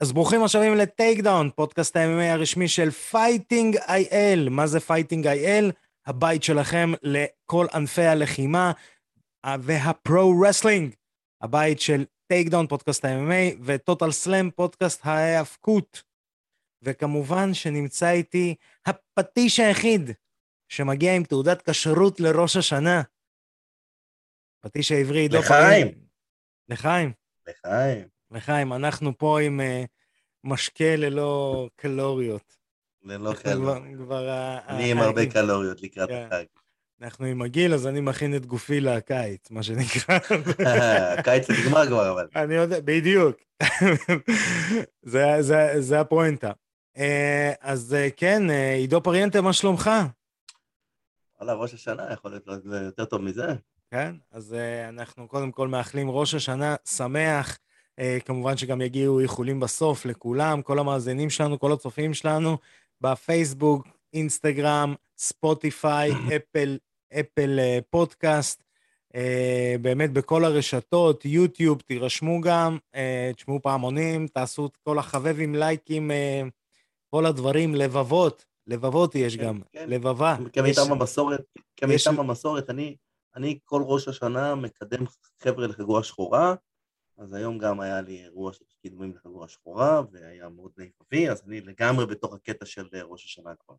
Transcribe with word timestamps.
אז 0.00 0.12
ברוכים 0.12 0.42
השבים 0.42 0.74
ל-Takedown, 0.74 1.50
פודקאסט 1.50 1.96
ה-MMA 1.96 2.32
הרשמי 2.32 2.68
של 2.68 2.90
Fighting 2.90 3.76
IL. 3.76 4.48
מה 4.50 4.66
זה 4.66 4.80
Fighting 4.80 5.26
IL? 5.26 5.70
הבית 6.06 6.42
שלכם 6.42 6.92
לכל 7.02 7.66
ענפי 7.74 8.02
הלחימה 8.02 8.72
וה-pro 9.60 10.10
wrestling. 10.10 10.94
הבית 11.42 11.80
של 11.80 12.04
Takedown, 12.26 12.66
פודקאסט 12.66 13.04
ה-MMA, 13.04 13.56
ו-Total 13.64 14.10
Slam, 14.10 14.50
פודקאסט 14.50 15.06
ההאבקות. 15.06 16.02
וכמובן 16.82 17.54
שנמצא 17.54 18.10
איתי 18.10 18.54
הפטיש 18.86 19.60
היחיד 19.60 20.10
שמגיע 20.68 21.16
עם 21.16 21.24
תעודת 21.24 21.70
כשרות 21.70 22.20
לראש 22.20 22.56
השנה. 22.56 23.02
פטיש 24.60 24.92
העברי, 24.92 25.20
עידו 25.20 25.38
לחיים. 25.38 25.86
לחיים. 26.68 27.12
לחיים. 27.48 28.08
לחיים, 28.30 28.72
אנחנו 28.72 29.18
פה 29.18 29.40
עם 29.40 29.60
uh, 29.60 29.86
משקה 30.44 30.96
ללא 30.96 31.68
קלוריות. 31.76 32.56
ללא 33.04 33.32
קלוריות. 33.34 33.82
כבר- 33.96 34.04
כבר... 34.04 34.28
ה- 34.30 34.58
אני 34.68 34.90
עם 34.90 34.98
הרבה 34.98 35.26
קלוריות 35.26 35.82
לקראת 35.82 36.08
כן. 36.08 36.26
החג. 36.32 36.44
אנחנו 37.02 37.24
עם 37.26 37.42
הגיל, 37.42 37.74
אז 37.74 37.86
אני 37.86 38.00
מכין 38.00 38.36
את 38.36 38.46
גופי 38.46 38.80
לקיץ, 38.80 39.50
מה 39.50 39.62
שנקרא. 39.62 40.18
הקיץ 41.18 41.50
נגמר 41.50 41.86
כבר, 41.86 42.10
אבל. 42.12 42.28
אני 42.36 42.54
יודע, 42.54 42.76
בדיוק. 42.84 43.36
זה, 45.02 45.36
זה, 45.40 45.72
זה 45.78 46.00
הפואנטה. 46.00 46.52
אה, 46.96 47.52
אז 47.60 47.94
אה, 47.94 48.08
כן, 48.16 48.50
אה, 48.50 48.74
עידו 48.74 49.02
פריאנטה, 49.02 49.40
מה 49.40 49.52
שלומך? 49.52 49.90
וואלה, 51.40 51.52
ראש 51.54 51.74
השנה 51.74 52.12
יכול 52.12 52.30
להיות 52.30 52.48
יותר 52.84 53.04
טוב 53.04 53.22
מזה. 53.22 53.46
כן, 53.90 54.14
אז 54.32 54.56
אנחנו 54.88 55.28
קודם 55.28 55.52
כל 55.52 55.68
מאחלים 55.68 56.10
ראש 56.10 56.34
השנה 56.34 56.76
שמח. 56.84 57.58
Uh, 57.98 58.20
כמובן 58.24 58.56
שגם 58.56 58.80
יגיעו 58.80 59.20
איחולים 59.20 59.60
בסוף 59.60 60.06
לכולם, 60.06 60.62
כל 60.62 60.78
המאזינים 60.78 61.30
שלנו, 61.30 61.58
כל 61.58 61.72
הצופים 61.72 62.14
שלנו, 62.14 62.58
בפייסבוק, 63.00 63.86
אינסטגרם, 64.12 64.94
ספוטיפיי, 65.18 66.10
אפל, 66.36 66.78
אפל 67.20 67.58
uh, 67.58 67.82
פודקאסט, 67.90 68.62
uh, 69.12 69.18
באמת 69.80 70.12
בכל 70.12 70.44
הרשתות, 70.44 71.24
יוטיוב, 71.24 71.80
תירשמו 71.80 72.40
גם, 72.40 72.78
תשמעו 73.36 73.62
פעמונים, 73.62 74.26
תעשו 74.26 74.66
את 74.66 74.76
כל 74.76 74.98
החבבים, 74.98 75.54
לייקים, 75.54 76.10
כל 77.10 77.26
הדברים, 77.26 77.74
לבבות, 77.74 78.44
לבבות 78.66 79.14
יש 79.14 79.36
כן, 79.36 79.44
גם, 79.44 79.60
כן. 79.72 79.88
לבבה. 79.90 80.36
יש- 80.40 80.48
כמיטב 80.52 80.92
המסורת, 80.92 81.40
יש- 81.56 81.62
כמיטב 81.76 82.20
המסורת, 82.20 82.70
אני, 82.70 82.96
אני 83.36 83.58
כל 83.64 83.82
ראש 83.84 84.08
השנה 84.08 84.54
מקדם 84.54 85.04
חבר'ה 85.42 85.66
לחגורה 85.66 86.02
שחורה, 86.02 86.54
אז 87.18 87.32
היום 87.32 87.58
גם 87.58 87.80
היה 87.80 88.00
לי 88.00 88.24
אירוע 88.24 88.52
של 88.52 88.64
קידומים 88.82 89.14
לחגורה 89.16 89.48
שחורה, 89.48 90.02
והיה 90.12 90.48
מאוד 90.48 90.72
נאיבי, 90.76 91.30
אז 91.30 91.42
אני 91.46 91.60
לגמרי 91.60 92.06
בתוך 92.06 92.34
הקטע 92.34 92.66
של 92.66 92.88
אה, 92.94 93.02
ראש 93.02 93.24
השנה 93.24 93.54
כבר. 93.54 93.74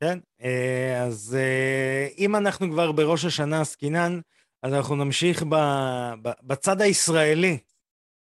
כן, 0.00 0.18
אה, 0.40 1.02
אז 1.06 1.36
אה, 1.38 2.08
אם 2.18 2.36
אנחנו 2.36 2.70
כבר 2.70 2.92
בראש 2.92 3.24
השנה 3.24 3.60
עסקינן, 3.60 4.20
אז 4.62 4.74
אנחנו 4.74 4.96
נמשיך 4.96 5.42
ב- 5.42 6.14
ב- 6.22 6.40
בצד 6.42 6.80
הישראלי. 6.80 7.58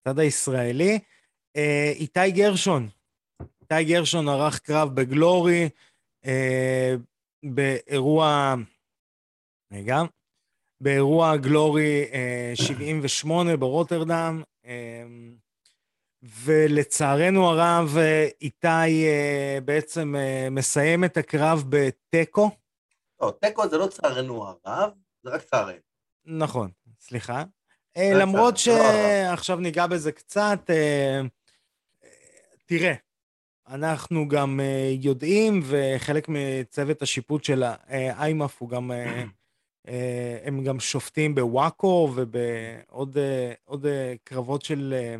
בצד 0.00 0.18
הישראלי, 0.18 0.98
איתי 1.94 2.30
גרשון. 2.30 2.88
איתי 3.42 3.84
גרשון 3.84 4.28
ערך 4.28 4.58
קרב 4.58 4.88
בגלורי, 4.94 5.68
אה, 6.26 6.94
באירוע, 7.44 8.54
רגע, 9.72 9.96
באירוע 10.84 11.36
גלורי 11.36 12.04
אה, 12.12 12.52
78 12.54 13.56
ברוטרדם, 13.56 14.42
אה, 14.66 15.04
ולצערנו 16.22 17.48
הרב, 17.48 17.96
אה, 17.98 18.28
איתי 18.42 19.06
אה, 19.06 19.58
בעצם 19.64 20.16
אה, 20.16 20.48
מסיים 20.50 21.04
את 21.04 21.16
הקרב 21.16 21.64
בתיקו. 21.68 22.50
לא, 23.20 23.32
תיקו 23.40 23.68
זה 23.68 23.78
לא 23.78 23.86
צערנו 23.86 24.44
הרב, 24.44 24.90
זה 25.22 25.30
רק 25.30 25.42
צערנו. 25.42 25.78
נכון, 26.24 26.70
סליחה. 27.00 27.44
אה, 27.96 28.10
למרות 28.14 28.54
לא. 28.54 28.58
שעכשיו 28.58 29.58
ניגע 29.60 29.86
בזה 29.86 30.12
קצת, 30.12 30.60
אה, 30.70 31.20
אה, 32.04 32.08
תראה, 32.66 32.94
אנחנו 33.68 34.28
גם 34.28 34.60
אה, 34.60 34.94
יודעים, 35.00 35.60
וחלק 35.64 36.28
מצוות 36.28 37.02
השיפוט 37.02 37.44
של 37.44 37.62
ה-IMMAF 37.66 38.56
הוא 38.58 38.68
גם, 38.68 38.92
אה, 38.92 39.04
אה, 39.04 39.24
הם 40.44 40.64
גם 40.64 40.80
שופטים 40.80 41.34
ב-WAKO 41.34 42.12
ובעוד 42.14 43.18
אה, 43.18 43.52
עוד, 43.64 43.86
אה, 43.86 44.14
קרבות 44.24 44.62
של 44.62 44.94
אה, 44.96 45.16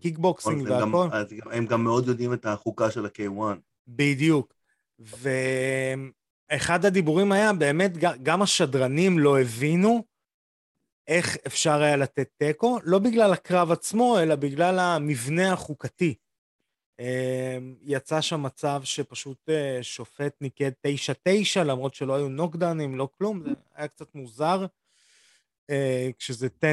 קיקבוקסינג 0.00 0.70
והכל. 0.70 1.08
הם 1.50 1.66
גם 1.66 1.84
מאוד 1.84 2.08
יודעים 2.08 2.32
את 2.32 2.46
החוקה 2.46 2.90
של 2.90 3.06
ה-K1. 3.06 3.40
בדיוק. 3.88 4.54
ואחד 6.50 6.84
הדיבורים 6.84 7.32
היה, 7.32 7.52
באמת, 7.52 7.92
גם 8.22 8.42
השדרנים 8.42 9.18
לא 9.18 9.40
הבינו 9.40 10.04
איך 11.08 11.36
אפשר 11.46 11.82
היה 11.82 11.96
לתת 11.96 12.28
תיקו, 12.36 12.78
לא 12.84 12.98
בגלל 12.98 13.32
הקרב 13.32 13.70
עצמו, 13.70 14.18
אלא 14.18 14.34
בגלל 14.34 14.78
המבנה 14.78 15.52
החוקתי. 15.52 16.14
אה, 17.00 17.58
יצא 17.82 18.20
שם 18.20 18.42
מצב 18.42 18.80
שפשוט 18.84 19.48
אה, 19.48 19.78
שופט 19.82 20.36
ניקד 20.40 20.70
9-9, 20.86 20.90
למרות 21.64 21.94
שלא 21.94 22.16
היו 22.16 22.28
נוקדאונים, 22.28 22.96
לא 22.98 23.08
כלום, 23.18 23.42
זה 23.44 23.50
היה 23.74 23.88
קצת 23.88 24.14
מוזר. 24.14 24.66
אה, 25.70 26.10
כשזה 26.18 26.48
10 26.58 26.68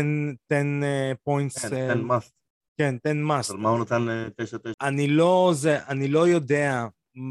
points, 1.23 1.65
כן, 1.65 1.69
כן, 1.69 2.01
מה? 2.01 2.17
כן, 2.77 2.95
10 3.05 3.13
must. 3.13 3.51
אבל 3.51 3.59
מה 3.59 3.69
הוא 3.69 3.79
נתן 3.79 4.01
לתשע 4.01 4.57
תשע? 4.57 4.71
אני 4.81 5.07
לא, 5.07 5.51
זה, 5.55 5.85
אני 5.87 6.07
לא 6.07 6.27
יודע 6.27 6.85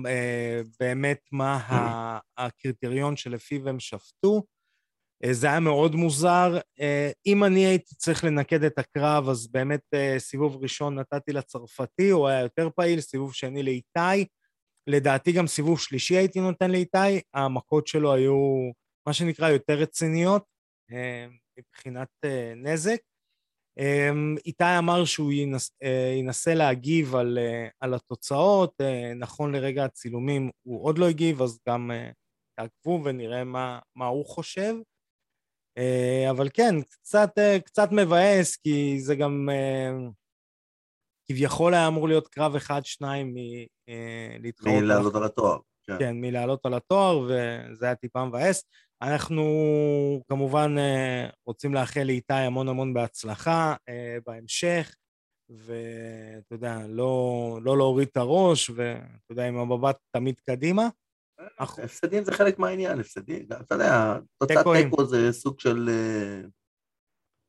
אה, 0.06 0.60
באמת 0.80 1.20
מה 1.32 1.56
ה- 1.56 2.18
הקריטריון 2.38 3.16
שלפיו 3.16 3.68
הם 3.68 3.80
שפטו. 3.80 4.42
אה, 5.24 5.32
זה 5.32 5.46
היה 5.46 5.60
מאוד 5.60 5.94
מוזר. 5.94 6.58
אה, 6.80 7.10
אם 7.26 7.44
אני 7.44 7.66
הייתי 7.66 7.94
צריך 7.94 8.24
לנקד 8.24 8.64
את 8.64 8.78
הקרב, 8.78 9.28
אז 9.28 9.46
באמת 9.46 9.80
אה, 9.94 10.14
סיבוב 10.18 10.62
ראשון 10.62 10.98
נתתי 10.98 11.32
לצרפתי, 11.32 12.10
הוא 12.10 12.28
היה 12.28 12.40
יותר 12.40 12.68
פעיל, 12.76 13.00
סיבוב 13.00 13.34
שני 13.34 13.62
לאיתי. 13.62 14.26
לדעתי 14.86 15.32
גם 15.32 15.46
סיבוב 15.46 15.80
שלישי 15.80 16.16
הייתי 16.16 16.40
נותן 16.40 16.70
לאיתי, 16.70 17.20
המכות 17.34 17.86
שלו 17.86 18.14
היו 18.14 18.70
מה 19.06 19.12
שנקרא 19.12 19.48
יותר 19.48 19.74
רציניות 19.74 20.44
מבחינת 21.58 22.08
נזק. 22.56 22.98
איתי 24.46 24.78
אמר 24.78 25.04
שהוא 25.04 25.32
ינס, 25.32 25.70
אה, 25.82 26.14
ינסה 26.18 26.54
להגיב 26.54 27.14
על, 27.14 27.38
על 27.80 27.94
התוצאות, 27.94 28.74
נכון 29.16 29.54
לרגע 29.54 29.84
הצילומים 29.84 30.50
הוא 30.62 30.84
עוד 30.84 30.98
לא 30.98 31.08
הגיב, 31.08 31.42
אז 31.42 31.58
גם 31.68 31.90
תעקבו 32.58 33.00
ונראה 33.04 33.44
מה, 33.44 33.78
מה 33.96 34.06
הוא 34.06 34.26
חושב. 34.26 34.74
אה, 35.78 36.30
אבל 36.30 36.48
כן, 36.54 36.74
קצת, 36.82 37.30
אה, 37.38 37.60
קצת 37.60 37.88
מבאס, 37.92 38.56
כי 38.56 39.00
זה 39.00 39.14
גם 39.14 39.48
אה, 39.52 39.90
כביכול 41.26 41.74
היה 41.74 41.88
אמור 41.88 42.08
להיות 42.08 42.28
קרב 42.28 42.56
אחד-שניים 42.56 43.34
מלהתחרות. 43.34 44.74
מלעלות 44.82 45.14
על 45.14 45.24
התואר. 45.24 45.58
כן. 45.86 45.98
כן, 45.98 46.20
מלעלות 46.20 46.66
על 46.66 46.74
התואר, 46.74 47.18
וזה 47.18 47.86
היה 47.86 47.94
טיפה 47.94 48.24
מבאס. 48.24 48.64
אנחנו 49.02 49.44
כמובן 50.28 50.74
רוצים 51.46 51.74
לאחל 51.74 52.02
לאיתי 52.02 52.34
המון 52.34 52.68
המון 52.68 52.94
בהצלחה 52.94 53.74
בהמשך, 54.26 54.94
ואתה 55.50 56.54
יודע, 56.54 56.78
לא, 56.88 57.58
לא 57.62 57.76
להוריד 57.76 58.08
את 58.10 58.16
הראש, 58.16 58.70
ואתה 58.70 59.30
יודע, 59.30 59.48
עם 59.48 59.56
המבט 59.56 59.96
תמיד 60.16 60.40
קדימה. 60.50 60.88
אנחנו- 61.60 61.82
הפסדים 61.82 62.24
זה 62.24 62.32
חלק 62.32 62.58
מהעניין, 62.58 63.00
הפסדים, 63.00 63.46
אתה 63.60 63.74
יודע, 63.74 64.18
תוצאת. 64.38 64.66
תיקו 64.82 65.04
זה 65.04 65.32
סוג 65.32 65.60
של... 65.60 65.88
אה, 65.88 66.40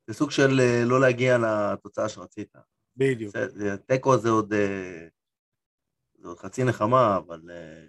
זה 0.07 0.13
סוג 0.13 0.31
של 0.31 0.59
אה, 0.59 0.81
לא 0.85 1.01
להגיע 1.01 1.37
לתוצאה 1.37 2.09
שרצית. 2.09 2.53
בדיוק. 2.97 3.35
תיקו 3.85 4.17
זה 4.17 4.29
עוד... 4.29 4.53
אה, 4.53 5.07
זה 6.17 6.27
עוד 6.27 6.39
חצי 6.39 6.63
נחמה, 6.63 7.17
אבל... 7.17 7.41
אה, 7.49 7.85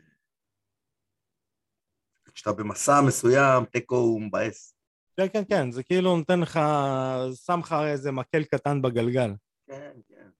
כשאתה 2.35 2.53
במסע 2.53 3.00
מסוים, 3.06 3.65
תיקו 3.65 3.97
הוא 3.97 4.23
מבאס. 4.23 4.76
כן, 5.17 5.26
כן, 5.32 5.43
כן, 5.49 5.70
זה 5.70 5.82
כאילו 5.82 6.17
נותן 6.17 6.41
לך, 6.41 6.61
שם 7.47 7.61
לך 7.61 7.75
איזה 7.87 8.12
מקל 8.12 8.44
קטן 8.44 8.82
בגלגל. 8.82 9.31
כן, 9.67 9.93
כן. 10.09 10.31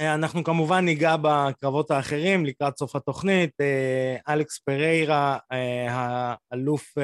אה, 0.00 0.14
אנחנו 0.14 0.44
כמובן 0.44 0.84
ניגע 0.84 1.16
בקרבות 1.22 1.90
האחרים 1.90 2.46
לקראת 2.46 2.78
סוף 2.78 2.96
התוכנית. 2.96 3.50
אה, 3.60 4.16
אלכס 4.28 4.58
פריירה, 4.58 5.38
אה, 5.52 5.86
האלוף 6.50 6.94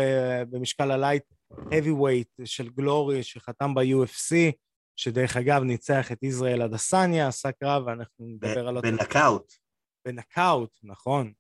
במשקל 0.51 0.91
ה-light 0.91 1.23
heavyweight 1.53 2.45
של 2.45 2.69
Glory, 2.69 3.23
שחתם 3.23 3.75
ב-UFC, 3.75 4.35
שדרך 4.97 5.37
אגב 5.37 5.63
ניצח 5.63 6.13
את 6.13 6.23
ישראל 6.23 6.63
אדסניה, 6.63 7.29
עשה 7.29 7.53
קרב, 7.53 7.83
ואנחנו 7.87 8.27
נדבר 8.27 8.69
על 8.69 8.77
אותו 8.77 8.89
בנוקאוט. 8.89 9.53
בנוקאוט, 10.07 10.79
נכון. 10.83 11.33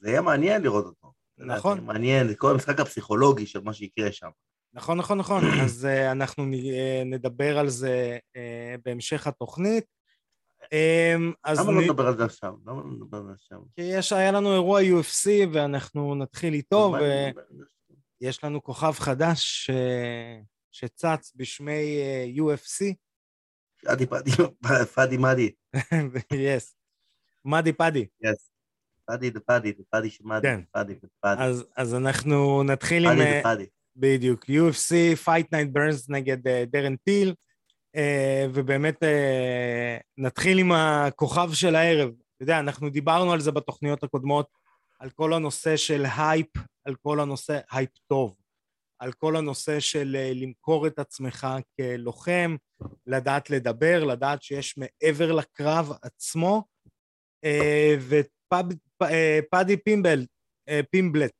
זה 0.00 0.10
יהיה 0.10 0.22
מעניין 0.22 0.62
לראות 0.62 0.84
אותו. 0.84 1.12
נכון. 1.38 1.78
זה 1.78 1.84
מעניין, 1.84 2.28
זה 2.28 2.36
כל 2.36 2.50
המשחק 2.50 2.80
הפסיכולוגי 2.80 3.46
של 3.46 3.60
מה 3.60 3.72
שיקרה 3.72 4.12
שם. 4.12 4.28
נכון, 4.74 4.98
נכון, 4.98 5.18
נכון. 5.18 5.44
אז 5.64 5.84
אנחנו 5.84 6.44
נדבר 7.04 7.58
על 7.58 7.68
זה 7.68 8.18
בהמשך 8.84 9.26
התוכנית. 9.26 9.84
אמ, 10.72 11.32
אז 11.44 11.58
למה 11.58 11.72
לא 11.72 11.82
נדבר 11.82 12.06
על 12.06 12.16
זה 12.16 12.24
עכשיו? 12.24 12.54
למה 12.66 12.82
לא 12.82 12.90
נדבר 12.90 13.18
על 13.18 13.26
זה 13.26 13.32
עכשיו? 13.32 13.58
כי 13.74 13.82
יש, 13.82 14.12
היה 14.12 14.32
לנו 14.32 14.52
אירוע 14.52 14.80
UFC 14.80 15.28
ואנחנו 15.52 16.14
נתחיל 16.14 16.54
איתו? 16.54 16.94
ויש 18.20 18.44
לנו 18.44 18.62
כוכב 18.62 18.92
חדש 18.92 19.66
ש... 19.66 19.70
שצץ 20.72 21.32
בשמי 21.36 22.00
אה, 22.00 22.26
UFC, 22.36 22.94
פאדי 23.84 24.06
פאדי, 24.06 24.30
פאדי 24.94 25.16
מאדי. 25.16 25.50
יס, 26.34 26.76
מאדי 27.44 27.72
פאדי. 27.72 28.06
יס. 28.22 28.50
פאדי 29.04 29.30
דה 29.30 29.40
פאדי, 29.40 29.72
דה 29.72 29.82
פאדי 29.90 30.10
שמאדי, 30.10 30.48
כן. 30.48 30.60
פאדי 30.72 30.94
דה 30.94 31.08
פאדי. 31.20 31.42
אז, 31.76 31.94
אנחנו 31.94 32.62
נתחיל 32.62 33.06
עם... 33.06 33.16
פאדי 33.16 33.28
אה, 33.28 33.36
דה 33.36 33.42
פאדי. 33.42 33.66
בדיוק, 33.96 34.44
UFC, 34.44 34.92
Fight 35.24 35.46
Night 35.54 35.76
Burns 35.76 36.06
נגד 36.08 36.48
אה, 36.48 36.64
דרן 36.66 36.94
אה, 37.08 37.32
ובאמת 38.54 39.02
אה, 39.02 39.96
נתחיל 40.18 40.58
עם 40.58 40.72
הכוכב 40.72 41.52
של 41.52 41.76
הערב. 41.76 42.08
אתה 42.08 42.42
יודע, 42.42 42.58
אנחנו 42.58 42.90
דיברנו 42.90 43.32
על 43.32 43.40
זה 43.40 43.52
בתוכניות 43.52 44.02
הקודמות, 44.02 44.46
על 44.98 45.10
כל 45.10 45.32
הנושא 45.32 45.76
של 45.76 46.04
הייפ, 46.16 46.48
על 46.84 46.94
כל 46.94 47.20
הנושא, 47.20 47.58
הייפ 47.70 47.90
טוב, 48.06 48.34
על 48.98 49.12
כל 49.12 49.36
הנושא 49.36 49.80
של 49.80 50.16
אה, 50.18 50.32
למכור 50.34 50.86
את 50.86 50.98
עצמך 50.98 51.46
כלוחם, 51.76 52.56
לדעת 53.06 53.50
לדבר, 53.50 54.04
לדעת 54.04 54.42
שיש 54.42 54.78
מעבר 54.78 55.32
לקרב 55.32 55.92
עצמו, 56.02 56.64
אה, 57.44 57.96
ופאדי 58.08 59.76
פימבל, 59.76 60.26
אה, 60.68 60.80
פימבלט, 60.90 61.32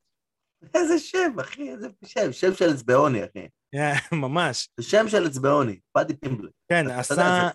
איזה 0.74 0.98
שם, 0.98 1.40
אחי, 1.40 1.70
איזה 1.70 1.88
שם, 2.04 2.32
שם 2.32 2.54
של 2.54 2.70
אצבעוני, 2.74 3.24
אחי. 3.24 3.46
ממש, 4.24 4.68
זה 4.80 4.86
שם 4.86 5.04
של 5.08 5.26
אצבעוני, 5.26 5.80
פאדי 5.92 6.16
פימבלי. 6.16 6.50
כן, 6.68 6.90
עשה... 6.90 7.48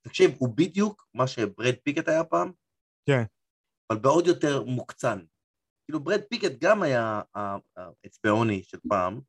תקשיב, 0.00 0.30
הוא 0.38 0.48
בדיוק 0.56 1.06
מה 1.14 1.26
שברד 1.26 1.74
פיקט 1.84 2.08
היה 2.08 2.24
פעם, 2.24 2.52
כן. 3.08 3.22
אבל 3.92 4.00
בעוד 4.00 4.26
יותר 4.26 4.62
מוקצן. 4.62 5.18
כאילו 5.84 6.00
ברד 6.04 6.20
פיקט 6.30 6.52
גם 6.60 6.82
היה 6.82 7.22
האצבעוני 7.76 8.62
של 8.64 8.78
פעם, 8.88 9.20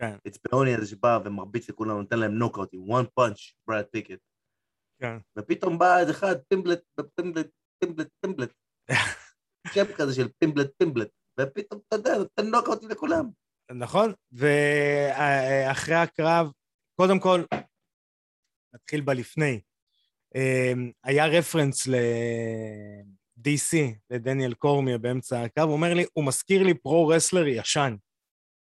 כן. 0.00 0.16
אצבעוני 0.28 0.74
הזה 0.74 0.86
שבא 0.86 1.18
ומרביץ 1.24 1.68
לכולם, 1.70 1.98
נותן 1.98 2.18
להם 2.18 2.32
נוקאוטים, 2.32 2.80
one 2.80 3.06
punch, 3.20 3.54
ברד 3.68 3.84
פיקט. 3.84 4.18
כן. 5.00 5.16
ופתאום 5.38 5.78
בא 5.78 5.98
איזה 5.98 6.10
אחד, 6.10 6.34
פימבלט, 6.48 6.82
פימבלט, 7.16 7.50
פימבלט, 7.84 8.08
פימבלט. 8.20 8.52
שם 9.74 9.84
כזה 9.96 10.14
של 10.14 10.28
פימבלט, 10.38 10.70
פימבלט. 10.78 11.10
ופתאום, 11.40 11.80
אתה 11.88 11.96
יודע, 11.96 12.18
נותן 12.18 12.46
נוקאוטים 12.46 12.88
לכולם. 12.88 13.30
נכון, 13.74 14.12
ואחרי 14.32 15.94
הקרב, 15.94 16.50
קודם 16.94 17.18
כל, 17.20 17.42
נתחיל 18.74 19.00
בלפני. 19.00 19.60
אמ, 20.34 20.90
היה 21.04 21.26
רפרנס 21.26 21.86
ל-DC, 21.86 23.76
לדניאל 24.10 24.54
קורמיה 24.54 24.98
באמצע 24.98 25.42
הקרב, 25.42 25.68
הוא 25.68 25.76
אומר 25.76 25.94
לי, 25.94 26.04
הוא 26.12 26.24
מזכיר 26.24 26.62
לי 26.62 26.74
pro-wrestler 26.74 27.46
ישן 27.46 27.96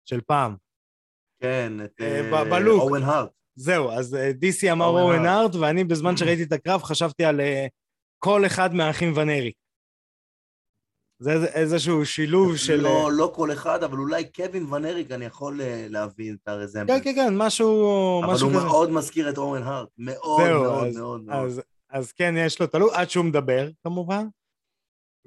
של 0.04 0.20
פעם. 0.20 0.56
כן, 1.42 1.72
את 1.84 2.00
אה, 2.00 2.32
אה, 2.32 2.44
בלוק. 2.44 2.82
אוון 2.82 3.02
הארט. 3.02 3.30
זהו, 3.54 3.90
אז 3.90 4.14
אה, 4.14 4.30
DC 4.30 4.72
אמר 4.72 4.86
אוון 4.86 5.02
אוון 5.02 5.26
הארט. 5.26 5.54
ואני 5.54 5.84
בזמן 5.84 6.16
שראיתי 6.16 6.42
את 6.42 6.52
הקרב 6.52 6.82
חשבתי 6.82 7.24
על 7.24 7.40
כל 8.18 8.46
אחד 8.46 8.74
מהאחים 8.74 9.12
ון 9.16 9.26
אריק. 9.26 9.52
זה 11.22 11.32
איזשהו 11.32 12.06
שילוב 12.06 12.56
של... 12.56 12.86
אה, 12.86 12.92
לא, 12.92 13.12
לא 13.12 13.32
כל 13.34 13.52
אחד, 13.52 13.82
אבל 13.82 13.98
אולי 13.98 14.24
קווין 14.32 14.72
ון 14.72 14.83
אריק, 14.83 15.10
אני 15.10 15.24
יכול 15.24 15.60
אה, 15.60 15.86
להבין 15.88 16.36
את 16.42 16.48
ה 16.48 16.52
resemblance. 16.52 16.96
כן, 16.98 17.04
כן, 17.04 17.14
כן, 17.14 17.36
משהו... 17.36 18.20
אבל 18.24 18.32
משהו 18.34 18.48
הוא 18.48 18.56
כזה. 18.56 18.66
מאוד 18.66 18.90
מזכיר 18.90 19.30
את 19.30 19.38
אוון 19.38 19.62
הארט. 19.62 19.88
מאוד 19.98 20.42
זהו, 20.46 20.62
מאוד 20.62 20.86
אז- 20.86 20.96
מאוד 20.96 21.24
מאוד. 21.24 21.44
אז, 21.44 21.62
אז 21.90 22.12
כן, 22.12 22.34
יש 22.36 22.60
לו 22.60 22.66
תלוי, 22.66 22.90
עד 22.94 23.10
שהוא 23.10 23.24
מדבר, 23.24 23.68
כמובן. 23.84 24.26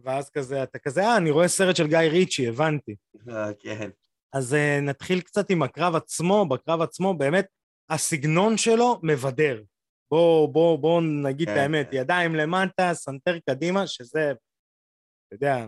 ואז 0.04 0.30
כזה, 0.30 0.64
אתה 0.64 0.80
כזה, 0.80 1.04
אה, 1.04 1.18
אני 1.18 1.32
רואה 1.32 1.48
סרט 1.48 1.76
של 1.76 1.88
גיא 1.88 1.98
ריצ'י, 1.98 2.48
הבנתי. 2.48 2.96
אה, 3.30 3.54
כן. 3.60 3.90
אז 4.34 4.54
אה, 4.54 4.82
נתחיל 4.82 5.22
קצת 5.22 5.50
עם 5.50 5.64
הקרב 5.64 5.96
עצמו, 5.96 6.46
בקרב 6.50 6.82
עצמו, 6.82 7.14
באמת, 7.14 7.46
הסגנון 7.90 8.58
שלו 8.58 9.00
מבדר. 9.04 9.64
בואו 10.12 10.48
בוא, 10.48 10.78
בוא 10.78 11.02
נגיד 11.02 11.50
את 11.50 11.56
כן, 11.56 11.62
האמת, 11.62 11.88
כן. 11.92 11.98
ידיים 11.98 12.36
למטה, 12.36 12.94
סנטר 12.94 13.40
קדימה, 13.50 13.88
שזה, 13.88 14.32
אתה 14.32 15.36
יודע, 15.36 15.66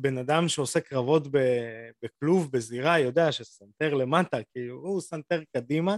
בן 0.00 0.18
אדם 0.18 0.48
שעושה 0.48 0.80
קרבות 0.80 1.22
בכלוב, 2.02 2.52
בזירה, 2.52 2.98
יודע 2.98 3.32
שסנטר 3.32 3.94
למטה, 3.94 4.36
כאילו, 4.52 4.76
הוא 4.76 5.00
סנטר 5.00 5.42
קדימה, 5.56 5.96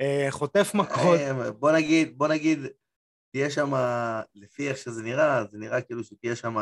אה, 0.00 0.26
חוטף 0.30 0.70
מכות. 0.74 1.18
אה, 1.20 1.52
בוא 1.52 1.72
נגיד, 1.72 2.18
בוא 2.18 2.28
נגיד, 2.28 2.58
תהיה 3.32 3.50
שם, 3.50 3.70
לפי 4.34 4.68
איך 4.68 4.76
שזה 4.76 5.02
נראה, 5.02 5.44
זה 5.44 5.58
נראה 5.58 5.82
כאילו 5.82 6.04
שתהיה 6.04 6.36
שם 6.36 6.54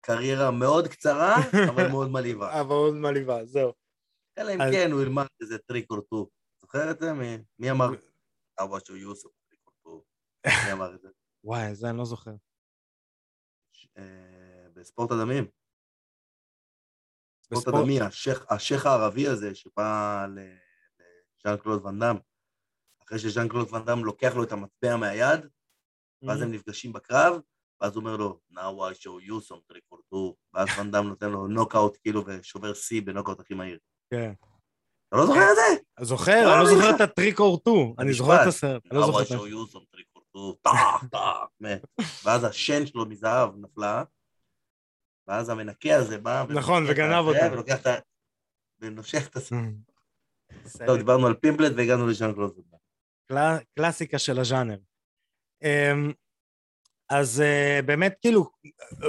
קריירה 0.00 0.50
מאוד 0.50 0.88
קצרה, 0.88 1.34
אבל 1.70 1.88
מאוד 1.88 2.10
מלהיבה. 2.10 2.60
אבל 2.60 2.70
מאוד 2.74 2.94
מלהיבה, 2.94 3.44
זהו. 3.44 3.72
אלא 4.38 4.54
אם 4.54 4.58
כן 4.72 4.92
הוא 4.92 5.02
ילמד 5.02 5.26
איזה 5.40 5.58
trick 5.58 5.90
or 5.90 6.00
two. 6.00 6.28
זוכר 6.62 6.90
את 6.90 6.98
זה? 6.98 7.12
מי- 7.12 7.38
מי 7.58 7.70
אמר? 7.70 7.86
אבא 8.60 8.78
שהוא 8.84 8.96
יוסף, 8.96 9.28
trick 9.48 9.60
or 9.66 9.72
two. 9.84 10.04
מי 10.66 10.72
אמר 10.72 10.94
את 10.94 11.00
זה? 11.00 11.08
וואי, 11.44 11.74
זה 11.74 11.90
אני 11.90 11.98
לא 11.98 12.04
זוכר. 12.04 12.30
בספורט 14.84 15.10
הדמים. 15.10 15.46
ספורט 17.44 17.68
הדמים, 17.68 18.00
השייח- 18.00 18.46
הערבי 18.86 19.28
הזה 19.28 19.54
שבא 19.54 20.26
לז'אן 20.34 21.56
קלוד 21.56 21.84
ואן 21.84 21.98
דאם, 21.98 22.16
אחרי 23.06 23.18
שז'אן 23.18 23.48
קלוד 23.48 23.72
ואן 23.72 23.84
דאם 23.84 24.04
לוקח 24.04 24.34
לו 24.36 24.42
את 24.44 24.52
המטבע 24.52 24.96
מהיד, 24.96 25.40
ואז. 26.28 26.42
הם 26.42 26.52
נפגשים 26.52 26.92
בקרב, 26.92 27.40
ואז 27.80 27.96
הוא 27.96 28.00
אומר 28.00 28.16
לו, 28.16 28.40
now 28.52 28.56
I 28.92 28.94
show 28.94 29.28
you 29.28 29.48
some 29.48 29.72
trick 29.72 29.94
or 29.94 29.98
two, 29.98 30.34
ואז 30.54 30.68
ואן 30.78 30.90
דאם 30.90 31.08
נותן 31.08 31.30
לו 31.30 31.46
נוקאוט 31.46 31.98
כאילו 32.02 32.24
ושובר 32.26 32.74
שיא 32.74 33.02
בנוקאוט 33.02 33.40
הכי 33.40 33.54
מהיר. 33.54 33.78
כן. 34.10 34.32
אתה 35.08 35.16
לא 35.16 35.26
זוכר 35.26 35.40
את 35.50 35.56
זה? 35.56 35.82
זוכר, 36.04 36.32
אני 36.54 36.64
לא 36.64 36.66
זוכר 36.74 36.96
את 36.96 37.00
ה 37.00 37.06
trick 37.06 37.38
or 37.38 37.58
two, 37.60 37.94
אני 37.98 38.12
זוכר 38.12 38.42
את 38.42 38.48
הסרט, 38.48 38.82
אני 38.90 38.98
לא 38.98 39.02
now 39.02 39.06
זוכר 39.06 39.18
I 39.18 39.22
את 39.26 39.30
ה... 39.30 39.34
show 39.34 39.48
you 39.48 39.72
some 39.72 39.96
trick 39.96 40.18
or 40.18 40.22
two, 40.36 40.56
טאק, 40.62 41.10
טאק, 41.10 41.48
מת. 41.60 41.82
ואז 42.24 42.44
השן 42.44 42.86
שלו 42.86 43.06
מזהב 43.06 43.56
נפלה, 43.56 44.04
ואז 45.28 45.48
המנקה 45.48 45.96
הזה 45.96 46.18
בא, 46.18 46.44
נכון, 46.48 46.84
וגנב 46.88 47.24
אותה. 47.24 47.52
ולוקח 47.52 47.80
את 47.80 47.86
ה... 47.86 47.94
ונושך 48.80 49.28
את 49.28 49.36
הסרט. 49.36 49.58
בסדר. 50.64 50.86
טוב, 50.86 50.96
דיברנו 50.96 51.26
על 51.26 51.34
פימבלט 51.34 51.72
והגענו 51.76 52.06
לז'אן 52.06 52.32
קלוד. 52.32 52.52
קלאסיקה 53.74 54.18
של 54.18 54.38
הז'אנר. 54.38 54.76
אמ, 55.62 56.12
אז 57.10 57.40
אה, 57.40 57.80
באמת, 57.86 58.16
כאילו, 58.20 58.50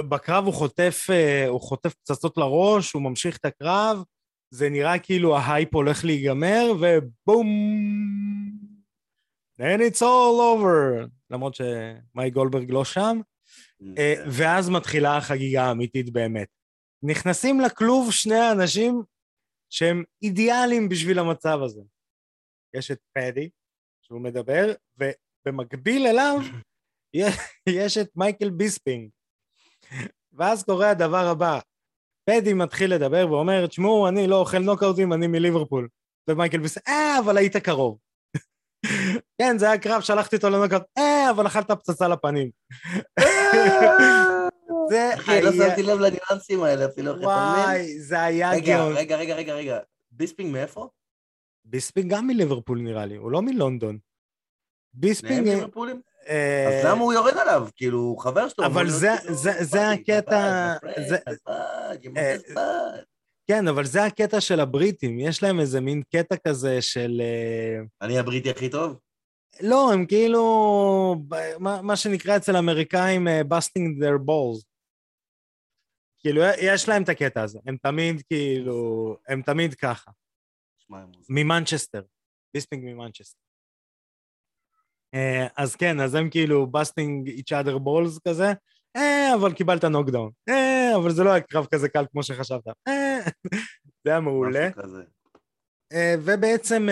בקרב 0.08 0.44
הוא 0.44 0.54
חוטף, 0.54 1.06
אה, 1.10 1.48
הוא 1.48 1.60
חוטף 1.60 1.94
פצצות 1.94 2.36
לראש, 2.36 2.92
הוא 2.92 3.02
ממשיך 3.02 3.36
את 3.36 3.44
הקרב, 3.44 4.02
זה 4.50 4.68
נראה 4.68 4.98
כאילו 4.98 5.36
ההייפ 5.36 5.74
הולך 5.74 6.04
להיגמר, 6.04 6.72
ובום! 6.80 7.46
And 9.60 9.80
it's 9.80 10.00
all 10.00 10.38
over! 10.40 11.08
למרות 11.30 11.54
שמאי 11.54 12.30
גולדברג 12.30 12.70
לא 12.70 12.84
שם. 12.84 13.20
אה, 13.98 14.14
כן. 14.16 14.28
ואז 14.30 14.68
מתחילה 14.68 15.16
החגיגה 15.16 15.64
האמיתית 15.64 16.10
באמת. 16.10 16.48
נכנסים 17.02 17.60
לכלוב 17.60 18.12
שני 18.12 18.34
האנשים 18.34 19.02
שהם 19.70 20.04
אידיאליים 20.22 20.88
בשביל 20.88 21.18
המצב 21.18 21.58
הזה. 21.62 21.80
יש 22.76 22.90
את 22.90 22.98
פדי, 23.12 23.50
שהוא 24.02 24.20
מדבר, 24.20 24.74
ובמקביל 24.98 26.06
אליו 26.06 26.36
יש 27.68 27.98
את 27.98 28.10
מייקל 28.16 28.50
ביספינג. 28.50 29.10
ואז 30.32 30.64
קורה 30.64 30.90
הדבר 30.90 31.26
הבא, 31.26 31.58
פדי 32.24 32.54
מתחיל 32.54 32.94
לדבר 32.94 33.26
ואומר, 33.30 33.66
תשמעו, 33.66 34.08
אני 34.08 34.26
לא 34.26 34.40
אוכל 34.40 34.58
נוקאוטים, 34.58 35.12
אני 35.12 35.26
מליברפול. 35.26 35.88
ומייקל 36.30 36.58
ביספינג, 36.58 36.88
אה, 36.88 37.18
אבל 37.18 37.36
היית 37.36 37.56
קרוב. 37.56 37.98
כן, 39.38 39.58
זה 39.58 39.66
היה 39.70 39.78
קרב, 39.78 40.00
שלחתי 40.02 40.36
אותו 40.36 40.50
לנוקאוט, 40.50 40.82
אה, 40.98 41.30
אבל 41.30 41.46
אכלת 41.46 41.70
פצצה 41.70 42.08
לפנים. 42.08 42.50
זה 44.90 45.14
אחי, 45.14 45.42
לא 45.42 45.50
היה... 45.50 45.68
שמתי 45.70 45.82
לב 45.82 45.98
לניואנסים 45.98 46.62
האלה 46.62 46.84
אפילו. 46.86 47.12
וואי, 47.22 48.00
זה 48.00 48.22
היה 48.22 48.60
גאון. 48.60 48.92
רגע, 48.96 49.16
רגע, 49.16 49.34
רגע, 49.34 49.54
רגע. 49.54 49.78
ביספינג 50.10 50.52
מאיפה? 50.52 50.88
ביספינג 51.64 52.10
גם 52.10 52.26
מליברפול 52.26 52.78
נראה 52.80 53.06
לי, 53.06 53.16
הוא 53.16 53.30
לא 53.30 53.42
מלונדון. 53.42 53.98
ביספינג... 54.94 55.48
אה, 56.28 56.78
אז 56.80 56.84
למה 56.84 57.00
הוא 57.02 57.12
יורד 57.12 57.36
עליו? 57.36 57.68
כאילו, 57.76 57.98
הוא 57.98 58.18
חבר 58.18 58.48
שלו. 58.48 58.66
אבל 58.66 58.88
זה- 58.90 59.14
זה- 59.28 59.64
זה 59.64 59.90
הקטע- 59.90 60.74
זה- 61.08 61.16
אה. 61.48 61.92
כן, 63.46 63.68
אבל 63.68 63.84
זה 63.84 64.04
הקטע 64.04 64.40
של 64.40 64.60
הבריטים, 64.60 65.18
יש 65.18 65.42
להם 65.42 65.60
איזה 65.60 65.80
מין 65.80 66.02
קטע 66.16 66.36
כזה 66.48 66.82
של... 66.82 67.20
אה, 67.24 67.82
אני 68.02 68.18
הבריטי 68.18 68.50
הכי 68.50 68.68
טוב? 68.68 68.98
לא, 69.60 69.92
הם 69.92 70.06
כאילו... 70.06 70.44
מה, 71.58 71.82
מה 71.82 71.96
שנקרא 71.96 72.36
אצל 72.36 72.56
האמריקאים 72.56 73.28
אה, 73.28 73.40
busting 73.40 74.02
their 74.02 74.18
balls. 74.26 74.64
כאילו, 76.18 76.42
יש 76.62 76.88
להם 76.88 77.02
את 77.02 77.08
הקטע 77.08 77.42
הזה, 77.42 77.58
הם 77.66 77.76
תמיד 77.76 78.22
כאילו... 78.22 79.16
הם 79.28 79.42
תמיד 79.42 79.74
ככה. 79.74 80.10
ממנצ'סטר. 81.28 82.02
ביספינג 82.54 82.84
ממנצ'סטר. 82.84 83.38
אה, 85.14 85.46
אז 85.56 85.76
כן, 85.76 86.00
אז 86.00 86.14
הם 86.14 86.30
כאילו 86.30 86.66
busting 86.66 87.28
each 87.28 87.64
other 87.64 87.76
balls 87.76 88.20
כזה, 88.28 88.52
אה, 88.96 89.34
אבל 89.34 89.52
קיבלת 89.52 89.84
knockdown, 89.84 90.30
אה, 90.48 90.96
אבל 90.96 91.10
זה 91.10 91.24
לא 91.24 91.30
היה 91.30 91.40
קרב 91.40 91.66
כזה 91.66 91.88
קל 91.88 92.04
כמו 92.12 92.22
שחשבת, 92.22 92.68
אה, 92.88 93.18
זה 94.04 94.10
היה 94.10 94.20
מעולה. 94.20 94.68
אה, 95.92 96.14
ובעצם 96.24 96.88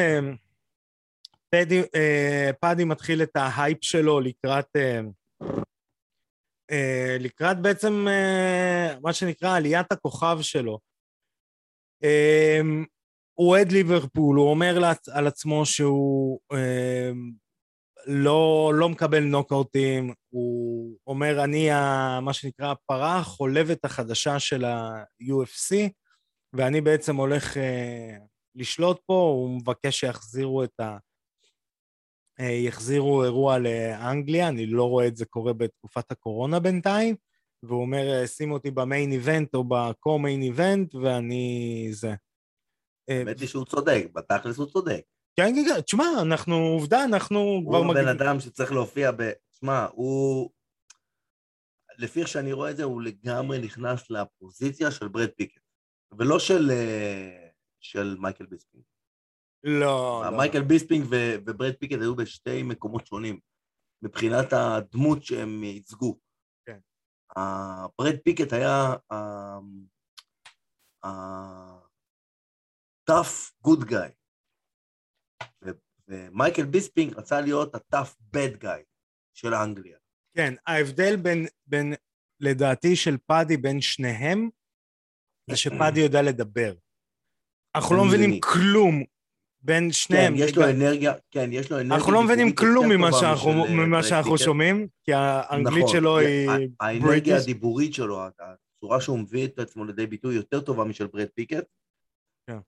פאדי, 1.55 1.83
אה, 1.95 2.51
פאדי 2.61 2.85
מתחיל 2.85 3.23
את 3.23 3.37
ההייפ 3.37 3.79
שלו 3.81 4.21
לקראת, 4.21 4.77
אה, 4.77 5.01
אה, 6.71 7.17
לקראת 7.21 7.63
בעצם 7.63 8.09
אה, 8.09 8.97
מה 9.03 9.13
שנקרא 9.13 9.57
עליית 9.57 9.93
הכוכב 9.93 10.39
שלו. 10.43 10.79
אה, 12.05 12.61
הוא 13.39 13.49
אוהד 13.49 13.73
ליברפול, 13.73 14.37
הוא 14.37 14.51
אומר 14.51 14.79
לעצ- 14.79 15.09
על 15.13 15.27
עצמו 15.27 15.67
שהוא 15.67 16.41
אה, 16.53 17.11
לא, 18.07 18.73
לא 18.75 18.89
מקבל 18.89 19.21
נוקאוטים, 19.25 20.13
הוא 20.31 20.97
אומר, 21.07 21.45
אני 21.45 21.71
ה, 21.71 22.19
מה 22.23 22.33
שנקרא 22.33 22.71
הפרה 22.71 23.19
החולבת 23.19 23.85
החדשה 23.85 24.39
של 24.39 24.65
ה-UFC, 24.65 25.91
ואני 26.53 26.81
בעצם 26.81 27.17
הולך 27.17 27.57
אה, 27.57 28.17
לשלוט 28.55 29.01
פה, 29.07 29.15
הוא 29.15 29.57
מבקש 29.61 30.01
שיחזירו 30.01 30.65
את 30.65 30.81
ה... 30.81 30.97
אה, 32.41 32.45
יחזירו 32.45 33.25
אירוע 33.25 33.59
לאנגליה, 33.59 34.49
אני 34.49 34.67
לא 34.67 34.85
רואה 34.85 35.07
את 35.07 35.17
זה 35.17 35.27
קורה 35.27 35.53
בתקופת 35.53 36.13
הקורונה 36.13 36.61
בינתיים, 36.61 37.17
והוא 37.63 37.81
אומר, 37.81 38.13
אה, 38.13 38.27
שים 38.27 38.53
אותי 38.53 38.71
במיין 38.71 39.13
איבנט 39.13 39.55
או 39.55 39.65
בקו-מיין 39.65 40.43
איבנט, 40.43 40.95
ואני 40.95 41.89
זה. 41.93 42.15
אה, 43.11 43.19
האמת 43.19 43.41
היא 43.41 43.49
שהוא 43.49 43.65
צודק, 43.65 44.07
בתכלס 44.15 44.59
הוא 44.59 44.67
צודק. 44.67 45.03
כן, 45.37 45.55
כן, 45.55 45.75
כן, 45.75 45.81
תשמע, 45.81 46.05
אנחנו, 46.23 46.55
עובדה, 46.57 47.05
אנחנו 47.05 47.63
כבר 47.67 47.77
הוא 47.77 47.85
הבן 47.85 48.01
מגיעים. 48.01 48.09
אדם 48.09 48.41
שצריך 48.41 48.73
להופיע 48.73 49.11
ב... 49.17 49.31
שמע, 49.53 49.87
הוא... 49.93 50.51
לפי 51.99 52.21
איך 52.21 52.29
שאני 52.29 52.53
רואה 52.53 52.71
את 52.71 52.77
זה, 52.77 52.85
הוא 52.85 53.03
לגמרי 53.03 53.59
נכנס 53.59 54.11
לפוזיציה 54.11 54.91
של 54.91 55.09
ברד 55.09 55.29
פיקט, 55.37 55.61
ולא 56.19 56.39
של, 56.39 56.71
של 57.81 58.17
מייקל 58.21 58.47
ביספינג. 58.47 58.85
לא, 59.65 60.23
לא. 60.25 60.37
מייקל 60.37 60.63
ביספינג 60.63 61.07
וברד 61.11 61.75
פיקט 61.75 61.97
היו 62.01 62.17
בשתי 62.17 62.63
מקומות 62.63 63.07
שונים, 63.07 63.41
מבחינת 64.03 64.53
הדמות 64.53 65.25
שהם 65.25 65.65
ייצגו. 65.65 66.19
כן. 66.67 66.79
ברד 67.99 68.17
פיקט 68.25 68.53
היה 68.53 68.95
ה-tough 71.05 72.05
good 73.69 73.85
guy, 73.91 74.13
ו- 75.65 75.71
ומייקל 76.09 76.65
ביספינג 76.65 77.15
רצה 77.15 77.41
להיות 77.41 77.75
ה-tough 77.75 78.37
bad 78.37 78.63
guy 78.63 78.83
של 79.35 79.55
אנגליה. 79.55 79.99
כן, 80.37 80.55
ההבדל 80.67 81.17
בין, 81.23 81.47
בין, 81.67 81.95
לדעתי, 82.41 82.97
של 82.97 83.19
פאדי 83.27 83.57
בין 83.57 83.81
שניהם, 83.81 84.51
זה 85.51 85.57
שפאדי 85.57 86.01
יודע 86.01 86.23
לדבר. 86.23 86.75
אנחנו 87.77 87.97
לא 87.97 88.05
מבינים. 88.05 88.41
כלום 88.41 89.14
בין 89.65 89.85
כן, 89.85 89.93
שניהם. 89.93 90.35
יש 90.37 90.57
לו 90.57 90.71
אנרגיה, 90.71 91.13
כן, 91.31 91.51
יש 91.53 91.71
לו 91.71 91.77
אנרגיה 91.77 91.97
אנחנו 91.97 92.13
לא 92.13 92.23
מבינים 92.23 92.55
כלום 92.55 92.89
ממה 92.89 93.13
שאנחנו, 93.13 93.65
אה, 93.65 93.71
ממה 93.71 94.03
שאנחנו. 94.03 94.39
שומעים, 94.39 94.87
כי 95.03 95.13
האנגלית 95.15 95.85
נכון, 95.85 95.97
שלו 95.97 96.19
היא 96.19 96.51
האנרגיה. 96.81 97.37
הדיבורית 97.37 97.95
שלו, 97.95 98.21
הצורה 98.23 99.01
שהוא 99.01 99.19
מביא 99.19 99.45
את 99.45 99.59
עצמו 99.59 99.85
לידי 99.85 100.07
ביטוי 100.07 100.35
יותר 100.35 100.61
טובה 100.61 100.85
משל 100.85 101.07
ברד 101.07 101.29
פיקט. 101.35 101.65
כן. 102.47 102.59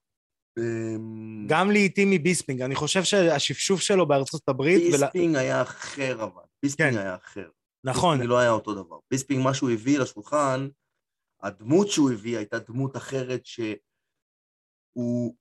אמ, 0.57 1.45
גם 1.47 1.71
לעיתים 1.71 2.11
מביספינג. 2.11 2.61
אני 2.61 2.75
חושב 2.75 3.03
שהשפשוף 3.03 3.81
שלו 3.81 4.07
בארצות 4.07 4.49
הברית, 4.49 4.83
ול... 4.85 4.91
ביספינג 4.91 5.35
היה 5.35 5.61
אחר 5.61 6.23
אבל, 6.23 6.43
ביספינג 6.63 6.91
כן. 6.91 6.97
היה 6.97 7.15
אחר. 7.15 7.49
נכון, 7.83 8.11
ביספינג 8.11 8.29
לא 8.29 8.39
היה 8.39 8.51
אותו 8.51 8.73
דבר. 8.73 8.97
ביספינג, 9.11 9.43
מה 9.43 9.53
שהוא 9.53 9.69
הביא 9.69 9.99
לשולחן, 9.99 10.67
הדמות 11.41 11.87
שהוא 11.87 12.11
הביא 12.11 12.37
הייתה 12.37 12.59
דמות 12.59 12.97
אחרת 12.97 13.45
שהוא 13.45 15.35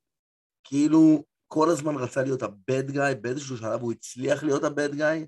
כאילו 0.64 1.24
כל 1.48 1.70
הזמן 1.70 1.94
רצה 1.94 2.22
להיות 2.22 2.42
ה 2.42 2.54
bad 2.54 2.90
guy, 2.90 3.14
באיזשהו 3.14 3.56
שלב 3.56 3.80
הוא 3.80 3.92
הצליח 3.92 4.42
להיות 4.42 4.64
ה 4.64 4.72
bad 4.72 4.94
guy, 4.94 5.26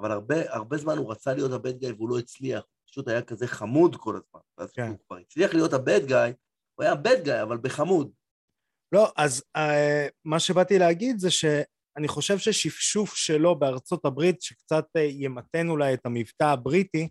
אבל 0.00 0.10
הרבה, 0.12 0.54
הרבה 0.54 0.76
זמן 0.76 0.98
הוא 0.98 1.12
רצה 1.12 1.34
להיות 1.34 1.52
הבד 1.52 1.78
גאי 1.78 1.92
והוא 1.92 2.08
לא 2.08 2.18
הצליח, 2.18 2.62
הוא 2.62 2.90
פשוט 2.90 3.08
היה 3.08 3.22
כזה 3.22 3.46
חמוד 3.46 3.96
כל 3.96 4.16
הזמן. 4.16 4.40
ואז 4.58 4.72
כן. 4.72 4.82
כשהוא 4.82 4.98
כבר 5.06 5.16
הצליח 5.16 5.54
להיות 5.54 5.72
הבד 5.72 6.00
גאי, 6.06 6.32
הוא 6.74 6.84
היה 6.84 6.94
בד 6.94 7.24
גאי, 7.24 7.42
אבל 7.42 7.56
בחמוד. 7.56 8.10
לא, 8.92 9.12
אז 9.16 9.44
uh, 9.56 9.60
מה 10.24 10.40
שבאתי 10.40 10.78
להגיד 10.78 11.18
זה 11.18 11.30
שאני 11.30 12.08
חושב 12.08 12.38
ששפשוף 12.38 13.14
שלו 13.14 13.58
בארצות 13.58 14.04
הברית, 14.04 14.42
שקצת 14.42 14.84
uh, 14.98 15.00
ימתן 15.00 15.68
אולי 15.68 15.94
את 15.94 16.06
המבטא 16.06 16.44
הבריטי, 16.44 17.08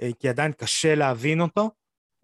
uh, 0.00 0.04
כי 0.18 0.28
עדיין 0.28 0.52
קשה 0.52 0.94
להבין 0.94 1.40
אותו, 1.40 1.70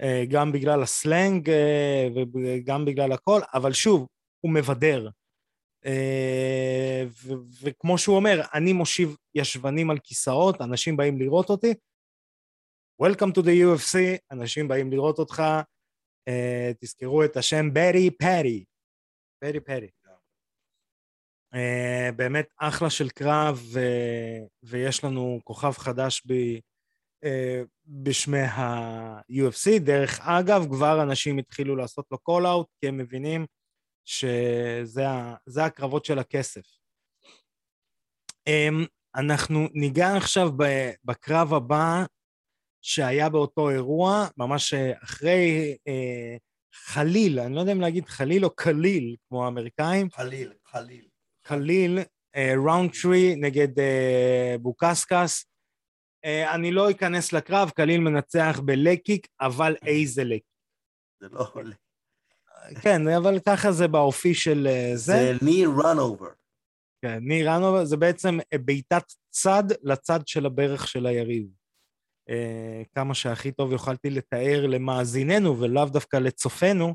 uh, 0.03 0.05
גם 0.29 0.53
בגלל 0.53 0.83
הסלנג 0.83 1.51
uh, 1.51 2.19
וגם 2.35 2.85
בגלל 2.85 3.13
הכל, 3.13 3.41
אבל 3.55 3.73
שוב, 3.73 4.07
הוא 4.41 4.53
מבדר. 4.53 5.09
Uh, 5.87 7.07
ו- 7.09 7.35
וכמו 7.63 7.99
שהוא 7.99 8.17
אומר, 8.17 8.41
אני 8.55 8.73
מושיב 8.73 9.17
ישבנים 9.35 9.91
על 9.91 9.99
כיסאות, 9.99 10.61
אנשים 10.61 10.97
באים 10.97 11.19
לראות 11.19 11.51
אותי. 11.51 11.75
Welcome 13.03 13.33
to 13.39 13.43
the 13.43 13.49
UFC, 13.65 13.99
אנשים 14.31 14.69
באים 14.69 14.91
לראות 14.91 15.19
אותך, 15.19 15.43
uh, 16.29 16.75
תזכרו 16.81 17.25
את 17.25 17.37
השם 17.37 17.75
ברי 17.75 18.11
פרי. 18.11 18.65
פרי 19.41 19.61
פרי. 19.61 19.89
Uh, 21.55 22.13
באמת 22.17 22.49
אחלה 22.57 22.91
של 22.91 23.09
קרב, 23.09 23.61
ו... 23.73 23.81
ויש 24.63 25.05
לנו 25.05 25.41
כוכב 25.45 25.73
חדש 25.73 26.23
ב... 26.27 26.33
uh, 27.25 27.67
בשמי 27.87 28.43
ה-UFC. 28.43 29.79
דרך 29.79 30.21
אגב, 30.21 30.67
כבר 30.71 31.03
אנשים 31.03 31.39
התחילו 31.39 31.77
לעשות 31.77 32.07
לו 32.11 32.19
out, 32.47 32.67
כי 32.81 32.89
הם 32.89 32.97
מבינים 32.97 33.47
שזה 34.05 35.65
הקרבות 35.65 36.05
של 36.05 36.19
הכסף. 36.19 36.63
אמ, 38.49 38.87
אנחנו 39.17 39.69
ניגע 39.75 40.17
עכשיו. 40.17 40.51
בקרב 41.05 41.55
הבא 41.55 42.05
שהיה 42.83 43.29
באותו 43.29 43.71
אירוע, 43.71 44.27
ממש 44.37 44.75
אחרי 44.75 45.77
אה, 45.89 46.39
חליל, 46.75 47.41
אני 47.41 47.55
לא 47.55 47.61
יודע 47.61 47.73
אם 47.73 47.81
להגיד 47.81 48.05
חליל 48.07 48.45
או 48.45 48.51
קליל, 48.51 49.17
כמו 49.29 49.45
האמריקאים, 49.45 50.11
חליל, 50.11 50.53
חליל. 50.67 51.09
קליל, 51.47 51.99
ראונטרי 52.37 53.37
נגד 53.37 53.79
אה, 53.79 54.57
בוקאוסקס. 54.61 55.47
אה, 56.25 56.55
אני 56.55 56.73
לא 56.73 56.91
אכנס 56.91 57.33
לקרב, 57.33 57.71
קליל 57.71 58.01
מנצח 58.01 58.61
ב 58.65 58.72
leg 58.72 58.92
kick, 58.92 59.27
אבל 59.41 59.77
איזה 59.87 60.25
leg. 60.25 60.43
זה 61.21 61.29
לא 61.29 61.47
עולה. 61.53 61.75
כן, 62.83 63.09
אבל 63.09 63.39
ככה 63.47 63.73
זה 63.73 63.89
באופי 63.89 64.35
של 64.35 64.67
אה, 64.71 64.91
זה. 64.95 65.13
זה 65.13 65.37
ניר 65.43 65.71
רן 65.85 65.99
אובר. 65.99 66.29
כן, 67.05 67.19
ניר 67.23 67.51
רנובר 67.51 67.85
זה 67.85 67.97
בעצם 67.97 68.39
אה, 68.53 68.59
בעיטת 68.59 69.05
צד 69.31 69.65
לצד 69.83 70.21
של 70.27 70.47
הברך 70.47 70.89
של 70.89 71.07
היריב. 71.07 71.47
אה, 72.31 72.83
כמה 72.95 73.15
שהכי 73.15 73.53
טוב 73.53 73.73
יכולתי 73.73 74.11
לתאר 74.11 74.67
למאזיננו 74.67 75.61
ולאו 75.61 75.85
דווקא 75.85 76.17
לצופינו. 76.17 76.95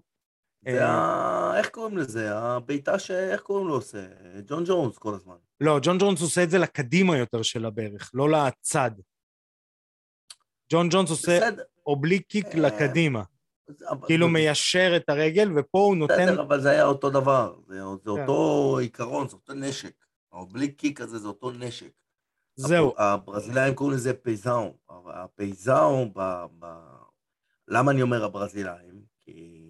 זה 0.69 0.85
אה, 0.85 0.89
ה... 0.89 1.57
איך 1.57 1.69
קוראים 1.69 1.97
לזה? 1.97 2.37
הבעיטה 2.37 2.99
ש... 2.99 3.11
איך 3.11 3.41
קוראים 3.41 3.67
לו 3.67 3.73
עושה? 3.73 4.05
ג'ון 4.47 4.63
ג'ונס 4.67 4.97
כל 4.97 5.13
הזמן. 5.13 5.35
לא, 5.61 5.79
ג'ון 5.81 5.97
ג'ונס 5.97 6.21
עושה 6.21 6.43
את 6.43 6.49
זה 6.49 6.57
לקדימה 6.57 7.17
יותר 7.17 7.41
של 7.41 7.65
הברך, 7.65 8.11
לא 8.13 8.29
לצד. 8.29 8.91
ג'ון 10.71 10.89
ג'ונס 10.91 11.09
עושה 11.09 11.39
בסדר, 11.39 11.63
oblique 11.85 12.27
kick 12.27 12.45
אה, 12.45 12.59
לקדימה. 12.59 13.23
כאילו 14.05 14.27
מיישר 14.29 14.93
את 14.95 15.09
הרגל, 15.09 15.51
ופה 15.59 15.79
הוא 15.79 15.95
נותן... 15.95 16.13
בסדר, 16.13 16.41
אבל 16.41 16.61
זה 16.61 16.69
היה 16.69 16.85
אותו 16.85 17.09
דבר. 17.09 17.55
זה, 17.67 17.73
זה 17.75 17.79
כן. 18.03 18.09
אותו 18.09 18.77
עיקרון, 18.81 19.27
זה 19.27 19.35
אותו 19.35 19.53
נשק. 19.53 19.93
ה 20.31 20.37
oblique 20.37 20.79
kick 20.79 21.01
הזה 21.01 21.17
זה 21.19 21.27
אותו 21.27 21.51
נשק. 21.51 21.91
זהו, 22.55 22.93
הברזילאים 22.97 23.75
קוראים 23.75 23.95
לזה 23.95 24.13
pisão. 24.13 24.71
ה 25.13 25.27
pisão, 25.27 26.11
ב... 26.15 26.45
ב... 26.59 26.65
למה 27.67 27.91
אני 27.91 28.01
אומר 28.01 28.23
הברזילאים? 28.23 29.01
כי... 29.21 29.65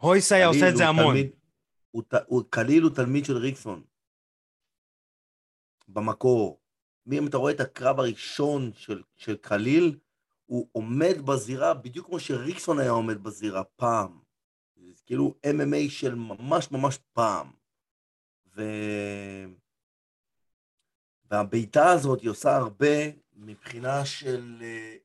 הויס 0.00 0.32
היה 0.32 0.46
עושה 0.46 0.68
את 0.68 0.76
זה 0.76 0.86
המון. 0.88 1.04
תלמיד- 1.06 1.30
הוא 1.90 2.02
הוא- 2.26 2.42
כאילו 2.50 2.82
הוא 2.82 2.94
תלמיד 2.94 3.24
של 3.24 3.36
ריקסון. 3.36 3.82
במקור. 5.88 6.60
אם 7.12 7.26
אתה 7.26 7.36
רואה 7.36 7.52
את 7.52 7.60
הקרב 7.60 7.98
הראשון 8.00 8.70
של, 8.74 9.02
של 9.16 9.36
קליל, 9.36 9.98
הוא 10.48 10.68
עומד 10.72 11.16
בזירה 11.24 11.74
בדיוק 11.74 12.06
כמו 12.06 12.20
שריקסון 12.20 12.78
היה 12.78 12.90
עומד 12.90 13.22
בזירה 13.22 13.64
פעם. 13.64 14.20
זה 14.76 15.02
כאילו 15.06 15.34
MMA 15.46 15.90
של 15.90 16.14
ממש 16.14 16.70
ממש 16.70 16.98
פעם. 17.12 17.50
ו... 18.56 18.62
והבעיטה 21.30 21.90
הזאת 21.90 22.20
היא 22.20 22.30
עושה 22.30 22.56
הרבה 22.56 22.96
מבחינה 23.32 24.04
של 24.06 24.58
אה, 24.62 24.96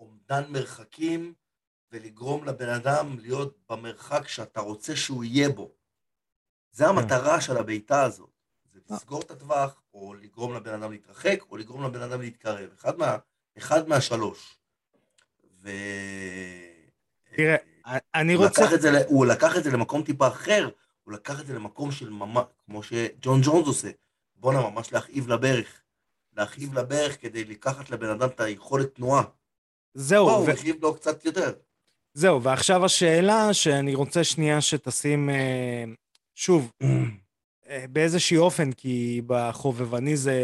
אומדן 0.00 0.44
מרחקים 0.52 1.34
ולגרום 1.92 2.44
לבן 2.44 2.68
אדם 2.68 3.18
להיות 3.18 3.58
במרחק 3.70 4.28
שאתה 4.28 4.60
רוצה 4.60 4.96
שהוא 4.96 5.24
יהיה 5.24 5.48
בו. 5.48 5.74
זה 6.70 6.86
המטרה 6.86 7.40
של 7.40 7.56
הבעיטה 7.56 8.02
הזאת. 8.02 8.30
זה 8.64 8.80
זה 8.86 8.94
לסגור 8.94 9.22
את 9.22 9.30
הטווח, 9.30 9.82
או 9.94 10.14
לגרום 10.14 10.54
לבן 10.54 10.74
אדם 10.74 10.92
להתרחק, 10.92 11.38
או 11.50 11.56
לגרום 11.56 11.84
לבן 11.84 12.02
אדם 12.02 12.20
להתקרב. 12.20 12.70
אחד, 12.72 12.98
מה, 12.98 13.16
אחד 13.58 13.88
מהשלוש. 13.88 14.56
ו... 15.62 15.70
תראה, 17.36 17.56
אני 18.14 18.34
הוא 18.34 18.44
רוצה... 18.44 18.64
לקח, 18.64 18.72
את 18.74 18.80
זה, 18.80 19.04
הוא 19.06 19.26
לקח 19.26 19.56
את 19.56 19.64
זה 19.64 19.70
למקום 19.70 20.02
טיפה 20.02 20.28
אחר, 20.28 20.68
הוא 21.04 21.12
לקח 21.14 21.40
את 21.40 21.46
זה 21.46 21.54
למקום 21.54 21.92
של 21.92 22.10
ממש, 22.10 22.44
כמו 22.66 22.82
שג'ון 22.82 23.40
ג'ונס 23.42 23.66
עושה. 23.66 23.88
בואנה, 24.36 24.70
ממש 24.70 24.92
להכאיב 24.92 25.28
לברך. 25.28 25.80
להכאיב 26.36 26.78
לברך 26.78 27.20
כדי 27.20 27.44
לקחת 27.44 27.90
לבן 27.90 28.08
אדם 28.08 28.28
את 28.28 28.40
היכולת 28.40 28.94
תנועה. 28.94 29.22
זהו, 29.94 30.26
פה 30.26 30.32
ו- 30.32 30.36
הוא 30.36 30.50
הכאיב 30.50 30.76
לו 30.82 30.94
קצת 30.94 31.24
יותר. 31.24 31.52
זהו, 32.14 32.42
ועכשיו 32.42 32.84
השאלה 32.84 33.54
שאני 33.54 33.94
רוצה 33.94 34.24
שנייה 34.24 34.60
שתשים, 34.60 35.30
אה, 35.30 35.84
שוב, 36.34 36.72
אה, 37.68 37.84
באיזשהי 37.90 38.36
אופן, 38.36 38.72
כי 38.72 39.22
בחובבני 39.26 40.16
זה, 40.16 40.40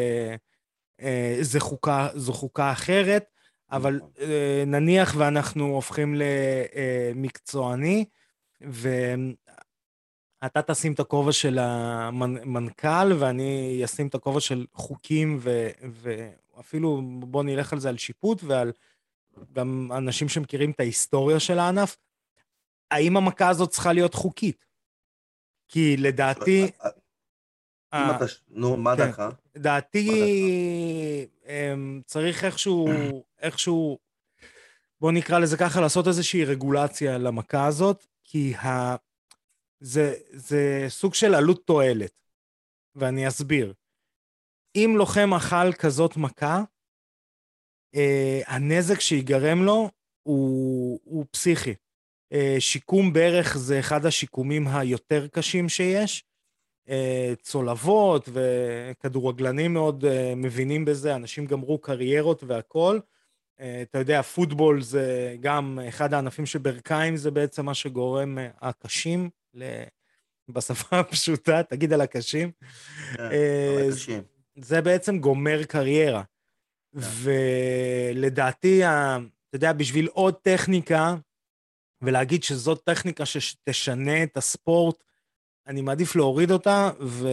אה, 1.00 1.36
זה 1.40 1.60
חוקה, 1.60 2.08
זו 2.14 2.32
חוקה 2.32 2.72
אחרת, 2.72 3.24
אבל 3.70 3.96
נכון. 3.96 4.10
אה, 4.20 4.64
נניח 4.66 5.14
ואנחנו 5.18 5.66
הופכים 5.66 6.14
למקצועני, 7.14 8.04
ואתה 8.60 9.02
תשים 10.66 10.92
את 10.92 11.00
הכובע 11.00 11.32
של 11.32 11.58
המנכ"ל, 11.58 13.12
ואני 13.18 13.82
אשים 13.84 14.06
את 14.06 14.14
הכובע 14.14 14.40
של 14.40 14.66
חוקים, 14.74 15.38
ו, 15.40 15.68
ואפילו 15.90 17.02
בוא 17.18 17.42
נלך 17.42 17.72
על 17.72 17.78
זה 17.78 17.88
על 17.88 17.96
שיפוט 17.96 18.40
ועל 18.44 18.72
גם 19.52 19.90
אנשים 19.96 20.28
שמכירים 20.28 20.70
את 20.70 20.80
ההיסטוריה 20.80 21.40
של 21.40 21.58
הענף. 21.58 21.96
האם 22.90 23.16
המכה 23.16 23.48
הזאת 23.48 23.70
צריכה 23.70 23.92
להיות 23.92 24.14
חוקית? 24.14 24.64
כי 25.68 25.96
לדעתי... 25.96 26.70
אה, 27.94 28.16
אתה... 28.16 28.24
נו, 28.48 28.76
מה 28.76 28.96
כן. 28.96 29.06
דעתך? 29.06 29.22
דעתי 29.56 30.10
אמ, 31.46 32.00
צריך 32.06 32.44
איכשהו, 32.44 32.88
איכשהו, 33.40 33.98
בוא 35.00 35.12
נקרא 35.12 35.38
לזה 35.38 35.56
ככה, 35.56 35.80
לעשות 35.80 36.08
איזושהי 36.08 36.44
רגולציה 36.44 37.18
למכה 37.18 37.66
הזאת, 37.66 38.06
כי 38.24 38.54
ה... 38.54 38.96
זה, 39.80 40.14
זה 40.30 40.86
סוג 40.88 41.14
של 41.14 41.34
עלות 41.34 41.66
תועלת, 41.66 42.12
ואני 42.94 43.28
אסביר. 43.28 43.74
אם 44.76 44.94
לוחם 44.96 45.34
אכל 45.34 45.72
כזאת 45.72 46.16
מכה, 46.16 46.62
אה, 47.94 48.40
הנזק 48.46 49.00
שיגרם 49.00 49.62
לו 49.62 49.90
הוא, 50.22 51.00
הוא 51.04 51.26
פסיכי. 51.30 51.74
אה, 52.32 52.56
שיקום 52.58 53.12
ברך 53.12 53.56
זה 53.58 53.80
אחד 53.80 54.06
השיקומים 54.06 54.68
היותר 54.68 55.28
קשים 55.28 55.68
שיש. 55.68 56.24
אה, 56.88 57.32
צולבות 57.42 58.28
וכדורגלנים 58.32 59.72
מאוד 59.74 60.04
אה, 60.04 60.32
מבינים 60.36 60.84
בזה, 60.84 61.14
אנשים 61.14 61.46
גמרו 61.46 61.78
קריירות 61.78 62.44
והכול. 62.46 63.00
אה, 63.60 63.82
אתה 63.82 63.98
יודע, 63.98 64.22
פוטבול 64.22 64.82
זה 64.82 65.36
גם 65.40 65.78
אחד 65.88 66.14
הענפים 66.14 66.46
שברכיים 66.46 67.16
זה 67.16 67.30
בעצם 67.30 67.66
מה 67.66 67.74
שגורם 67.74 68.38
הקשים, 68.60 69.30
בשפה 70.48 70.96
הפשוטה, 71.00 71.62
תגיד 71.62 71.92
על 71.92 72.00
הקשים. 72.00 72.50
כן, 73.16 73.22
אה, 73.22 73.80
אבל 73.84 73.92
קשים. 73.92 74.22
זה 74.58 74.80
בעצם 74.80 75.18
גומר 75.18 75.64
קריירה. 75.64 76.22
ולדעתי, 76.94 78.84
ה- 78.84 79.16
אתה 79.48 79.56
יודע, 79.56 79.72
בשביל 79.72 80.06
עוד 80.06 80.34
טכניקה, 80.34 81.14
ולהגיד 82.02 82.42
שזאת 82.42 82.84
טכניקה 82.84 83.26
שתשנה 83.26 84.22
את 84.22 84.36
הספורט, 84.36 85.04
אני 85.66 85.83
מעדיף 85.83 86.16
להוריד 86.16 86.50
אותה 86.50 86.90
ו... 87.00 87.28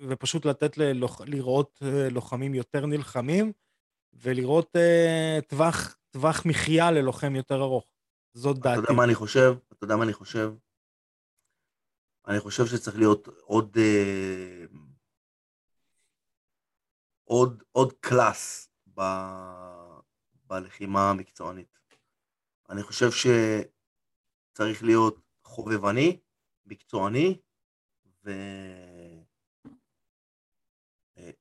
ופשוט 0.00 0.44
לתת 0.44 0.78
ללוח... 0.78 1.20
לראות 1.20 1.78
אה, 1.82 2.08
לוחמים 2.10 2.54
יותר 2.54 2.86
נלחמים, 2.86 3.52
ולראות 4.12 4.76
uh, 4.76 5.44
טווח, 5.48 5.96
טווח 6.10 6.46
מחיה 6.46 6.90
ללוחם 6.90 7.36
יותר 7.36 7.62
ארוך. 7.62 7.84
זאת 8.34 8.58
אתה 8.58 8.68
יודע 8.68 8.80
דעתי. 8.80 8.92
מה 8.92 9.04
אני 9.04 9.14
חושב? 9.14 9.54
אתה 9.72 9.84
יודע 9.84 9.96
מה 9.96 10.04
אני 10.04 10.12
חושב? 10.12 10.52
אני 12.26 12.40
חושב 12.40 12.66
שצריך 12.66 12.96
להיות 12.96 13.28
עוד... 13.44 13.76
אה, 13.78 14.64
עוד, 17.24 17.62
עוד 17.72 17.92
class 18.00 18.68
ב, 18.94 19.00
בלחימה 20.46 21.10
המקצוענית. 21.10 21.78
אני 22.70 22.82
חושב 22.82 23.10
שצריך 23.10 24.82
להיות 24.82 25.20
חובבני, 25.44 26.20
מקצועני 26.66 27.38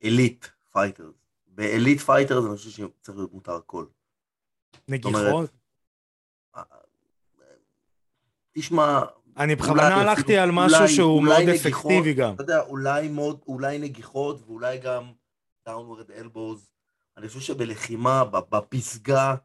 ו 0.04 0.11
elite 0.11 0.46
fighters. 0.72 1.16
ב 1.48 1.57
elite 1.57 2.00
fighters 2.00 2.46
אני 2.46 2.56
חושב 2.58 2.70
שצריך 2.70 3.18
להיות 3.18 3.34
מותר 3.34 3.56
הכל. 3.56 3.86
נגיחות? 4.88 5.50
תשמע, 8.52 9.02
אני 9.38 9.56
בכוונה 9.56 9.96
הלכתי 9.96 10.22
אפילו- 10.22 10.42
על 10.42 10.52
משהו 10.52 10.78
אולי- 10.80 10.94
שהוא 10.94 11.18
אולי 11.20 11.28
מאוד 11.46 11.50
נגיחות, 11.50 11.92
אפקטיבי 11.92 12.14
גם. 12.14 12.34
אתה 12.34 12.44
יודע, 12.44 12.62
אולי 12.62 13.08
מאוד, 13.08 13.40
אולי 13.48 13.80
נגיחות 13.80 14.42
ואולי 14.46 14.78
גם 14.78 15.12
downward 15.70 16.10
elbows. 16.10 16.60
אני 17.18 17.28
חושב 17.28 17.40
שבלחימה, 17.40 18.24
בפסגה, 18.26 19.36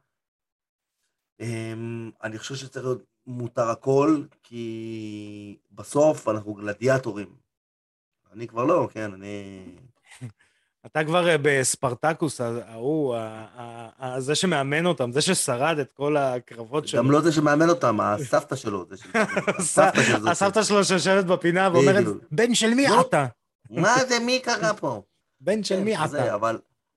אמ, 1.41 2.11
אני 2.23 2.39
חושב 2.39 2.55
שצריך 2.55 2.85
להיות 2.87 3.03
מותר 3.27 3.71
הכל, 3.71 4.23
כי 4.43 5.59
בסוף 5.73 6.29
אנחנו 6.29 6.55
גלדיאטורים. 6.55 7.27
אני 8.33 8.49
כבר 8.49 8.65
לא, 8.65 8.89
כן, 8.93 9.13
אני... 9.13 9.65
אתה 10.87 11.05
כבר 11.05 11.29
אה, 11.29 11.37
בספרטקוס, 11.43 12.41
ההוא, 12.41 13.17
זה 14.19 14.35
שמאמן 14.35 14.87
אותם, 14.87 15.13
זה 15.13 15.21
ששרד 15.21 15.79
את 15.79 15.93
כל 15.93 16.17
הקרבות 16.17 16.89
שלו. 16.89 17.03
גם 17.03 17.11
לא 17.11 17.21
זה 17.21 17.33
שמאמן 17.33 17.69
אותם, 17.69 18.01
הסבתא 18.01 18.57
שלו. 18.57 18.85
הסבתא 20.31 20.63
שלו 20.63 20.85
שיושבת 20.85 21.25
בפינה 21.25 21.71
ואומרת. 21.73 22.05
בן 22.33 22.55
של 22.55 22.75
מי 22.75 22.87
לא. 22.89 23.01
אתה? 23.01 23.27
מה 23.71 24.05
זה, 24.09 24.19
מי 24.19 24.41
קרה 24.41 24.75
פה? 24.75 25.03
בן 25.41 25.65
של 25.65 25.77
כן, 25.77 25.85
מי 25.85 26.05
אתה? 26.05 26.37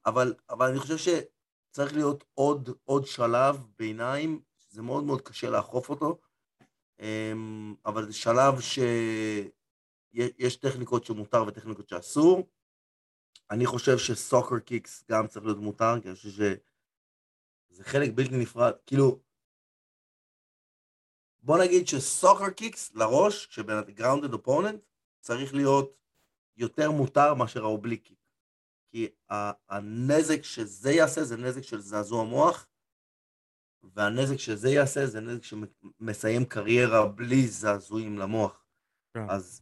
אבל, 0.06 0.34
אני 0.62 0.80
חושב 0.80 0.98
שצריך 0.98 1.94
להיות 1.94 2.24
עוד 2.84 3.06
שלב 3.06 3.58
ביניים, 3.80 4.40
זה 4.74 4.82
מאוד 4.82 5.04
מאוד 5.04 5.22
קשה 5.22 5.50
לאכוף 5.50 5.90
אותו, 5.90 6.20
אמ, 7.00 7.76
אבל 7.86 8.06
זה 8.06 8.14
שלב 8.14 8.62
שיש 8.62 10.56
טכניקות 10.56 11.06
שמותר 11.06 11.44
וטכניקות 11.48 11.90
שאסור. 11.90 12.50
אני 13.52 13.66
חושב 13.66 13.98
ש 13.98 14.13
soccer 14.13 14.60
kicks 14.60 15.04
גם 15.12 15.28
צריך 15.28 15.46
להיות 15.46 15.58
מותר, 15.58 16.02
כי 16.02 16.08
אני 16.08 16.16
חושב 16.16 16.30
שזה 16.30 17.84
חלק 17.84 18.10
בלתי 18.16 18.38
נפרד, 18.38 18.74
כאילו, 18.86 19.20
בוא 21.42 21.58
נגיד 21.64 21.88
ש 21.88 22.03
soccer 22.03 22.50
kicks 22.50 22.96
לראש, 22.96 23.46
כש 23.46 23.70
on 23.70 23.82
grounded 23.82 24.34
opponent, 24.34 24.82
צריך 25.20 25.54
להיות 25.54 25.98
יותר 26.58 26.92
מותר 26.92 27.34
מאשר 27.34 27.64
ה 27.64 27.69
oblique 27.69 28.04
kick. 28.04 28.20
כי 28.92 29.08
הנזק 29.70 30.44
שזה 30.44 30.92
יעשה 30.92 31.24
זה 31.24 31.38
נזק 31.38 31.62
של 31.62 31.80
זעזוע 31.80 32.24
מוח, 32.24 32.68
והנזק 33.96 34.38
שזה 34.38 34.70
יעשה 34.70 35.06
זה 35.06 35.20
נזק 35.20 35.44
שמסיים 35.44 36.46
קריירה 36.46 37.08
בלי 37.08 37.48
זעזועים 37.48 38.18
למוח. 38.18 38.66
כן. 39.14 39.30
אז 39.30 39.62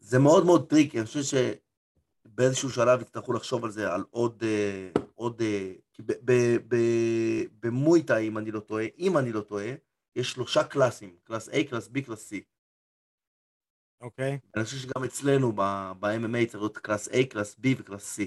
זה 0.00 0.18
מאוד 0.18 0.46
מאוד 0.46 0.68
tricky, 0.68 0.98
אני 0.98 1.06
חושב 1.06 1.38
שבאיזשהו 2.26 2.70
שלב 2.70 3.00
יצטרכו 3.00 3.32
לחשוב 3.32 3.64
על 3.64 3.70
זה, 3.70 3.92
על 3.92 4.04
עוד... 4.10 4.42
אה, 4.42 4.90
עוד 5.14 5.42
אה, 5.42 5.72
כי 5.92 6.02
ב- 6.02 6.12
ב- 6.24 6.74
ב- 6.74 7.44
במואי 7.60 7.98
תאי, 7.98 8.28
אם 8.28 8.38
אני 8.38 8.50
לא 8.50 8.60
טועה, 8.60 8.84
אם 8.98 9.18
אני 9.18 9.32
לא 9.32 9.40
טועה, 9.40 9.66
יש 10.16 10.32
שלושה 10.32 10.64
קלאסים, 10.64 11.16
class 11.24 11.48
A, 11.48 11.52
class 11.70 11.88
B, 11.88 12.06
class 12.06 12.32
C. 12.32 12.36
אוקיי? 14.00 14.38
אני 14.56 14.64
חושב 14.64 14.76
שגם 14.76 15.04
אצלנו 15.04 15.52
ב-MMA 15.52 16.46
צריך 16.46 16.54
להיות 16.54 16.78
class 16.78 17.08
A, 17.08 17.16
class 17.30 17.54
B 17.54 17.66
ו 17.78 17.85
class 17.85 18.18
C. 18.18 18.22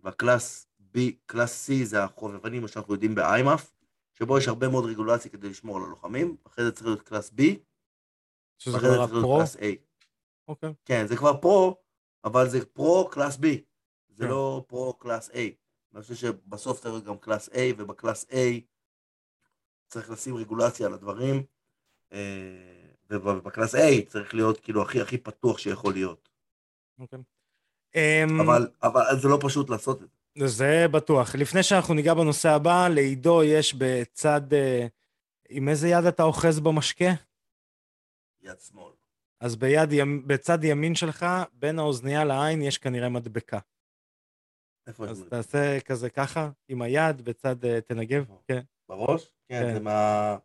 וה 0.00 0.19
class 0.19 0.66
B, 0.94 0.98
class 1.26 1.70
C 1.70 1.84
זה 1.84 2.04
החובבנים, 2.04 2.62
מה 2.62 2.68
שאנחנו 2.68 2.94
יודעים 2.94 3.14
באיימאף, 3.14 3.77
שבו 4.18 4.38
יש 4.38 4.48
הרבה 4.48 4.68
מאוד 4.68 4.84
רגולציה 4.84 5.30
כדי 5.30 5.48
לשמור 5.48 5.76
על 5.76 5.82
הלוחמים, 5.82 6.36
אחרי 6.46 6.64
זה 6.64 6.72
צריך 6.72 6.86
להיות 6.86 7.02
class 7.02 7.30
B, 7.30 7.42
שזה 8.58 8.76
ואחרי 8.76 8.90
זה 8.90 8.96
כבר 8.96 9.06
צריך 9.06 9.12
להיות 9.12 9.24
ה 9.24 9.26
pro? 9.26 9.36
class 9.36 9.56
A. 9.56 9.88
אוקיי. 10.48 10.74
כן, 10.84 11.06
זה 11.06 11.16
כבר 11.16 11.40
pro, 11.40 11.76
אבל 12.24 12.48
זה 12.48 12.66
pro 12.66 13.08
class 13.10 13.36
B, 13.36 13.42
זה 14.08 14.24
כן. 14.24 14.30
לא 14.30 14.64
pro 14.68 14.94
class 14.94 15.30
A. 15.30 15.34
אני 15.94 16.02
חושב 16.02 16.14
שבסוף 16.14 16.80
צריך 16.80 16.92
להיות 16.92 17.04
גם 17.04 17.18
class 17.18 17.48
A, 17.48 17.58
וב 17.78 17.91
class 17.91 18.24
A 18.24 18.60
צריך 19.88 20.10
לשים 20.10 20.36
רגולציה 20.36 20.86
על 20.86 20.94
הדברים, 20.94 21.42
אה, 22.12 22.88
וב 23.10 23.28
class 23.28 23.74
A 23.74 23.78
צריך 24.08 24.34
להיות 24.34 24.60
כאילו 24.60 24.82
הכי 24.82 25.00
הכי 25.00 25.18
פתוח 25.18 25.58
שיכול 25.58 25.92
להיות. 25.92 26.28
אוקיי. 26.98 27.18
אמ, 27.94 28.40
אבל, 28.40 28.68
אבל 28.82 29.02
זה 29.22 29.28
לא 29.28 29.38
פשוט 29.42 29.70
לעשות 29.70 30.02
את 30.02 30.10
זה. 30.10 30.17
זה 30.44 30.86
בטוח. 30.92 31.34
לפני 31.34 31.62
שאנחנו 31.62 31.94
ניגע 31.94 32.14
בנושא 32.14 32.48
הבא, 32.48 32.88
לעידו 32.88 33.42
יש 33.42 33.74
בצד... 33.74 34.54
אה, 34.54 34.86
עם 35.48 35.68
איזה 35.68 35.88
יד 35.88 36.04
אתה 36.04 36.22
אוחז 36.22 36.60
במשקה? 36.60 37.10
יד 38.42 38.60
שמאל. 38.60 38.92
אז 39.40 39.56
ביד, 39.56 39.88
בצד 40.26 40.64
ימין 40.64 40.94
שלך, 40.94 41.26
בין 41.52 41.78
האוזנייה 41.78 42.24
לעין, 42.24 42.62
יש 42.62 42.78
כנראה 42.78 43.08
מדבקה. 43.08 43.58
איפה 44.86 45.06
אז? 45.06 45.24
תעשה 45.30 45.80
כזה 45.80 46.10
ככה, 46.10 46.50
עם 46.68 46.82
היד, 46.82 47.22
בצד 47.22 47.64
אה, 47.64 47.80
תנגב, 47.80 48.20
איפה? 48.20 48.40
כן. 48.46 48.60
בראש? 48.88 49.32
כן, 49.48 49.62
כן. 49.62 49.74
זה 49.74 49.80
מה... 49.80 50.36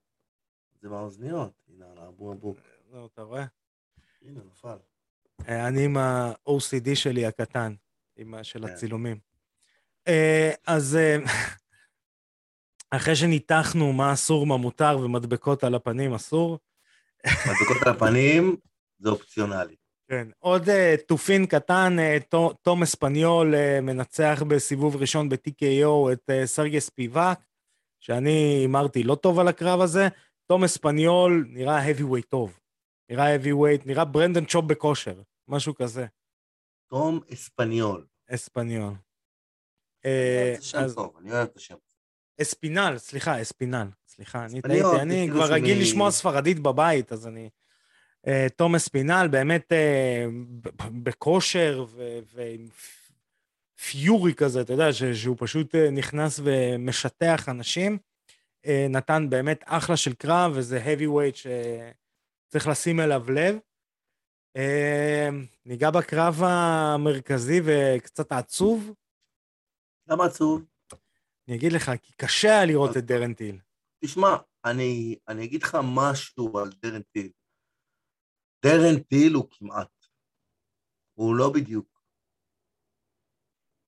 זה 0.82 0.90
מהאוזניות. 0.90 1.52
הנה, 1.68 1.92
על 1.92 1.98
האבו 1.98 2.34
אבו. 2.34 2.56
זהו, 2.92 3.06
אתה 3.06 3.22
רואה? 3.22 3.46
הנה, 4.22 4.40
נפל. 4.46 4.78
אה, 5.48 5.68
אני 5.68 5.86
עם 5.86 5.98
ה-OCD 5.98 6.96
שלי 6.96 7.26
הקטן, 7.26 7.74
עם 8.16 8.44
של 8.44 8.68
כן. 8.68 8.74
הצילומים. 8.74 9.20
אה, 10.08 10.52
אז 10.68 10.96
אה, 10.96 11.18
אחרי 12.98 13.16
שניתחנו 13.16 13.94
מה 13.94 14.14
אסור, 14.14 14.46
מה 14.46 14.58
מותר, 14.58 15.00
ומדבקות 15.04 15.64
על 15.64 15.76
הפנים 15.76 16.14
אסור, 16.14 16.60
מדבקות 17.26 17.88
על 17.88 17.94
הפנים 17.94 18.56
זה 19.00 19.10
אופציונלי. 19.10 19.76
כן. 20.10 20.28
עוד 20.40 20.70
אה, 20.70 20.96
תופין 21.08 21.46
קטן, 21.46 21.96
תו- 22.30 22.54
תום 22.62 22.84
אספניול 22.84 23.54
מנצח 23.82 24.44
בסיבוב 24.48 24.96
ראשון 24.96 25.30
ב-TKO 25.30 26.12
את 26.14 26.30
סרגי 26.46 26.82
ספיבק, 26.82 27.40
שאני 28.00 28.58
הימרתי 28.62 29.04
לא 29.04 29.16
טוב 29.16 29.40
על 29.40 29.48
הקרב 29.48 29.82
הזה. 29.82 30.08
תום 30.48 30.64
אספניול 30.64 31.46
נראה 31.50 31.92
heavyweight 31.92 32.26
טוב. 32.30 32.60
נראה 33.10 33.36
heavyweight, 33.36 33.82
נראה 33.86 34.06
ברנדן 34.06 34.46
צ'ופ 34.46 34.66
בכושר, 34.66 35.22
משהו 35.48 35.76
כזה. 35.76 36.06
תום 36.90 37.20
אספניול. 37.34 38.06
אספניול. 38.30 38.84
אה, 38.94 38.94
זה 38.94 38.98
שם 38.98 38.98
אז 38.98 38.98
טוב, 38.98 39.02
אני 41.20 41.32
אוהב 41.32 41.48
את 41.48 41.56
השם. 41.56 41.76
אספינל, 42.42 42.96
סליחה, 42.98 43.42
אספינל. 43.42 43.88
סליחה, 44.08 44.46
אני 44.46 44.62
טעיתי, 44.62 44.84
זה 44.84 45.02
אני 45.02 45.26
כאילו 45.26 45.36
כבר 45.36 45.54
רגיל 45.54 45.82
לשמוע 45.82 46.12
ספרדית 46.12 46.60
בבית, 46.60 47.12
אז 47.12 47.28
אני... 47.28 47.50
אה, 48.28 48.48
תום 48.56 48.76
אספינל 48.76 49.28
באמת 49.32 49.72
אה, 49.72 50.26
בכושר 51.04 51.86
ועם 52.34 52.68
פיורי 53.90 54.34
כזה, 54.34 54.62
אתה 54.62 54.74
יודע, 54.74 54.94
שהוא 55.14 55.36
פשוט 55.40 55.76
אה, 55.76 55.92
נכנס 55.92 56.40
ומשטח 56.44 57.50
אנשים. 57.50 57.98
אה, 58.66 58.88
נתן 58.90 59.30
באמת 59.30 59.64
אחלה 59.66 59.98
של 59.98 60.14
קרב, 60.14 60.52
וזה 60.56 60.84
heavyweight 60.86 61.36
שצריך 61.36 62.68
לשים 62.68 63.00
אליו 63.00 63.32
לב. 63.32 63.58
אה, 64.58 65.30
ניגע 65.66 65.92
בקרב 65.92 66.44
המרכזי 66.44 67.62
וקצת 67.64 68.32
עצוב. 68.32 68.94
למה 70.08 70.26
עצוב? 70.26 70.66
אני 71.48 71.58
אגיד 71.58 71.72
לך, 71.72 71.92
כי 72.02 72.14
קשה 72.14 72.48
היה 72.48 72.66
לראות 72.66 72.98
את 72.98 73.06
דרן 73.06 73.34
טיל. 73.34 73.60
תשמע, 74.04 74.36
אני, 74.66 75.16
אני 75.28 75.46
אגיד 75.46 75.64
לך 75.64 75.78
משהו 75.96 76.60
על 76.60 76.70
דרן 76.82 77.02
טיל. 77.02 77.32
דרן 78.66 79.04
טיל 79.04 79.34
הוא 79.34 79.48
כמעט. 79.52 80.06
הוא 81.14 81.36
לא 81.36 81.52
בדיוק. 81.54 82.02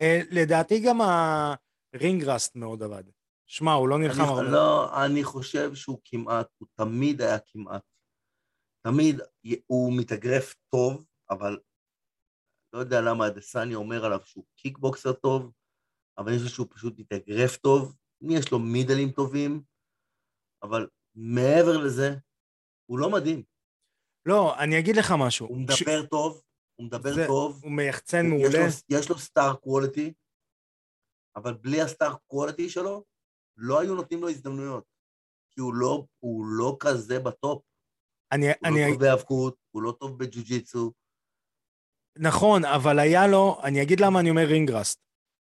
אה, 0.01 0.19
לדעתי 0.32 0.82
גם 0.86 0.97
הרינגראסט 1.01 2.56
מאוד 2.56 2.84
עבד. 2.84 3.04
שמע, 3.47 3.73
הוא 3.73 3.89
לא 3.89 3.99
נלחם 3.99 4.21
הרבה. 4.21 4.41
לא, 4.41 5.06
אני 5.06 5.23
חושב 5.23 5.75
שהוא 5.75 5.99
כמעט, 6.06 6.47
הוא 6.58 6.67
תמיד 6.75 7.21
היה 7.21 7.39
כמעט. 7.39 7.84
תמיד 8.88 9.19
הוא 9.67 9.93
מתאגרף 9.99 10.56
טוב, 10.69 11.06
אבל 11.30 11.60
לא 12.73 12.80
יודע 12.80 13.01
למה 13.01 13.25
הדסניה 13.25 13.78
אומר 13.78 14.06
עליו 14.06 14.19
שהוא 14.25 14.45
קיקבוקסר 14.56 15.13
טוב, 15.13 15.51
אבל 16.17 16.30
אני 16.32 16.39
חושב 16.39 16.49
שהוא 16.56 16.67
פשוט 16.69 16.99
מתאגרף 16.99 17.58
טוב. 17.58 17.95
יש 18.21 18.51
לו 18.51 18.60
מידלים 18.60 19.12
טובים, 19.12 19.63
אבל 20.63 20.88
מעבר 21.15 21.78
לזה, 21.78 22.15
הוא 22.86 22.99
לא 22.99 23.10
מדהים. 23.10 23.43
לא, 24.25 24.60
אני 24.60 24.80
אגיד 24.80 24.95
לך 24.95 25.13
משהו. 25.19 25.47
הוא 25.47 25.58
ש- 25.71 25.82
מדבר 25.82 26.06
טוב, 26.06 26.41
הוא 26.80 26.86
מדבר 26.88 27.13
זה- 27.15 27.28
טוב, 27.28 27.63
הוא 27.63 27.71
מייחצן 27.71 28.25
יש 28.25 28.32
מעולה. 28.32 28.60
לו, 28.89 28.97
יש 28.99 29.10
לו 29.10 29.17
סטאר 29.19 29.56
קוולטי, 29.56 30.13
אבל 31.36 31.54
בלי 31.54 31.82
הסטאר 31.82 32.15
קוולטי 32.28 32.69
שלו, 32.69 33.04
לא 33.58 33.80
היו 33.82 33.95
נותנים 33.95 34.21
לו 34.21 34.30
הזדמנויות. 34.30 34.84
כי 35.51 35.62
הוא 35.62 35.73
לא, 35.73 36.06
הוא 36.19 36.45
לא 36.45 36.78
כזה 36.80 37.19
ב 37.19 37.28
top. 37.28 37.63
אני, 38.32 38.45
הוא 38.47 38.54
אני, 38.65 38.82
לא 38.86 38.91
טוב 38.91 38.99
בהיאבקות, 38.99 39.58
הוא 39.71 39.82
לא 39.84 39.95
טוב 39.99 40.19
בג'ו-ג'יצו. 40.19 40.91
נכון, 42.17 42.65
אבל 42.65 42.99
היה 42.99 43.28
לו, 43.28 43.58
אני 43.63 43.82
אגיד 43.84 43.99
למה 43.99 44.19
אני 44.19 44.30
אומר 44.30 44.45
ring 44.47 44.73
rust. 44.73 45.05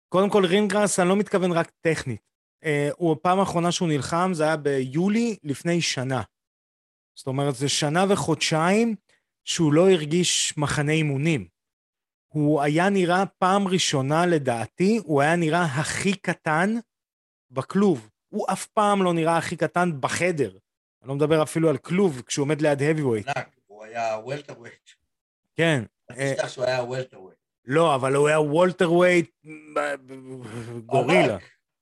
קודם 0.09 0.29
כל, 0.29 0.45
ring 0.45 0.69
rust, 0.69 0.99
אני 0.99 1.09
לא 1.09 1.15
מתכוון 1.15 1.51
רק 1.51 1.71
טכנית. 1.81 2.21
אה, 2.63 2.89
הוא, 2.97 3.11
הפעם 3.11 3.39
האחרונה 3.39 3.71
שהוא 3.71 3.87
נלחם, 3.87 4.31
זה 4.33 4.43
היה 4.43 4.57
ביולי 4.57 5.37
לפני 5.43 5.81
שנה. 5.81 6.21
זאת 7.15 7.27
אומרת, 7.27 7.55
זה 7.55 7.69
שנה 7.69 8.05
וחודשיים 8.09 8.95
שהוא 9.45 9.73
לא 9.73 9.89
הרגיש 9.89 10.57
מחנה 10.57 10.91
אימונים. 10.91 11.47
הוא 12.27 12.61
היה 12.61 12.89
נראה 12.89 13.25
פעם 13.25 13.67
ראשונה, 13.67 14.25
לדעתי, 14.25 14.99
הוא 15.03 15.21
היה 15.21 15.35
נראה 15.35 15.63
הכי 15.63 16.13
קטן 16.13 16.75
בכלוב. 17.51 18.09
הוא 18.29 18.45
אף 18.51 18.65
פעם 18.65 19.03
לא 19.03 19.13
נראה 19.13 19.37
הכי 19.37 19.55
קטן 19.55 19.89
בחדר. 19.99 20.57
אני 21.01 21.09
לא 21.09 21.15
מדבר 21.15 21.43
אפילו 21.43 21.69
על 21.69 21.77
כלוב 21.77 22.21
כשהוא 22.21 22.43
עומד 22.43 22.61
ליד 22.61 22.79
heavyweight. 22.79 23.39
הוא 23.65 23.83
היה 23.83 24.17
welterweight. 24.23 24.89
כן. 25.55 25.83
אל 26.11 26.15
אה, 26.15 26.33
תשכח 26.35 26.47
שהוא 26.47 26.65
היה 26.65 26.83
welterweight. 26.83 27.38
לא, 27.69 27.95
אבל 27.95 28.15
הוא 28.15 28.27
היה 28.27 28.39
welterweight 28.41 29.29
גורילה. 30.85 31.37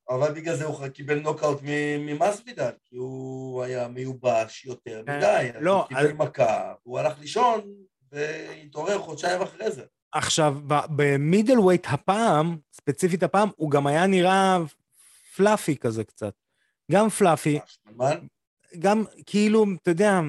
אבל 0.09 0.31
בגלל 0.33 0.55
זה 0.55 0.65
הוא 0.65 0.87
קיבל 0.87 1.19
נוקאוט 1.19 1.59
מ- 1.63 2.05
ממסבידל, 2.05 2.71
כי 2.85 2.95
הוא 2.95 3.63
היה 3.63 3.87
מיובש 3.87 4.65
יותר 4.65 5.03
אה, 5.09 5.17
מדי. 5.17 5.49
אז 5.57 5.63
לא, 5.63 5.77
הוא 5.79 5.87
קיבל 5.87 6.11
מכה, 6.13 6.73
הוא 6.83 6.99
הלך 6.99 7.19
לישון, 7.19 7.61
והתעורר 8.11 8.99
חודשיים 8.99 9.41
אחרי 9.41 9.71
זה. 9.71 9.85
עכשיו, 10.11 10.55
במידל 10.95 11.59
ווייט 11.59 11.87
הפעם, 11.89 12.57
ספציפית 12.73 13.23
הפעם, 13.23 13.49
הוא 13.55 13.71
גם 13.71 13.87
היה 13.87 14.07
נראה 14.07 14.57
פלאפי 15.35 15.77
כזה 15.77 16.03
קצת. 16.03 16.33
גם 16.91 17.09
פלאפי? 17.09 17.59
גם 18.79 19.03
כאילו, 19.25 19.65
אתה 19.81 19.91
יודע, 19.91 20.19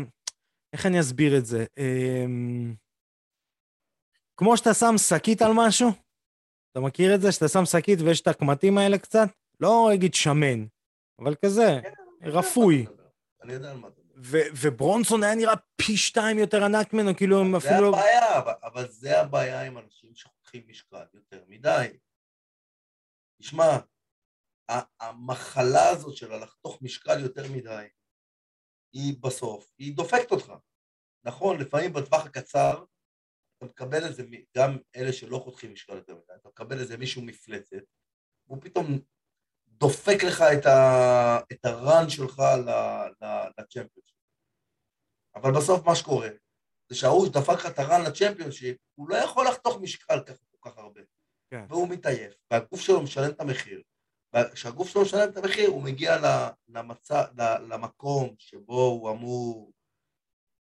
איך 0.73 0.87
אני 0.87 1.01
אסביר 1.01 1.39
את 1.39 1.47
זה? 1.47 1.65
כמו 4.39 4.57
שאתה 4.57 4.75
שם 4.75 4.95
שקית 5.09 5.43
על 5.43 5.51
משהו, 5.55 5.89
אתה 6.73 6.81
מכיר 6.81 7.15
את 7.15 7.21
זה? 7.21 7.33
שאתה 7.33 7.49
שם 7.49 7.65
שקית 7.65 7.99
ויש 8.01 8.21
את 8.21 8.27
הקמטים 8.27 8.79
האלה 8.79 8.99
קצת? 8.99 9.29
לא 9.61 9.95
אגיד 9.95 10.15
שמן, 10.15 10.67
אבל 11.19 11.35
כזה, 11.45 11.81
רפוי. 12.23 12.87
אני 13.43 13.53
יודע 13.53 13.71
על 13.71 13.77
מה 13.77 13.89
אתה 13.89 14.01
מדבר. 14.03 14.39
וברונסון 14.63 15.23
היה 15.23 15.35
נראה 15.35 15.55
פי 15.77 15.97
שתיים 15.97 16.39
יותר 16.39 16.65
ענק 16.65 16.93
ממנו, 16.93 17.17
כאילו 17.17 17.41
הם 17.41 17.51
זה 17.51 17.57
אפילו... 17.57 17.91
לא- 17.91 17.97
הבעיה, 17.97 18.39
אבל- 18.63 18.89
זה 18.91 19.21
הבעיה 19.21 19.63
עם 19.63 19.79
אנשים 19.79 20.15
שחותכים 20.15 20.63
משקל 20.69 21.05
יותר 21.15 21.45
מדי. 21.49 21.99
תשמע, 23.43 23.79
המחלה 25.01 25.89
הזאת 25.89 26.17
של 26.17 26.35
לחתוך 26.37 26.83
משקל 26.83 27.21
יותר 27.23 27.53
מדי, 27.53 27.87
היא 28.93 29.15
בסוף, 29.23 29.73
היא 29.79 29.97
דופקת 29.97 30.31
אותך. 30.31 30.53
נכון, 31.25 31.61
לפעמים 31.61 31.93
בטווח 31.93 32.27
הקצר, 32.27 32.85
אתה 33.59 33.67
מקבל 33.67 34.05
איזה, 34.05 34.23
גם 34.57 34.79
אלה 34.97 35.13
שלא 35.13 35.39
חותכים 35.39 35.73
משקל 35.73 35.95
יותר 35.95 36.15
מדי, 36.15 36.33
אתה 36.41 36.49
מקבל 36.49 36.81
איזה 36.81 36.97
מישהו 36.97 37.23
מפלצת, 37.23 37.83
והוא 38.47 38.59
פתאום 38.61 38.99
דופק 39.69 40.25
לך 40.25 40.43
את, 40.43 40.67
ה, 40.67 41.39
את 41.53 41.65
הרן 41.65 42.11
שלך 42.11 42.43
לצ'מפיונשיפ. 43.59 44.19
אבל 45.35 45.53
בסוף 45.57 45.87
מה 45.87 45.95
שקורה, 45.95 46.29
זה 46.89 46.97
שההוא 46.97 47.27
שדפק 47.27 47.55
לך 47.55 47.67
את 47.67 47.79
הרן 47.79 48.01
לצ'מפיונשיפ, 48.07 48.77
הוא 48.95 49.09
לא 49.09 49.17
יכול 49.17 49.47
לחתוך 49.49 49.79
משקל 49.81 50.21
ככה 50.27 50.45
כל 50.51 50.71
כך 50.71 50.79
הרבה. 50.79 51.01
כן. 51.51 51.65
והוא 51.69 51.89
מתעייף, 51.89 52.35
והגוף 52.51 52.81
שלו 52.81 53.03
משלם 53.03 53.31
את 53.31 53.41
המחיר. 53.41 53.83
וכשהגוף 54.35 54.89
שלו 54.89 55.03
משלם 55.03 55.29
את 55.31 55.37
המחיר, 55.37 55.69
הוא 55.69 55.83
מגיע 55.83 56.17
ל- 56.17 56.49
למצע, 56.69 57.23
ל- 57.39 57.73
למקום 57.73 58.35
שבו 58.39 58.83
הוא 58.83 59.11
אמור 59.11 59.73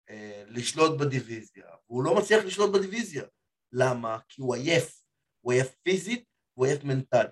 אה, 0.10 0.43
לשלוט 0.48 1.00
בדיוויזיה, 1.00 1.65
והוא 1.89 2.04
לא 2.04 2.15
מצליח 2.15 2.46
לשלוט 2.46 2.76
בדיוויזיה. 2.76 3.24
למה? 3.72 4.20
כי 4.30 4.41
הוא 4.41 4.56
עייף. 4.56 5.02
הוא 5.41 5.54
עייף 5.54 5.76
פיזית, 5.84 6.24
הוא 6.54 6.65
עייף 6.65 6.84
מנטלית. 6.84 7.32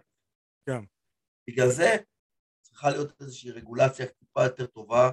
כן. 0.65 0.83
בגלל 1.49 1.69
זה 1.69 1.95
צריכה 2.61 2.89
להיות 2.89 3.21
איזושהי 3.21 3.51
רגולציה 3.51 4.05
טיפה 4.05 4.43
יותר 4.43 4.65
טובה 4.65 5.11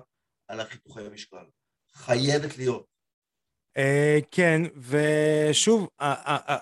על 0.48 0.60
החיתוכי 0.60 1.08
משקל. 1.12 1.46
חייבת 1.92 2.58
להיות. 2.58 2.86
אה, 3.76 4.18
כן, 4.30 4.62
ושוב, 4.76 5.88
אתה 5.96 6.58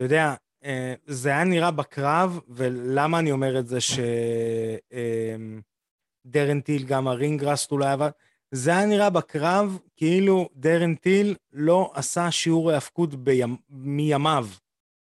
יודע, 0.00 0.34
אה, 0.64 0.94
זה 1.06 1.28
היה 1.28 1.44
נראה 1.44 1.70
בקרב, 1.70 2.40
ולמה 2.48 3.18
אני 3.18 3.32
אומר 3.32 3.58
את 3.58 3.66
זה 3.66 3.78
שדרן 6.26 6.60
טיל, 6.60 6.84
גם 6.86 7.08
הרינגראסט 7.08 7.72
אולי 7.72 7.90
עבד, 7.90 8.10
זה 8.54 8.70
היה 8.70 8.86
נראה 8.86 9.10
בקרב 9.10 9.78
כאילו 9.96 10.48
דרן 10.54 10.94
טיל 10.94 11.34
לא 11.52 11.90
עשה 11.94 12.30
שיעור 12.30 12.70
היאבקות 12.70 13.14
בימ... 13.14 13.56
מימיו. 13.68 14.46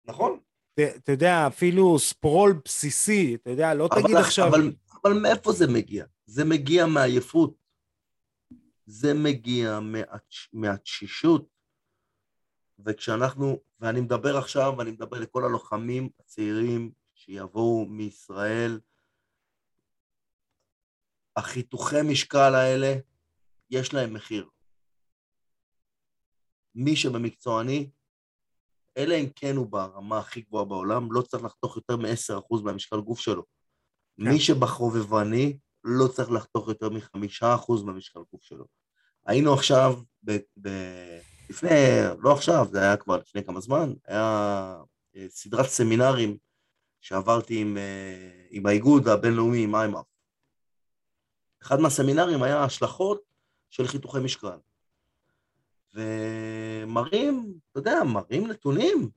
נכון? 0.04 0.38
אתה- 0.74 1.12
יודע, 1.12 1.46
אפילו 1.46 1.98
ספרול 1.98 2.60
בסיסי, 2.64 3.34
אתה 3.34 3.50
יודע, 3.50 3.74
לא 3.74 3.88
תגיד 3.94 4.04
אבל, 4.04 4.16
עכשיו... 4.16 4.48
אבל, 4.48 4.72
אבל 5.04 5.12
מאיפה 5.12 5.52
זה 5.52 5.66
מגיע? 5.66 6.04
זה 6.26 6.44
מגיע 6.44 6.86
מעייפות. 6.86 7.54
זה 8.86 9.14
מגיע 9.14 9.80
מהתש, 9.80 10.48
מהתשישות. 10.52 11.46
וכשאנחנו, 12.78 13.60
ואני 13.80 14.00
מדבר 14.00 14.36
עכשיו, 14.36 14.74
ואני 14.78 14.90
מדבר 14.90 15.20
לכל 15.20 15.44
הלוחמים 15.44 16.08
הצעירים 16.20 16.90
שיבואו 17.14 17.86
מישראל, 17.86 18.80
החיתוכי 21.36 22.02
משקל 22.02 22.54
האלה, 22.54 22.94
יש 23.70 23.94
להם 23.94 24.14
מחיר. 24.14 24.48
מי 26.74 26.96
שבמקצועני, 26.96 27.90
אלא 28.96 29.14
אם 29.14 29.26
כן 29.36 29.56
הוא 29.56 29.66
ברמה 29.66 30.18
הכי 30.18 30.40
גבוהה 30.40 30.64
בעולם, 30.64 31.12
לא 31.12 31.22
צריך 31.22 31.44
לחתוך 31.44 31.76
יותר 31.76 31.96
מ-10% 31.96 32.62
מהמשקל 32.64 33.00
גוף 33.00 33.20
שלו. 33.20 33.42
כן. 34.16 34.28
מי 34.28 34.40
שבחובבני, 34.40 35.58
לא 35.84 36.08
צריך 36.08 36.30
לחתוך 36.30 36.68
יותר 36.68 36.88
מ-5% 36.88 37.84
מהמשקל 37.84 38.20
גוף 38.32 38.42
שלו. 38.42 38.66
היינו 39.26 39.54
עכשיו, 39.54 39.94
ב- 40.24 40.38
ב- 40.62 41.18
לפני, 41.50 41.70
לא 42.18 42.32
עכשיו, 42.32 42.66
זה 42.70 42.80
היה 42.80 42.96
כבר 42.96 43.16
לפני 43.16 43.44
כמה 43.44 43.60
זמן, 43.60 43.92
היה 44.06 44.76
אה, 45.16 45.26
סדרת 45.28 45.66
סמינרים 45.66 46.36
שעברתי 47.00 47.60
עם, 47.60 47.76
אה, 47.78 48.46
עם 48.50 48.66
האיגוד 48.66 49.08
הבינלאומי, 49.08 49.64
עם 49.64 49.74
איימאף. 49.74 50.06
אחד 51.62 51.80
מהסמינרים 51.80 52.42
היה 52.42 52.64
השלכות 52.64 53.25
של 53.76 53.86
חיתוכי 53.86 54.18
משקל. 54.18 54.58
ומראים, 55.94 57.54
אתה 57.70 57.78
יודע, 57.78 58.02
מראים 58.04 58.46
נתונים 58.46 59.10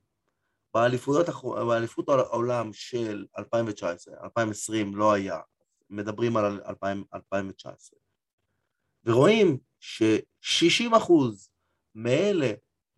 באליפויות, 0.74 1.26
באליפות 1.68 2.08
העולם 2.08 2.72
של 2.72 3.26
2019, 3.38 4.14
2020 4.24 4.96
לא 4.96 5.12
היה, 5.12 5.40
מדברים 5.90 6.36
על 6.36 6.60
2019, 7.14 7.98
ורואים 9.04 9.58
ש-60 9.80 10.96
אחוז 10.96 11.50
מאלה 11.94 12.52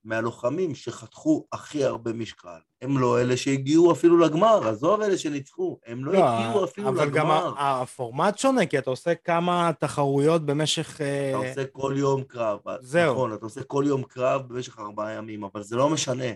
מהלוחמים 0.04 0.74
שחתכו 0.74 1.46
הכי 1.52 1.84
הרבה 1.84 2.12
משקל, 2.12 2.58
הם 2.82 2.98
לא 2.98 3.20
אלה 3.20 3.36
שהגיעו 3.36 3.92
אפילו 3.92 4.18
לגמר, 4.18 4.68
עזוב 4.68 5.00
אלה 5.00 5.18
שניצחו, 5.18 5.78
הם 5.86 6.04
לא, 6.04 6.12
לא 6.12 6.28
הגיעו 6.28 6.64
אפילו 6.64 6.88
אבל 6.88 7.06
לגמר. 7.06 7.38
אבל 7.38 7.48
גם 7.48 7.58
הפורמט 7.58 8.38
שונה, 8.38 8.66
כי 8.66 8.78
אתה 8.78 8.90
עושה 8.90 9.14
כמה 9.14 9.70
תחרויות 9.80 10.46
במשך... 10.46 11.00
אה, 11.00 11.30
אתה 11.30 11.48
עושה 11.48 11.66
כל 11.66 11.94
יום 11.96 12.24
קרב. 12.24 12.60
זהו. 12.80 13.14
נכון, 13.14 13.34
אתה 13.34 13.46
עושה 13.46 13.64
כל 13.64 13.84
יום 13.86 14.02
קרב 14.02 14.48
במשך 14.48 14.78
ארבעה 14.78 15.12
ימים, 15.12 15.44
אבל 15.44 15.62
זה 15.62 15.76
לא 15.76 15.90
משנה. 15.90 16.32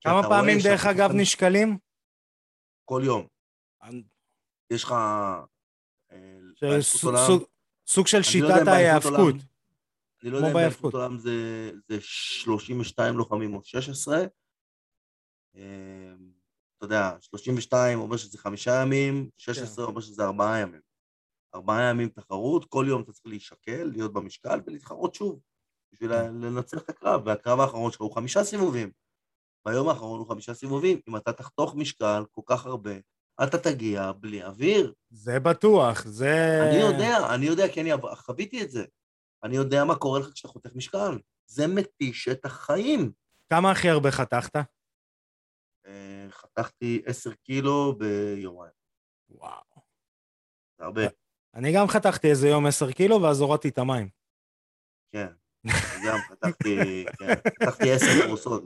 כמה 0.00 0.22
פעמים, 0.22 0.58
דרך 0.64 0.86
אגב, 0.86 1.06
פעמים... 1.06 1.20
נשקלים? 1.20 1.78
כל 2.84 3.02
יום. 3.04 3.26
אני... 3.82 4.02
יש 4.70 4.84
לך... 4.84 4.94
אה, 6.12 6.80
סוג, 6.80 7.42
סוג 7.86 8.06
של 8.06 8.22
שיטת 8.22 8.66
ההיאבקות. 8.66 9.34
אני 10.26 10.32
לא 10.32 10.36
יודע 10.38 10.48
אם 10.48 10.54
באליפות 10.54 10.94
עולם 10.94 11.18
זה, 11.18 11.70
זה 11.88 12.00
32 12.00 13.16
לוחמים 13.16 13.54
או 13.54 13.60
16. 13.64 14.24
אמ, 15.54 15.60
אתה 16.76 16.84
יודע, 16.84 17.16
32 17.20 17.98
אומר 17.98 18.16
שזה 18.16 18.38
חמישה 18.38 18.82
ימים, 18.82 19.28
16 19.36 19.84
כן. 19.84 19.90
אומר 19.90 20.00
שזה 20.00 20.24
ארבעה 20.24 20.58
ימים. 20.58 20.80
ארבעה 21.54 21.90
ימים 21.90 22.08
תחרות, 22.08 22.64
כל 22.64 22.84
יום 22.88 23.02
אתה 23.02 23.12
צריך 23.12 23.26
להישקל, 23.26 23.84
להיות 23.84 24.12
במשקל 24.12 24.60
ולהתחרות 24.66 25.14
שוב, 25.14 25.40
בשביל 25.92 26.10
כן. 26.10 26.34
לנצח 26.34 26.82
את 26.82 26.88
הקרב, 26.88 27.22
והקרב 27.26 27.60
האחרון 27.60 27.92
שלך 27.92 28.00
הוא 28.00 28.14
חמישה 28.14 28.44
סיבובים. 28.44 28.90
ביום 29.66 29.88
האחרון 29.88 30.18
הוא 30.18 30.28
חמישה 30.28 30.54
סיבובים, 30.54 31.00
אם 31.08 31.16
אתה 31.16 31.32
תחתוך 31.32 31.74
משקל 31.74 32.24
כל 32.30 32.42
כך 32.46 32.66
הרבה, 32.66 32.94
אתה 33.42 33.58
תגיע 33.58 34.12
בלי 34.12 34.44
אוויר. 34.44 34.92
זה 35.10 35.40
בטוח, 35.40 36.06
זה... 36.06 36.58
אני 36.62 36.76
יודע, 36.76 37.34
אני 37.34 37.46
יודע, 37.46 37.68
כי 37.68 37.80
אני 37.80 37.90
חוויתי 38.14 38.62
את 38.62 38.70
זה. 38.70 38.84
אני 39.44 39.56
יודע 39.56 39.84
מה 39.84 39.96
קורה 39.96 40.20
לך 40.20 40.32
כשאתה 40.32 40.48
חותך 40.48 40.70
משקל. 40.74 41.18
זה 41.46 41.66
מתיש 41.66 42.28
את 42.28 42.44
החיים. 42.44 43.12
כמה 43.50 43.70
הכי 43.70 43.88
הרבה 43.88 44.10
חתכת? 44.10 44.56
אה, 45.86 46.26
חתכתי 46.30 47.02
עשר 47.06 47.34
קילו 47.34 47.98
ביומיים. 47.98 48.72
וואו. 49.30 49.82
זה 50.78 50.84
הרבה. 50.84 51.02
אני 51.54 51.72
גם 51.74 51.86
חתכתי 51.88 52.30
איזה 52.30 52.48
יום 52.48 52.66
עשר 52.66 52.92
קילו 52.92 53.22
ואז 53.22 53.40
הורדתי 53.40 53.68
את 53.68 53.78
המים. 53.78 54.08
כן, 55.12 55.32
גם 56.06 56.18
חתכתי, 56.28 57.04
כן, 57.18 57.34
חתכתי 57.62 57.92
עשר 57.92 58.26
פרוסות. 58.26 58.62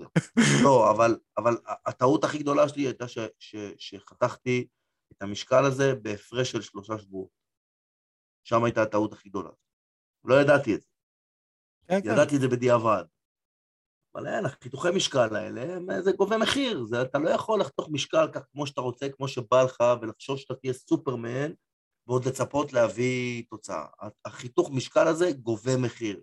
לא, 0.63 0.91
אבל, 0.91 1.19
אבל 1.39 1.57
הטעות 1.87 2.25
הכי 2.25 2.39
גדולה 2.39 2.69
שלי 2.69 2.83
הייתה 2.83 3.09
ש, 3.09 3.19
ש, 3.39 3.57
שחתכתי 3.77 4.67
את 5.13 5.23
המשקל 5.23 5.65
הזה 5.65 5.95
בהפרש 5.95 6.51
של 6.51 6.63
שלושה 6.63 6.99
שבועות. 6.99 7.31
שם 8.45 8.65
הייתה 8.65 8.83
הטעות 8.83 9.13
הכי 9.13 9.29
גדולה. 9.29 9.51
לא 10.25 10.41
ידעתי 10.41 10.75
את 10.75 10.81
זה. 10.81 10.87
כן, 11.89 12.01
כן. 12.03 12.13
ידעתי 12.13 12.37
את 12.37 12.41
זה 12.41 12.49
בדיעבד. 12.49 13.05
אבל 14.15 14.27
אין, 14.27 14.45
החיתוכי 14.45 14.89
משקל 14.95 15.37
האלה, 15.37 16.03
זה 16.03 16.13
גובה 16.13 16.39
מחיר. 16.39 16.85
זה, 16.85 17.03
אתה 17.03 17.19
לא 17.19 17.31
יכול 17.31 17.61
לחתוך 17.61 17.89
משקל 17.91 18.29
כך 18.33 18.41
כמו 18.53 18.67
שאתה 18.67 18.81
רוצה, 18.81 19.09
כמו 19.09 19.29
שבא 19.29 19.63
לך, 19.63 19.85
ולחשוב 20.03 20.39
שאתה 20.39 20.55
תהיה 20.55 20.73
סופרמן, 20.73 21.53
ועוד 22.07 22.25
לצפות 22.25 22.73
להביא 22.73 23.45
תוצאה. 23.51 23.87
החיתוך 24.25 24.71
משקל 24.71 25.09
הזה 25.09 25.33
גובה 25.33 25.77
מחיר. 25.77 26.23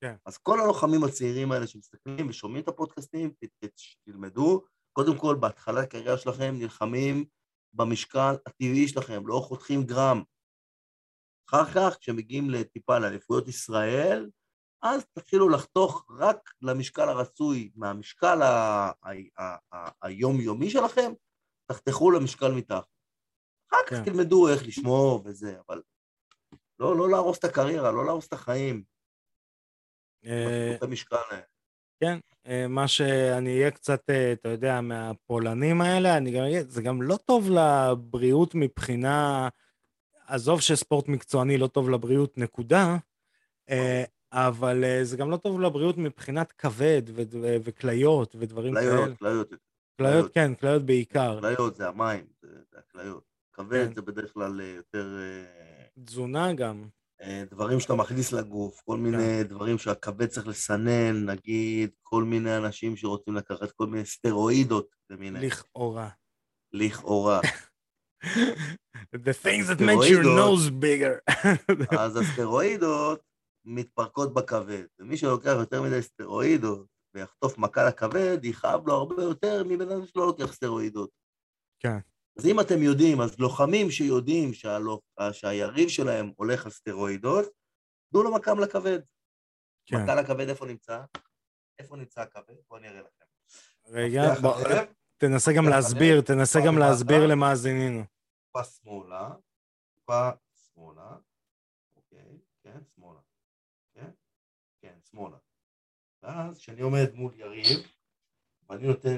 כן. 0.00 0.14
אז 0.26 0.38
כל 0.38 0.60
הלוחמים 0.60 1.04
הצעירים 1.04 1.52
האלה 1.52 1.66
שמסתכלים 1.66 2.28
ושומעים 2.28 2.62
את 2.62 2.68
הפודקאסטים, 2.68 3.32
תלמדו. 4.04 4.64
קודם 4.92 5.18
כל, 5.18 5.36
בהתחלת 5.40 5.84
הקריירה 5.84 6.18
שלכם 6.18 6.54
נלחמים 6.58 7.24
במשקל 7.72 8.34
הטבעי 8.46 8.88
שלכם, 8.88 9.26
לא 9.26 9.40
חותכים 9.40 9.82
גרם. 9.82 10.22
אחר 11.48 11.64
כך, 11.64 11.96
כשמגיעים 12.00 12.50
לטיפה 12.50 12.98
לאליפויות 12.98 13.48
ישראל, 13.48 14.30
אז 14.82 15.04
תתחילו 15.12 15.48
לחתוך 15.48 16.06
רק 16.10 16.50
למשקל 16.62 17.08
הרצוי 17.08 17.70
מהמשקל 17.74 18.38
היומיומי 20.02 20.70
שלכם, 20.70 21.12
תחתכו 21.66 22.10
למשקל 22.10 22.52
מתחת. 22.52 22.86
אחר 23.70 23.78
כך 23.86 23.96
כן. 23.96 24.04
תלמדו 24.04 24.48
איך 24.48 24.66
לשמור 24.66 25.22
וזה, 25.24 25.56
אבל 25.68 25.82
לא, 26.78 26.96
לא 26.96 27.10
להרוס 27.10 27.38
את 27.38 27.44
הקריירה, 27.44 27.90
לא 27.90 28.06
להרוס 28.06 28.28
את 28.28 28.32
החיים. 28.32 28.82
אה, 30.26 30.76
כן, 32.00 32.18
אה, 32.46 32.66
מה 32.68 32.88
שאני 32.88 33.58
אהיה 33.58 33.70
קצת, 33.70 34.10
אה, 34.10 34.32
אתה 34.32 34.48
יודע, 34.48 34.80
מהפולנים 34.80 35.80
האלה, 35.80 36.16
אני 36.16 36.30
גם 36.30 36.44
זה 36.68 36.82
גם 36.82 37.02
לא 37.02 37.16
טוב 37.16 37.50
לבריאות 37.50 38.54
מבחינה 38.54 39.48
עזוב 40.32 40.60
שספורט 40.60 41.08
מקצועני 41.08 41.58
לא 41.58 41.66
טוב 41.66 41.90
לבריאות, 41.90 42.38
נקודה, 42.38 42.96
אה, 43.70 44.04
אבל 44.32 44.84
אה, 44.84 45.04
זה 45.04 45.16
גם 45.16 45.30
לא 45.30 45.36
טוב 45.36 45.60
לבריאות 45.60 45.98
מבחינת 45.98 46.52
כבד 46.52 47.02
וכליות 47.64 48.36
ודברים 48.38 48.74
כאלה. 48.74 48.90
כליות, 48.90 49.18
כליות. 49.18 49.54
כליות, 49.98 50.34
כן, 50.34 50.54
כליות 50.54 50.82
בעיקר. 50.82 51.40
כליות 51.40 51.76
זה 51.76 51.88
המים, 51.88 52.24
זה 52.42 52.78
הכליות. 52.78 53.24
כבד 53.52 53.86
כן. 53.88 53.94
זה 53.94 54.02
בדרך 54.02 54.32
כלל 54.32 54.60
אה, 54.60 54.66
יותר... 54.66 55.18
תזונה 56.04 56.52
גם. 56.52 56.84
דברים 57.50 57.80
שאתה 57.80 57.94
מכניס 57.94 58.32
לגוף, 58.32 58.80
כל 58.84 58.96
מיני 58.96 59.16
כן. 59.18 59.42
דברים 59.42 59.78
שהכבד 59.78 60.26
צריך 60.26 60.46
לסנן, 60.46 61.30
נגיד, 61.30 61.90
כל 62.02 62.24
מיני 62.24 62.56
אנשים 62.56 62.96
שרוצים 62.96 63.34
לקחת 63.34 63.70
כל 63.70 63.86
מיני 63.86 64.04
סטרואידות 64.04 64.86
למיניהם. 65.10 65.44
לכאורה. 65.44 66.08
לכאורה. 66.72 67.40
The 69.12 69.34
things 69.44 69.66
that 69.68 69.80
make 69.80 70.08
your 70.08 70.24
nose 70.24 70.70
bigger. 70.70 71.20
אז 71.98 72.16
הסטרואידות 72.16 73.20
מתפרקות 73.64 74.34
בכבד, 74.34 74.84
ומי 74.98 75.16
שלוקח 75.16 75.54
יותר 75.58 75.82
מדי 75.82 76.02
סטרואידות 76.02 76.86
ויחטוף 77.14 77.58
מכה 77.58 77.88
לכבד, 77.88 78.38
יכאב 78.42 78.88
לו 78.88 78.94
הרבה 78.94 79.22
יותר 79.22 79.64
מבן 79.64 79.90
אדם 79.90 80.06
שלא 80.06 80.26
לוקח 80.26 80.52
סטרואידות. 80.52 81.10
כן. 81.78 81.98
אז 82.38 82.46
אם 82.46 82.60
אתם 82.60 82.82
יודעים, 82.82 83.20
אז 83.20 83.38
לוחמים 83.38 83.90
שיודעים 83.90 84.54
שהלוח, 84.54 85.00
שהיריב 85.32 85.88
שלהם 85.88 86.32
הולך 86.36 86.64
על 86.64 86.70
סטרואידות, 86.70 87.44
תנו 88.12 88.22
לו 88.22 88.34
מכ"ם 88.34 88.60
לכבד. 88.60 89.00
כן. 89.86 90.02
מכה 90.02 90.14
לכבד 90.14 90.48
איפה 90.48 90.66
נמצא? 90.66 91.00
איפה 91.78 91.96
נמצא 91.96 92.20
הכבד? 92.20 92.54
בואו 92.68 92.80
אני 92.80 92.88
אראה 92.88 93.00
לכם. 93.00 93.24
רגע, 93.86 94.34
בוא, 94.40 94.56
תנסה 95.22 95.52
גם 95.56 95.64
להסביר, 95.68 96.20
תנסה 96.20 96.58
גם 96.66 96.78
להסביר 96.78 97.26
למאזינינו. 97.26 98.04
טיפה 98.46 98.64
שמאלה, 98.64 99.30
טיפה 99.94 100.30
שמאלה, 100.74 101.16
אוקיי, 101.96 102.38
כן, 102.62 102.78
שמאלה, 102.94 103.20
כן, 103.94 104.10
כן, 104.80 104.98
שמאלה. 105.10 105.36
ואז 106.22 106.58
כשאני 106.58 106.80
עומד 106.80 107.14
מול 107.14 107.32
יריב, 107.34 107.78
ואני 108.68 108.86
נותן 108.86 109.16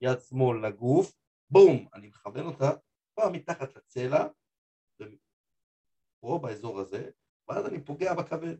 יד 0.00 0.20
שמאל 0.20 0.66
לגוף, 0.66 1.12
בום, 1.50 1.88
אני 1.94 2.06
מכוון 2.06 2.46
אותה 2.46 2.70
כבר 3.14 3.30
מתחת 3.32 3.76
לצלע, 3.76 4.26
פה 6.20 6.40
באזור 6.42 6.80
הזה, 6.80 7.10
ואז 7.48 7.66
אני 7.66 7.84
פוגע 7.84 8.14
בכבד. 8.14 8.56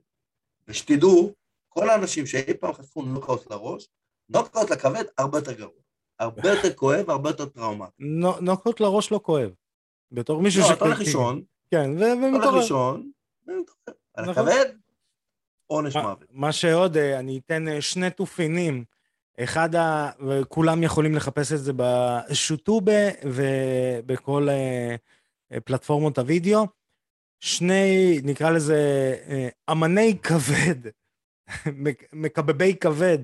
ושתדעו, 0.69 1.35
כל 1.69 1.91
האנשים 1.91 2.27
שאי 2.27 2.59
פעם 2.61 2.73
חסכו 2.73 3.03
נוקאוט 3.03 3.51
לראש, 3.51 3.89
נוקאוט 4.29 4.71
לכבד 4.71 5.05
הרבה 5.19 5.39
יותר 5.39 5.53
גרוע. 5.53 5.82
הרבה 6.23 6.51
יותר 6.51 6.73
כואב, 6.75 7.11
הרבה 7.11 7.31
יותר 7.31 7.47
טראומטי. 7.47 7.93
נוקאוט 8.41 8.81
לראש 8.81 9.13
לא 9.13 9.21
כואב. 9.23 9.51
בתור 10.13 10.43
מישהו 10.43 10.63
ש... 10.63 10.69
לא, 10.69 10.75
אתה 10.75 10.85
הולך 10.85 10.99
לישון. 10.99 11.43
כן, 11.71 11.91
ומתעורר. 11.91 12.37
אתה 12.39 12.47
הולך 12.47 12.63
לישון, 12.63 13.11
על 14.15 14.31
נכון. 14.31 14.49
הכבד, 14.49 14.65
עונש 15.67 15.97
מוות. 15.97 16.25
מה 16.31 16.53
שעוד, 16.53 16.97
אה, 16.97 17.19
אני 17.19 17.41
אתן 17.47 17.69
אה, 17.69 17.81
שני 17.81 18.11
תופינים. 18.11 18.85
אחד, 19.41 19.75
ה... 19.75 20.11
וכולם 20.29 20.83
יכולים 20.83 21.15
לחפש 21.15 21.53
את 21.53 21.59
זה 21.59 21.73
בשוטובה 21.77 23.09
ובכל 23.25 24.49
אה, 24.51 24.97
פלטפורמות 25.65 26.19
הוידאו. 26.19 26.67
שני, 27.41 28.21
נקרא 28.25 28.51
לזה, 28.51 28.79
אמני 29.71 30.19
כבד, 30.23 30.91
מק- 31.85 32.05
מקבבי 32.13 32.77
כבד 32.77 33.19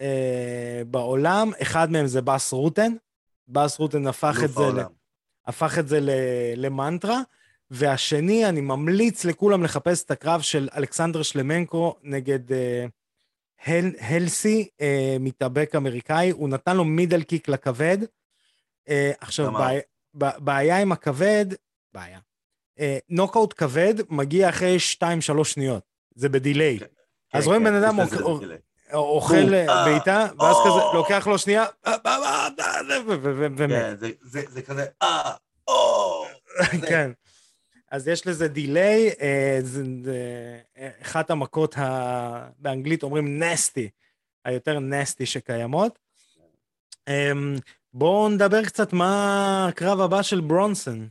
אה, 0.00 0.82
בעולם. 0.86 1.50
אחד 1.62 1.90
מהם 1.90 2.06
זה 2.06 2.22
באס 2.22 2.52
רוטן. 2.52 2.92
באס 3.48 3.78
רוטן 3.78 4.06
הפך 4.06 4.36
את 4.44 4.52
זה, 4.52 4.62
ל... 4.74 4.80
הפך 5.46 5.78
את 5.78 5.88
זה 5.88 6.00
ל- 6.00 6.10
למנטרה. 6.56 7.20
והשני, 7.70 8.48
אני 8.48 8.60
ממליץ 8.60 9.24
לכולם 9.24 9.64
לחפש 9.64 10.04
את 10.04 10.10
הקרב 10.10 10.40
של 10.40 10.68
אלכסנדר 10.76 11.22
שלמנקו 11.22 11.96
נגד 12.02 12.52
אה, 12.52 12.86
הל, 13.66 13.90
הלסי, 14.00 14.68
אה, 14.80 15.16
מתאבק 15.20 15.74
אמריקאי, 15.74 16.30
הוא 16.30 16.48
נתן 16.48 16.76
לו 16.76 16.84
מידל 16.84 17.22
קיק 17.22 17.48
לכבד. 17.48 17.98
אה, 18.88 19.12
עכשיו. 19.20 19.52
בעיה, 19.52 19.80
בעיה 20.14 20.78
עם 20.78 20.92
הכבד, 20.92 21.46
בעיה. 21.94 22.18
אה, 22.78 22.98
נוקאוט 23.08 23.54
כבד 23.56 23.94
מגיע 24.08 24.48
אחרי 24.48 24.76
2-3 24.76 25.44
שניות, 25.44 25.82
זה 26.14 26.28
בדיליי. 26.28 26.78
כן, 26.78 26.86
אז 27.32 27.42
כן, 27.42 27.48
רואים 27.48 27.64
כן, 27.64 27.70
בן 27.70 27.74
אדם 27.74 27.96
אוכל 28.94 29.54
אה, 29.54 29.68
אה, 29.68 29.84
בעיטה, 29.84 30.26
ואז 30.38 30.56
או. 30.56 30.64
כזה 30.64 30.96
לוקח 30.98 31.26
לו 31.26 31.38
שנייה, 31.38 31.64
אה, 31.86 31.94
אה, 32.06 32.16
אה, 32.16 32.48
אה, 32.90 32.98
ומת. 33.06 34.00
זה- 34.00 34.10
זה 34.20 34.42
זה 34.48 34.62
כזה, 34.62 34.86
אה, 35.02 35.34
או. 35.68 36.24
כן. 36.88 37.10
אז 37.90 38.08
יש 38.08 38.26
לזה 38.26 38.48
דיליי, 38.48 39.10
אה, 39.20 39.60
אה, 40.76 40.90
אחת 41.02 41.30
המכות. 41.30 41.74
באנגלית 42.58 43.02
אומרים 43.02 43.42
נסטי, 43.42 43.90
היותר 44.44 44.78
נסטי 44.80 45.26
שקיימות. 45.26 45.98
אה, 47.08 47.32
בואו 47.92 48.28
נדבר 48.28 48.64
קצת 48.64 48.92
מה 48.92 49.66
הקרב 49.68 50.00
הבא 50.00 50.22
של 50.22 50.40
ברונסון. 50.40 51.08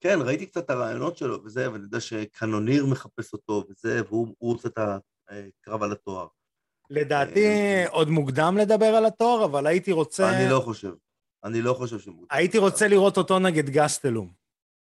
כן, 0.00 0.18
ראיתי 0.22 0.46
קצת 0.46 0.64
את 0.64 0.70
הרעיונות 0.70 1.16
שלו 1.16 1.44
וזה, 1.44 1.72
ואני 1.72 1.84
יודע 1.84 2.00
שקנוניר 2.00 2.86
מחפש 2.86 3.32
אותו 3.32 3.64
וזה, 3.70 4.00
והוא 4.08 4.34
הוא 4.38 4.52
רוצה 4.52 4.68
את 4.68 4.78
הקרב 5.30 5.82
על 5.82 5.92
התואר. 5.92 6.26
לדעתי 6.90 7.46
אה, 7.46 7.84
עוד 7.90 8.08
מוקדם 8.08 8.56
לדבר 8.60 8.84
על 8.84 9.06
התואר, 9.06 9.44
אבל 9.44 9.66
הייתי 9.66 9.92
רוצה, 9.92 10.36
אני 10.36 10.50
לא 10.50 10.60
חושב. 10.60 10.92
אני 11.44 11.62
לא 11.62 11.74
חושב 11.74 11.98
שהוא... 11.98 12.26
הייתי 12.30 12.58
רוצה 12.58 12.88
לראות 12.88 13.16
אותו 13.16 13.38
נגד 13.38 13.70
גסטלום, 13.70 14.32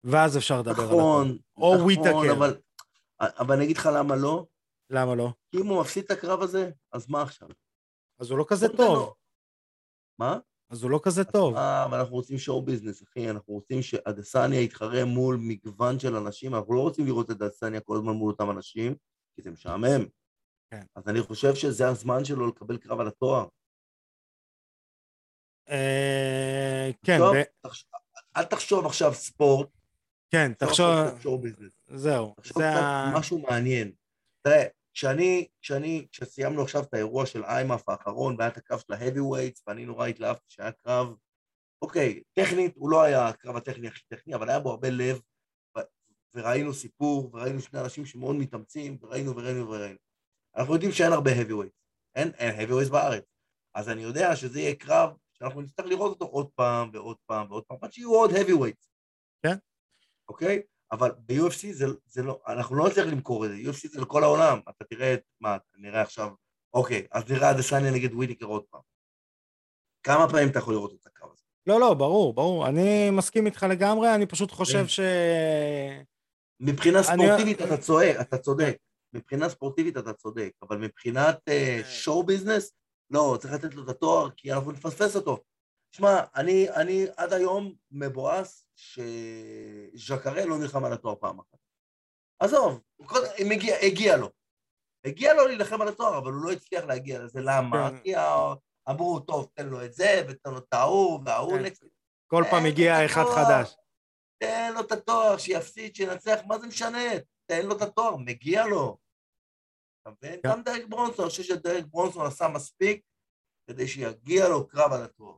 ואז 0.04 0.38
אפשר 0.38 0.60
לדבר 0.60 0.82
על 0.82 0.88
התואר. 0.88 1.00
נכון, 1.00 1.38
או 1.58 1.74
נכון, 1.74 1.86
וויטקר. 1.86 2.32
אבל... 2.38 2.58
אבל 3.20 3.56
אני 3.56 3.66
אגיד 3.66 3.78
לך 3.78 3.90
למה 3.94 4.16
לא, 4.16 4.46
למה 4.90 5.16
לא? 5.16 5.30
כי 5.52 5.58
אם 5.62 5.68
הוא 5.68 5.82
מפסיד 5.82 6.04
את 6.04 6.12
הקרב 6.12 6.42
הזה, 6.42 6.72
אז 6.92 7.10
מה 7.10 7.22
עכשיו? 7.22 7.48
אז 8.20 8.32
הוא 8.32 8.38
לא 8.38 8.46
כזה 8.48 8.68
טוב. 8.78 9.14
מה? 10.20 10.40
אז 10.70 10.84
הוא 10.84 10.92
לא 10.92 11.00
כזה 11.04 11.24
טוב. 11.24 11.56
אה, 11.56 11.86
אבל 11.86 12.00
אנחנו 12.00 12.16
רוצים 12.16 12.38
שואו 12.38 12.62
ביזנס, 12.62 13.04
אחי, 13.04 13.30
אנחנו 13.30 13.54
רוצים 13.54 13.82
שאדסניה 13.82 14.62
יתחרה 14.62 15.06
מול 15.06 15.38
מגוון 15.40 16.00
של 16.00 16.16
אנשים, 16.16 16.56
אנחנו 16.56 16.74
לא 16.74 16.82
רוצים 16.82 17.06
לראות 17.06 17.32
את 17.32 17.42
אדסניה 17.42 17.82
כל 17.82 17.96
הזמן 17.98 18.14
מול 18.14 18.32
אותם 18.32 18.52
אנשים, 18.52 18.96
כי 19.36 19.42
זה 19.42 19.52
משעמם. 19.52 20.06
כן. 20.72 20.82
אז 20.96 21.08
אני 21.08 21.22
חושב 21.22 21.56
שזה 21.56 21.88
הזמן 21.88 22.26
שלו 22.26 22.48
לקבל 22.48 22.78
קרב 22.78 23.00
על 23.00 23.08
התואר. 23.08 23.48
אה, 25.70 26.90
כן, 27.06 27.18
טוב, 27.18 27.36
ב- 27.36 27.68
תחש- 27.68 27.86
אל 28.38 28.44
תחשוב 28.44 28.86
עכשיו 28.86 29.14
ספורט, 29.14 29.70
כן, 30.30 30.54
תחשוב. 30.54 30.88
זהו, 31.88 32.34
תחשוב 32.38 32.58
זה 32.62 32.70
ה... 32.70 33.12
משהו 33.16 33.40
מעניין. 33.40 33.92
תראה, 34.42 34.64
כשאני, 34.94 35.48
כשאני, 35.62 36.08
כשסיימנו 36.12 36.62
עכשיו 36.62 36.84
את 36.84 36.94
האירוע 36.94 37.26
של 37.26 37.44
איימאף 37.44 37.90
האחרון, 37.90 38.36
והיה 38.38 38.50
את 38.52 38.58
הקרב 38.58 38.80
של 38.80 38.94
ה 38.94 38.99
heavyweights, 38.99 39.64
ואני 39.68 39.86
נורא 39.86 40.08
התלהבתי 40.08 40.46
שהיה 40.48 40.72
קרב, 40.72 41.16
אוקיי, 41.82 42.24
טכנית, 42.34 42.74
הוא 42.76 42.90
לא 42.90 43.02
היה 43.04 43.28
הקרב 43.28 43.56
הטכני 43.56 43.88
הכי 43.88 44.02
טכני, 44.08 44.36
אבל 44.36 44.50
היה 44.50 44.60
בו 44.60 44.70
הרבה 44.72 44.90
לב, 44.90 45.22
ו- 45.78 45.82
וראינו 46.36 46.74
סיפור, 46.74 47.30
וראינו 47.34 47.62
שני 47.62 47.80
אנשים 47.82 48.06
שמאוד 48.06 48.36
מתאמצים, 48.36 48.98
וראינו 49.02 49.36
וראינו 49.36 49.70
וראינו. 49.70 50.00
אנחנו 50.58 50.74
יודעים 50.74 50.92
שאין 50.92 51.12
הרבה 51.14 51.32
heavyweights, 51.32 51.78
אין, 52.16 52.32
אין 52.38 52.60
heavyweights 52.70 52.92
בארץ. 52.92 53.24
אז 53.76 53.90
אני 53.90 54.02
יודע 54.02 54.36
שזה 54.36 54.60
יהיה 54.60 54.76
קרב 54.76 55.10
שאנחנו 55.34 55.62
נצטרך 55.62 55.86
לראות 55.86 56.12
אותו 56.12 56.26
עוד 56.26 56.48
פעם 56.56 56.90
ועוד 56.94 57.18
פעם 57.26 57.48
ועוד 57.50 57.64
פעם, 57.64 57.78
עד 57.82 57.94
שיהיו 57.94 58.14
עוד 58.14 58.32
heavyweights. 58.32 58.88
כן. 59.44 59.56
אוקיי? 60.30 60.62
אבל 60.92 61.12
ב-UFC 61.26 61.68
זה, 61.72 61.86
זה 62.06 62.24
לא, 62.24 62.40
אנחנו 62.48 62.76
לא 62.76 62.88
נצליח 62.88 63.06
למכור 63.08 63.46
את 63.46 63.50
זה, 63.50 63.56
UFC 63.58 63.92
זה 63.92 64.02
לכל 64.02 64.24
העולם. 64.24 64.60
אתה 64.70 64.84
תראה 64.86 65.14
את, 65.14 65.22
מה, 65.42 65.58
נראה 65.78 66.02
עכשיו, 66.02 66.30
אוקיי, 66.74 67.08
אז 67.12 67.32
נראה 67.32 67.52
אדסניה 67.52 67.92
נגד 67.92 68.14
וויטיקר 68.14 68.46
עוד 68.46 68.64
פעם. 68.70 68.82
כמה 70.04 70.30
פעמים 70.30 70.50
אתה 70.50 70.60
יכול 70.60 70.74
לראות 70.74 70.94
את 71.02 71.06
הקרב 71.08 71.32
הזה? 71.32 71.44
לא, 71.68 71.80
לא, 71.80 71.94
ברור, 71.94 72.34
ברור. 72.34 72.68
אני 72.68 73.10
מסכים 73.12 73.46
איתך 73.46 73.66
לגמרי, 73.70 74.16
אני 74.16 74.26
פשוט 74.26 74.52
חושב 74.52 74.82
כן. 74.82 74.88
ש... 74.88 75.00
מבחינה 76.60 77.00
אני- 77.00 77.24
ספורטיבית 77.28 77.62
אתה 77.62 77.78
צועק, 77.78 78.16
אתה 78.22 78.38
צודק. 78.38 78.78
מבחינה 79.14 79.50
ספורטיבית 79.50 79.98
אתה 79.98 80.14
צודק, 80.14 80.52
אבל 80.62 80.78
מבחינת 80.78 81.40
שואו 81.90 82.24
ביזנס, 82.24 82.72
לא, 83.10 83.38
צריך 83.42 83.54
לתת 83.54 83.74
לו 83.74 83.84
את 83.84 83.90
התואר, 83.90 84.30
כי 84.32 84.54
אנחנו 84.54 84.72
נפספס 84.72 85.16
אותו. 85.16 85.44
שמע, 85.92 86.24
אני, 86.36 86.70
אני 86.70 87.06
עד 87.18 87.34
היום 87.34 87.74
מבואס 87.92 88.68
שז'קרה 88.76 90.46
לא 90.46 90.58
נלחם 90.58 90.86
על 90.86 90.94
התואר 90.94 91.16
פעם 91.16 91.40
אחת. 91.40 91.58
עזוב, 92.40 92.82
הגיע, 93.52 93.76
הגיע 93.82 94.18
לו. 94.18 94.30
הגיע 95.06 95.34
לו 95.34 95.48
להילחם 95.48 95.82
על 95.82 95.88
התואר, 95.88 96.18
אבל 96.18 96.32
הוא 96.32 96.44
לא 96.44 96.52
הצליח 96.52 96.84
להגיע 96.84 97.20
לזה. 97.20 97.40
למה? 97.44 97.90
כן. 97.90 98.00
כי 98.04 98.14
אמרו, 98.90 99.20
טוב, 99.20 99.50
תן 99.54 99.68
לו 99.68 99.86
את 99.86 99.94
זה, 99.94 100.26
ותן 100.30 100.52
לו 100.52 100.58
את 100.58 100.74
ההוא, 100.74 101.20
וההוא 101.26 101.58
כן. 101.58 101.66
נקסט. 101.66 101.84
כל 102.28 102.44
פעם 102.50 102.66
הגיע 102.66 103.06
אחד. 103.06 103.24
חדש. 103.24 103.76
תן 104.38 104.74
לו 104.74 104.80
את 104.80 104.92
התואר, 104.92 105.38
שיפסיד, 105.38 105.96
שינצח, 105.96 106.40
מה 106.48 106.60
זה 106.60 106.68
משנה? 106.68 107.10
תן 107.48 107.66
לו 107.66 107.78
את 107.78 107.82
התואר, 107.82 108.16
מגיע 108.16 108.66
לו. 108.66 108.98
אתה 110.02 110.10
מבין? 110.10 110.40
כן. 110.44 110.50
גם 110.50 110.64
דרק 110.64 110.86
ברונסון, 110.90 111.24
אני 111.26 111.30
חושב 111.30 111.44
שדרק 111.44 111.86
ברונסון 111.86 112.26
עשה 112.26 112.48
מספיק 112.48 113.02
כדי 113.68 113.88
שיגיע 113.88 114.48
לו 114.48 114.68
קרב 114.68 114.94
על 114.94 115.04
התואר. 115.04 115.36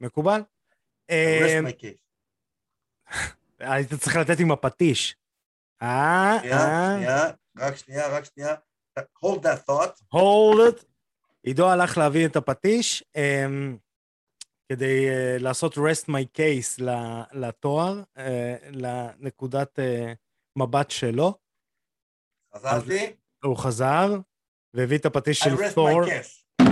מקובל? 0.00 0.40
rest 0.40 1.10
אה, 1.10 1.60
my 1.60 1.72
case. 1.72 2.04
היית 3.58 3.94
צריך 3.94 4.16
לתת 4.16 4.40
עם 4.40 4.50
הפטיש. 4.52 5.16
אה, 5.82 6.36
אה, 6.44 6.96
שנייה, 6.96 7.30
רק 7.56 7.76
שנייה, 7.76 8.08
רק 8.08 8.24
שנייה. 8.24 8.54
hold 8.98 9.38
that 9.42 9.70
thought. 9.70 10.00
hold 10.14 10.58
it. 10.70 10.84
עידו 11.42 11.70
הלך 11.70 11.98
להביא 11.98 12.26
את 12.26 12.36
הפטיש 12.36 13.04
אמ, 13.16 13.76
כדי 14.68 15.08
אה, 15.08 15.36
לעשות 15.38 15.74
rest 15.74 16.04
my 16.08 16.38
case 16.38 16.82
לתואר, 17.32 18.02
אה, 18.16 18.56
לנקודת 18.70 19.78
מבט 20.56 20.90
שלו. 20.90 21.34
חזרתי, 22.54 23.12
הוא 23.44 23.56
חזר 23.56 24.14
והביא 24.74 24.98
את 24.98 25.06
הפטיש 25.06 25.38
של 25.38 25.72
תור. 25.74 26.02
case. 26.04 26.62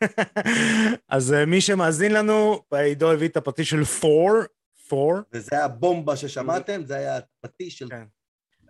אז 1.08 1.32
אה, 1.32 1.46
מי 1.46 1.60
שמאזין 1.60 2.12
לנו, 2.12 2.62
עידו 2.74 3.12
הביא 3.12 3.28
את 3.28 3.36
הפטיש 3.36 3.70
של 3.70 3.84
פור, 3.84 4.30
פור. 4.88 5.14
וזה 5.32 5.64
הבומבה 5.64 6.16
ששמעתם, 6.16 6.84
זה 6.84 6.96
היה 6.96 7.16
הפטיש 7.44 7.78
של... 7.78 7.88
כן. 7.90 8.04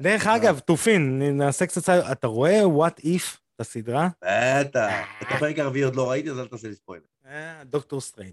דרך 0.00 0.26
אגב, 0.26 0.59
תופין, 0.59 1.22
נעשה 1.38 1.66
קצת 1.66 1.81
סייבר, 1.85 2.12
אתה 2.12 2.26
רואה 2.26 2.61
what 2.64 3.00
if, 3.00 3.37
את 3.57 3.61
הסדרה? 3.61 4.09
בטח. 4.24 4.90
את 5.22 5.26
הפרק 5.31 5.59
הרביעי 5.59 5.85
עוד 5.85 5.96
לא 5.96 6.11
ראיתי, 6.11 6.31
אז 6.31 6.38
אל 6.38 6.46
תעשה 6.48 6.68
לי 6.68 6.74
ספוילר. 6.74 7.05
אה, 7.26 7.64
דוקטור 7.64 8.00
סטרנג'. 8.00 8.33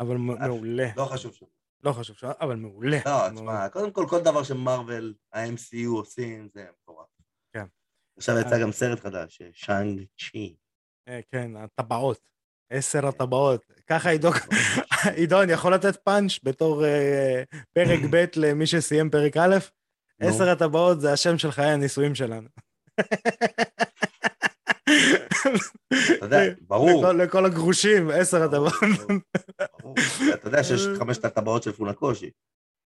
אבל 0.00 0.16
מ- 0.16 0.26
מעולה. 0.40 0.88
לא 0.96 1.04
חשוב 1.04 1.34
שום. 1.34 1.48
לא 1.82 1.92
חשוב, 1.92 2.16
אבל 2.40 2.56
מעולה. 2.56 2.98
לא. 3.06 3.30
תשמע, 3.34 3.68
קודם 3.68 3.90
כל, 3.90 4.06
כל 4.08 4.20
דבר 4.20 4.42
שמרוויל, 4.42 5.14
ה-MCU 5.32 5.88
עושים, 5.88 6.48
זה 6.54 6.66
מטורף. 6.82 7.06
כן. 7.52 7.64
עכשיו 8.18 8.38
יצא 8.38 8.54
אה. 8.54 8.60
גם 8.60 8.72
סרט 8.72 9.00
חדש, 9.00 9.42
שאנג 9.52 10.04
צ'י. 10.18 10.56
אה, 11.08 11.20
כן, 11.30 11.56
הטבעות. 11.56 12.28
עשר 12.70 13.06
הטבעות. 13.06 13.64
ככה 13.86 14.10
עידו, 14.10 14.30
עידו, 15.16 15.42
אני 15.42 15.52
יכול 15.52 15.74
לתת 15.74 15.96
פאנץ' 15.96 16.38
בתור 16.42 16.84
אה, 16.84 17.42
פרק 17.72 18.00
ב' 18.12 18.24
למי 18.36 18.66
שסיים 18.66 19.10
פרק 19.10 19.36
א'? 19.36 19.56
עשר 20.20 20.48
הטבעות 20.48 21.00
זה 21.00 21.12
השם 21.12 21.38
של 21.38 21.50
חיי 21.50 21.70
הנישואים 21.70 22.14
שלנו. 22.14 22.48
אתה 26.16 26.24
יודע, 26.26 26.38
ברור. 26.60 27.12
לכל- 27.12 27.46
הגרושים, 27.46 28.10
עשר 28.10 28.42
הטבעות. 28.42 28.72
אתה 30.34 30.48
יודע 30.48 30.64
שיש 30.64 30.80
את 30.86 30.98
חמשת 30.98 31.24
הטבעות 31.24 31.62
של 31.62 31.72
פונקושי. 31.72 32.30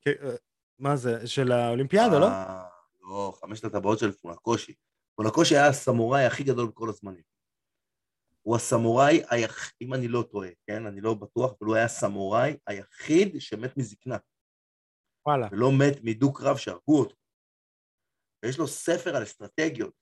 כן, 0.01 0.11
אה, 0.23 0.35
מה 0.79 0.95
זה, 0.95 1.27
של 1.27 1.51
האולימפיאדה, 1.51 2.19
לא? 2.19 2.25
אה, 2.27 2.67
לא, 3.01 3.33
חמשת 3.41 3.63
הטבעות 3.65 3.99
של 3.99 4.11
פונקושי. 4.11 4.73
פונקושי 5.15 5.55
היה 5.55 5.67
הסמוראי 5.67 6.25
הכי 6.25 6.43
גדול 6.43 6.67
בכל 6.67 6.89
הזמנים. 6.89 7.23
הוא 8.41 8.55
הסמוראי 8.55 9.21
היחיד, 9.29 9.73
אם 9.81 9.93
אני 9.93 10.07
לא 10.07 10.23
טועה, 10.31 10.49
כן? 10.67 10.85
אני 10.85 11.01
לא 11.01 11.13
בטוח, 11.13 11.51
אבל 11.59 11.67
הוא 11.67 11.75
היה 11.75 11.85
הסמוראי 11.85 12.57
היחיד 12.67 13.35
שמת 13.41 13.77
מזקנה, 13.77 14.17
וואלה. 15.27 15.47
ולא 15.51 15.71
מת 15.71 15.99
מדו-קרב 16.03 16.57
שהרגו 16.57 16.99
אותו. 16.99 17.15
ויש 18.43 18.57
לו 18.57 18.67
ספר 18.67 19.15
על 19.15 19.23
אסטרטגיות. 19.23 19.93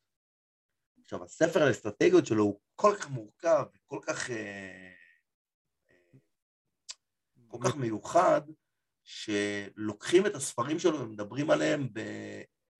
עכשיו, 1.07 1.23
הספר 1.23 1.63
על 1.63 1.71
אסטרטגיות 1.71 2.25
שלו 2.25 2.43
הוא 2.43 2.59
כל 2.75 2.95
כך 2.99 3.09
מורכב 3.09 3.65
וכל 3.75 3.99
כך, 4.07 4.31
אה, 4.31 4.91
אה, 5.91 6.19
כל 7.47 7.57
כך 7.65 7.75
מיוחד, 7.75 8.41
שלוקחים 9.03 10.25
את 10.25 10.35
הספרים 10.35 10.79
שלו 10.79 10.99
ומדברים 10.99 11.49
עליהם 11.49 11.87
ב, 11.93 11.99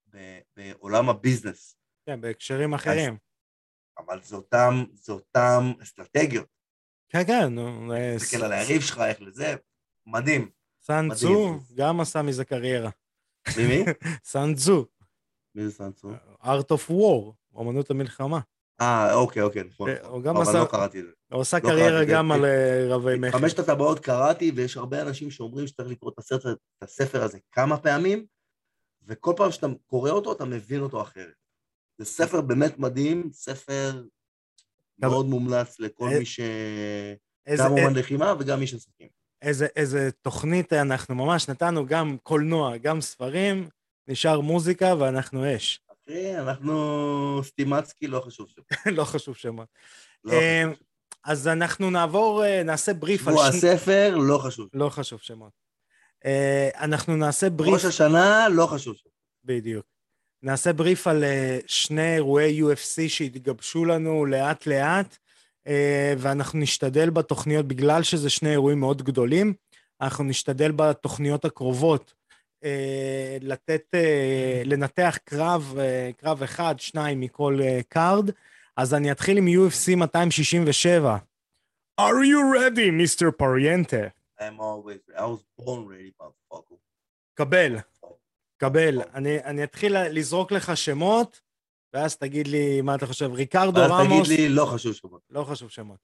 ב, 0.10 0.40
בעולם 0.56 1.10
הביזנס. 1.10 1.78
כן, 2.06 2.22
בהקשרים 2.22 2.74
אחרים. 2.74 3.14
אז, 3.14 4.06
אבל 4.06 4.22
זה 4.24 4.36
אותם, 4.36 4.84
זה 4.94 5.14
אותם 5.14 5.72
אסטרטגיות. 5.84 6.48
כן, 7.10 7.26
כן, 7.28 7.54
נו. 7.54 7.94
תסתכל 8.16 8.44
על 8.44 8.52
היריב 8.52 8.82
שלך, 8.82 9.00
איך 9.00 9.22
לזה, 9.22 9.56
מדהים. 10.06 10.52
סאן 10.82 11.08
צו 11.16 11.60
גם 11.76 12.00
עשה 12.00 12.22
מזה 12.22 12.46
קריירה. 12.46 12.90
מי 13.58 13.68
מי? 13.68 13.84
סאן 14.32 14.56
צו. 14.56 14.86
מי 15.56 15.64
זה 15.68 15.72
סאן 15.72 15.92
צו? 15.92 16.12
Art 16.42 16.72
of 16.72 16.90
War, 16.90 17.34
אמנות 17.60 17.92
המלחמה. 17.92 18.40
אה, 18.82 19.14
אוקיי, 19.14 19.42
אוקיי, 19.42 19.64
נכון. 19.64 19.90
הוא 20.04 20.22
גם 20.22 20.38
עשה... 20.38 20.52
אבל 20.52 20.60
לא 20.60 20.66
קראתי 20.66 21.00
את 21.00 21.06
זה. 21.06 21.12
הוא 21.32 21.42
עשה 21.42 21.58
לא 21.58 21.70
קריירה 21.70 22.06
גם 22.06 22.32
על 22.32 22.46
אה, 22.46 22.86
רבי 22.90 23.18
מכר. 23.18 23.38
חמשת 23.38 23.60
הטבעות 23.60 24.00
קראתי, 24.00 24.52
ויש 24.56 24.78
הרבה 24.78 25.02
אנשים 25.02 25.32
שאומרים 25.32 25.68
שצריך 25.68 25.90
לקרוא 25.90 26.12
את 26.12 26.44
הספר 26.82 27.24
הזה 27.24 27.38
כמה 27.52 27.78
פעמים, 27.78 28.26
וכל 29.08 29.34
פעם 29.38 29.52
שאתה 29.52 29.68
קורא 29.86 30.12
אותו, 30.12 30.32
אתה 30.32 30.46
מבין 30.46 30.82
אותו 30.82 31.02
אחרת. 31.02 31.34
זה 31.98 32.06
ספר 32.06 32.42
באמת 32.42 32.80
מדהים, 32.80 33.30
ספר 33.32 34.04
מאוד 35.00 35.26
מומלץ 35.26 35.80
לכל 35.80 36.10
מי 36.20 36.26
ש... 36.26 36.40
גם 37.58 37.72
אומן 37.72 37.94
לחימה 37.94 38.34
וגם 38.40 38.60
מי 38.60 38.68
ששחקים. 38.68 39.08
איזה, 39.42 39.68
איזה 39.76 40.10
תוכנית 40.22 40.74
אנחנו 40.74 41.16
ממש 41.16 41.50
נתנו, 41.50 41.86
גם 41.86 42.18
קולנוע, 42.24 42.78
גם 42.78 43.02
ספרים, 43.02 43.70
נשאר 44.08 44.42
מוזיקה 44.42 44.96
ואנחנו 45.00 45.56
אש. 45.56 45.87
אחי, 46.08 46.38
אנחנו 46.38 47.42
סטימצקי, 47.44 48.08
לא 48.08 48.20
חשוב 48.20 48.48
שמות. 48.50 48.68
לא 48.98 49.04
חשוב 49.04 49.36
אמ, 50.28 50.74
אז 51.24 51.48
אנחנו 51.48 51.90
נעבור, 51.90 52.44
נעשה 52.66 52.94
בריף 52.94 53.28
על... 53.28 53.34
שבוע 53.34 53.48
הספר, 53.48 54.18
לא 54.18 54.38
חשוב. 54.38 54.70
לא 54.74 54.90
חשוב 54.90 55.22
שמות. 55.22 55.52
אנחנו 56.76 57.16
נעשה 57.16 57.50
בריף... 57.50 57.74
ראש 57.74 57.86
השנה, 57.86 58.50
לא 58.50 58.66
חשוב 58.66 58.96
שמות. 58.96 59.14
בדיוק. 59.44 59.86
נעשה 60.44 60.74
בריף 60.74 61.08
על 61.08 61.24
אה, 61.24 61.60
שני 61.68 62.16
אירועי 62.16 62.62
UFC 62.62 63.10
שהתגבשו 63.10 63.86
לנו 63.86 64.26
לאט-לאט. 64.26 65.18
אה, 65.68 66.14
ואנחנו 66.18 66.60
נשתדל 66.60 67.10
בתוכניות, 67.10 67.68
בגלל 67.68 68.04
שזה 68.04 68.30
שני 68.30 68.52
אירועים 68.52 68.80
מאוד 68.80 69.02
גדולים, 69.02 69.54
אנחנו 70.02 70.24
נשתדל 70.24 70.72
בתוכניות 70.72 71.46
הקרובות 71.46 72.14
לתת, 73.42 73.84
אה, 73.94 74.62
לנתח 74.66 75.18
קרב, 75.26 75.78
קרב 76.18 76.44
אחד, 76.44 76.76
שניים 76.78 77.20
מכל 77.20 77.60
card. 77.90 78.30
אז 78.78 78.94
אני 78.94 79.12
אתחיל 79.12 79.38
עם 79.38 79.48
UFC 79.48 79.96
267. 79.96 81.18
are 81.98 82.24
you 82.24 82.42
ready, 82.54 82.92
Mr. 82.92 83.32
Pariente? 83.32 84.12
I'm 84.40 84.60
always, 84.60 85.02
I 85.18 85.26
was 85.26 85.44
born 85.58 85.88
ready, 85.88 86.12
motherfucker. 86.22 86.78
קבל, 87.34 87.78
קבל. 88.58 89.02
אני, 89.14 89.44
אני 89.44 89.64
אתחיל 89.64 90.08
לזרוק 90.10 90.52
לך 90.52 90.78
שמות, 90.78 91.42
ואז 91.94 92.18
תגיד 92.18 92.48
לי 92.48 92.82
מה 92.82 92.96
אתה 92.96 93.06
חושב. 93.06 93.34
ריקרדו 93.34 93.80
ואז 93.80 93.92
רמוס... 93.92 94.18
ואז 94.18 94.28
תגיד 94.28 94.40
לי, 94.40 94.50
לא 94.50 94.66
חשוב 94.66 94.94
שמות. 94.94 95.22
לא 95.30 95.44
חשוב 95.44 95.70
שמות. 95.70 96.00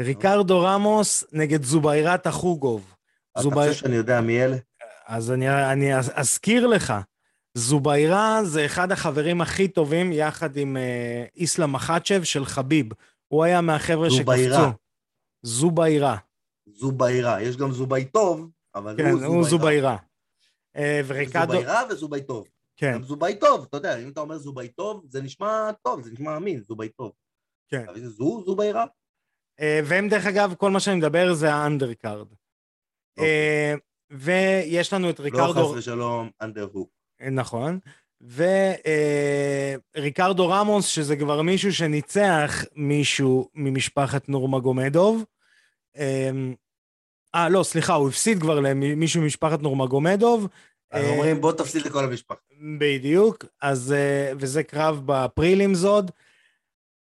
ריקרדו 0.00 0.60
רמוס 0.60 1.24
נגד 1.32 1.62
זוביירת 1.62 2.26
החוגוב. 2.26 2.94
אתה 3.32 3.42
זובי... 3.42 3.56
חושב 3.56 3.72
שאני 3.72 3.96
יודע 3.96 4.20
מי 4.20 4.44
אלה? 4.44 4.56
אז 5.08 5.30
אני, 5.30 5.72
אני 5.72 5.98
אזכיר 6.14 6.66
לך. 6.66 6.94
זוביירה 7.54 8.44
זה 8.44 8.66
אחד 8.66 8.92
החברים 8.92 9.40
הכי 9.40 9.68
טובים, 9.68 10.12
יחד 10.12 10.56
עם 10.56 10.76
אה, 10.76 11.24
איסלאם 11.36 11.72
מחצ'ב 11.72 12.24
של 12.24 12.44
חביב. 12.44 12.86
הוא 13.28 13.44
היה 13.44 13.60
מהחבר'ה 13.60 14.10
שקפצו. 14.10 14.72
זוביירה. 15.42 16.16
זוביירה. 16.66 17.42
יש 17.42 17.56
גם 17.56 17.72
זובי 17.72 18.04
טוב, 18.04 18.50
אבל 18.74 18.96
כן, 18.96 19.04
הוא 19.04 19.12
זוביירה. 19.12 19.34
הוא 19.34 19.44
זוביירה. 19.44 19.96
אה, 20.76 21.00
וריקדו... 21.06 21.52
זוביירה 21.52 21.82
וזובי 21.90 22.22
טוב. 22.22 22.46
כן. 22.76 22.92
גם 22.94 23.02
זובי 23.02 23.38
טוב, 23.40 23.66
אתה 23.68 23.76
יודע, 23.76 23.98
אם 23.98 24.08
אתה 24.08 24.20
אומר 24.20 24.38
זובי 24.38 24.68
טוב, 24.68 25.04
זה 25.08 25.22
נשמע 25.22 25.70
טוב, 25.82 26.02
זה 26.02 26.10
נשמע 26.10 26.36
אמין, 26.36 26.60
זובי 26.62 26.88
טוב. 26.88 27.12
כן. 27.68 27.84
אבל 27.88 28.00
זה 28.00 28.08
זו, 28.08 28.42
זובי 28.46 28.72
רע. 28.72 28.84
אה, 29.60 29.80
והם, 29.84 30.08
דרך 30.08 30.26
אגב, 30.26 30.54
כל 30.54 30.70
מה 30.70 30.80
שאני 30.80 30.96
מדבר 30.96 31.34
זה 31.34 31.52
האנדרקארד. 31.52 32.26
אוקיי. 33.18 33.76
אה, 34.12 34.16
ויש 34.16 34.92
לנו 34.92 35.10
את 35.10 35.20
ריקרדו... 35.20 35.60
לא 35.60 35.68
חס 35.68 35.78
ושלום, 35.78 36.30
אנדר 36.40 36.68
הוק. 36.72 36.90
אה, 37.22 37.30
נכון. 37.30 37.78
וריקרדו 39.96 40.48
רמוס, 40.48 40.86
שזה 40.86 41.16
כבר 41.16 41.42
מישהו 41.42 41.72
שניצח 41.72 42.64
מישהו 42.76 43.48
ממשפחת 43.54 44.28
נורמגומדוב. 44.28 45.24
אה, 45.96 47.48
לא, 47.48 47.62
סליחה, 47.62 47.94
הוא 47.94 48.08
הפסיד 48.08 48.40
כבר 48.40 48.60
למישהו 48.60 49.22
ממשפחת 49.22 49.62
נורמגומדוב, 49.62 50.48
אז 50.90 51.04
אה, 51.04 51.10
אומרים 51.10 51.40
בוא 51.40 51.52
תפסיד 51.52 51.82
לכל 51.82 52.04
המשפחה. 52.04 52.40
בדיוק, 52.78 53.44
אז, 53.62 53.92
אה, 53.92 54.32
וזה 54.38 54.62
קרב 54.62 55.02
בפרילימס 55.06 55.84
עוד. 55.84 56.10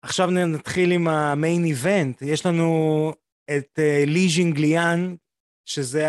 עכשיו 0.02 0.30
נתחיל 0.30 0.92
עם 0.92 1.08
המיין 1.08 1.64
איבנט, 1.64 2.22
יש 2.22 2.46
לנו 2.46 3.12
את 3.56 3.78
אה, 3.78 4.04
לי 4.06 4.28
ז'ינגליאן, 4.28 5.14
שזה 5.66 6.08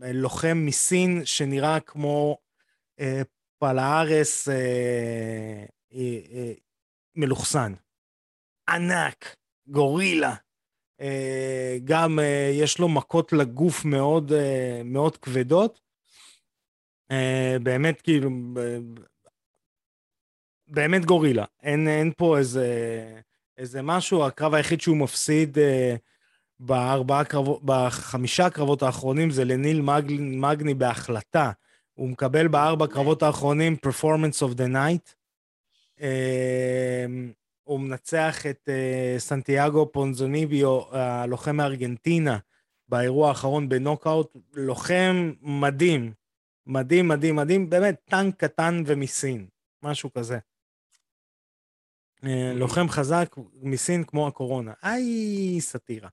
הלוחם 0.00 0.62
מסין 0.66 1.24
שנראה 1.24 1.80
כמו 1.80 2.38
פלארס 3.58 4.48
מלוכסן. 7.16 7.72
ענק, 8.68 9.36
גורילה. 9.66 10.34
גם 11.84 12.18
יש 12.52 12.78
לו 12.78 12.88
מכות 12.88 13.32
לגוף 13.32 13.84
מאוד, 13.84 14.32
מאוד 14.84 15.16
כבדות. 15.16 15.80
אה, 17.10 17.56
באמת 17.62 18.02
כאילו, 18.02 18.30
באמת 20.68 21.04
גורילה. 21.04 21.44
אין, 21.62 21.88
אין 21.88 22.12
פה 22.16 22.38
איזה, 22.38 22.68
איזה 23.58 23.82
משהו, 23.82 24.26
הקרב 24.26 24.54
היחיד 24.54 24.80
שהוא 24.80 24.96
מפסיד 24.96 25.58
אה, 25.58 25.96
בארבעה 26.66 27.24
קרבות, 27.24 27.60
בחמישה 27.64 28.46
הקרבות 28.46 28.82
האחרונים 28.82 29.30
זה 29.30 29.44
לניל 29.44 29.80
מגני, 29.80 30.36
מגני 30.36 30.74
בהחלטה. 30.74 31.50
הוא 31.94 32.08
מקבל 32.08 32.48
בארבע 32.48 32.86
קרבות 32.86 33.22
האחרונים 33.22 33.76
Performance 33.86 34.42
of 34.42 34.56
the 34.56 34.72
Night. 34.72 35.14
אה, 36.00 37.06
הוא 37.62 37.80
מנצח 37.80 38.46
את 38.46 38.68
סנטיאגו 39.18 39.92
פונזוניביו, 39.92 40.80
הלוחם 40.92 41.56
מארגנטינה, 41.56 42.38
באירוע 42.88 43.28
האחרון 43.28 43.68
בנוקאוט. 43.68 44.36
לוחם 44.54 45.32
מדהים. 45.42 46.12
מדהים, 46.66 47.08
מדהים, 47.08 47.36
מדהים, 47.36 47.70
באמת 47.70 48.00
טנק 48.04 48.36
קטן 48.36 48.82
ומסין, 48.86 49.46
משהו 49.82 50.12
כזה. 50.12 50.38
אה, 52.24 52.52
לוחם 52.54 52.88
חזק 52.88 53.34
מסין 53.62 54.04
כמו 54.04 54.28
הקורונה. 54.28 54.72
איי, 54.82 55.60
סאטירה. 55.60 56.08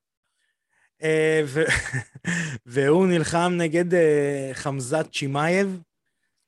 אה, 1.04 1.42
והוא 2.66 3.08
נלחם 3.08 3.54
נגד 3.58 3.94
אה, 3.94 4.50
חמזת 4.54 5.08
צ'ימאייב, 5.14 5.82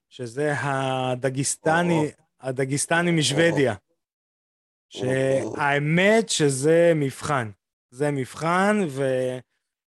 שזה 0.10 0.54
הדגיסטני, 0.58 2.12
הדגיסטני 2.42 3.12
משוודיה. 3.12 3.74
שהאמת 4.90 6.30
שזה 6.30 6.92
מבחן. 6.96 7.50
זה 7.92 8.12
מבחן, 8.12 8.80
ואתה 8.90 9.44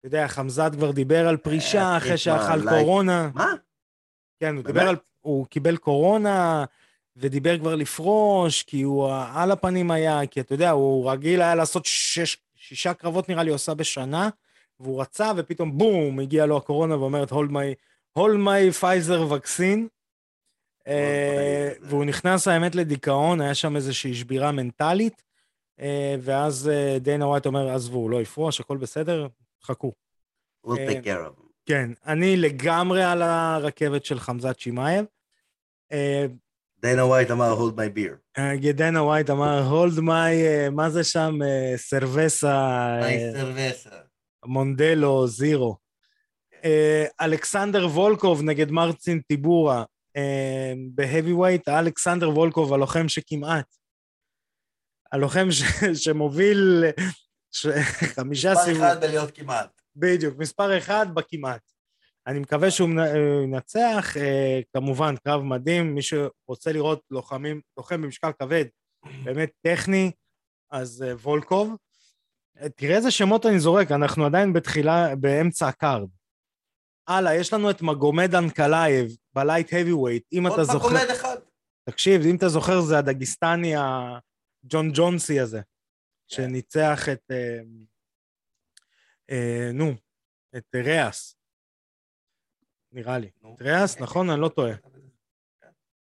יודע, 0.03 0.27
חמזת 0.27 0.71
כבר 0.73 0.91
דיבר 0.91 1.27
על 1.27 1.37
פרישה 1.37 1.97
אחרי 1.97 2.17
שאכל 2.17 2.69
קורונה. 2.69 3.29
מה? 3.33 3.51
כן, 4.39 4.55
הוא 4.55 4.63
דיבר 4.63 4.89
על... 4.89 4.95
הוא 5.21 5.45
קיבל 5.45 5.77
קורונה, 5.77 6.65
ודיבר 7.15 7.59
כבר 7.59 7.75
לפרוש, 7.75 8.63
כי 8.63 8.81
הוא 8.81 9.11
על 9.33 9.51
הפנים 9.51 9.91
היה, 9.91 10.27
כי 10.27 10.39
אתה 10.39 10.53
יודע, 10.53 10.71
הוא 10.71 11.11
רגיל 11.11 11.41
היה 11.41 11.55
לעשות 11.55 11.85
שש, 11.85 12.37
שישה 12.55 12.93
קרבות 12.93 13.29
נראה 13.29 13.43
לי 13.43 13.51
עושה 13.51 13.73
בשנה, 13.73 14.29
והוא 14.83 15.01
רצה, 15.01 15.31
ופתאום 15.37 15.77
בום, 15.77 16.19
הגיע 16.19 16.45
לו 16.45 16.57
הקורונה 16.57 16.97
ואומרת, 16.97 17.31
hold 17.31 17.49
my, 17.51 17.75
hold 18.19 18.37
my 18.37 18.81
Pfizer 18.81 19.31
vaccine. 19.31 19.87
אה, 20.87 21.71
והוא 21.81 22.05
נכנס 22.05 22.47
האמת 22.47 22.75
לדיכאון, 22.75 23.41
היה 23.41 23.55
שם 23.55 23.75
איזושהי 23.75 24.13
שבירה 24.13 24.51
מנטלית, 24.51 25.23
אה, 25.79 26.15
ואז 26.21 26.69
אה, 26.69 26.97
דיינה 26.99 27.27
ווייט 27.27 27.45
אומר, 27.45 27.69
עזבו, 27.69 27.97
הוא 27.97 28.09
לא 28.09 28.21
יפרוש, 28.21 28.59
הכל 28.59 28.77
בסדר, 28.77 29.27
חכו. 29.63 29.91
We'll 30.67 30.69
take 30.69 31.05
care 31.05 31.27
of 31.27 31.39
him. 31.39 31.43
כן, 31.65 31.91
אני 32.05 32.37
לגמרי 32.37 33.03
על 33.03 33.21
הרכבת 33.21 34.05
של 34.05 34.19
חמזת 34.19 34.59
שמאייב. 34.59 35.05
דנה 36.79 37.05
ווייט 37.05 37.31
אמר, 37.31 37.57
hold 37.57 37.73
my 37.73 37.97
beer. 37.97 38.39
דנה 38.73 39.03
ווייט 39.03 39.29
אמר, 39.29 39.63
hold 39.71 39.99
my, 39.99 40.69
מה 40.71 40.89
זה 40.89 41.03
שם? 41.03 41.39
cerveza. 41.75 42.99
my 43.01 43.37
סרווסה. 43.37 44.12
מונדלו, 44.45 45.27
זירו. 45.27 45.77
אלכסנדר 47.21 47.87
וולקוב 47.87 48.41
נגד 48.41 48.71
מרצין 48.71 49.21
טיבורה. 49.27 49.83
אה, 50.17 50.73
בהאבי 50.91 51.33
אלכסנדר 51.67 52.29
וולקוב, 52.29 52.73
הלוחם 52.73 53.09
שכמעט. 53.09 53.75
הלוחם 55.11 55.51
ש... 55.51 55.63
שמוביל 56.03 56.83
ש... 57.51 57.67
חמישה 58.15 58.55
סיבובים. 58.55 58.73
מספר 58.73 58.91
אחד 58.93 59.01
בלהיות 59.01 59.31
כמעט. 59.31 59.81
בדיוק, 59.95 60.37
מספר 60.37 60.77
אחד 60.77 61.05
בכמעט. 61.13 61.61
אני 62.27 62.39
מקווה 62.39 62.71
שהוא 62.71 62.89
ינצח, 63.43 64.17
אה, 64.17 64.59
כמובן, 64.73 65.15
קרב 65.23 65.41
מדהים, 65.41 65.95
מי 65.95 66.01
שרוצה 66.01 66.71
לראות 66.71 67.01
לוחמים, 67.11 67.61
לוחם 67.77 68.01
במשקל 68.01 68.31
כבד, 68.39 68.65
באמת 69.23 69.51
טכני, 69.61 70.11
אז 70.71 71.03
אה, 71.07 71.15
וולקוב. 71.15 71.75
תראה 72.69 72.95
איזה 72.95 73.11
שמות 73.11 73.45
אני 73.45 73.59
זורק, 73.59 73.91
אנחנו 73.91 74.25
עדיין 74.25 74.53
בתחילה, 74.53 75.15
באמצע 75.15 75.67
הקארד. 75.67 76.09
הלאה, 77.07 77.35
יש 77.35 77.53
לנו 77.53 77.69
את 77.69 77.81
מגומד 77.81 78.35
אנקלייב 78.35 79.17
ב 79.33 79.73
light 79.73 79.93
heavyweight, 79.93 80.23
אם 80.33 80.47
אתה 80.47 80.63
זוכר... 80.63 80.77
עוד 80.77 80.93
מגומד 80.93 81.09
אחד. 81.11 81.35
תקשיב, 81.89 82.21
אם 82.21 82.35
אתה 82.35 82.49
זוכר, 82.49 82.81
זה 82.81 82.97
הדגיסטני 82.97 83.73
הג'ון 83.75 84.91
ג'ונסי 84.93 85.39
הזה, 85.39 85.61
כן. 85.61 86.35
שניצח 86.35 87.09
את... 87.09 87.21
אה, 87.31 87.59
אה, 89.29 89.69
נו, 89.73 89.91
את 90.57 90.75
ריאס. 90.75 91.35
נראה 92.91 93.17
לי. 93.17 93.31
את 93.55 93.61
ריאס, 93.61 93.99
נכון? 94.01 94.29
אני 94.29 94.41
לא 94.41 94.49
טועה. 94.49 94.73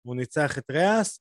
הוא 0.01 0.15
ניצח 0.15 0.57
את 0.57 0.71
ריאס. 0.71 1.19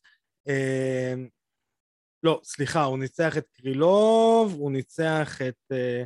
אה, 2.26 2.32
לא, 2.32 2.40
סליחה, 2.44 2.84
הוא 2.84 2.98
ניצח 2.98 3.38
את 3.38 3.48
קרילוב, 3.52 4.52
הוא 4.52 4.72
ניצח 4.72 5.42
את... 5.48 5.72
אה, 5.72 6.04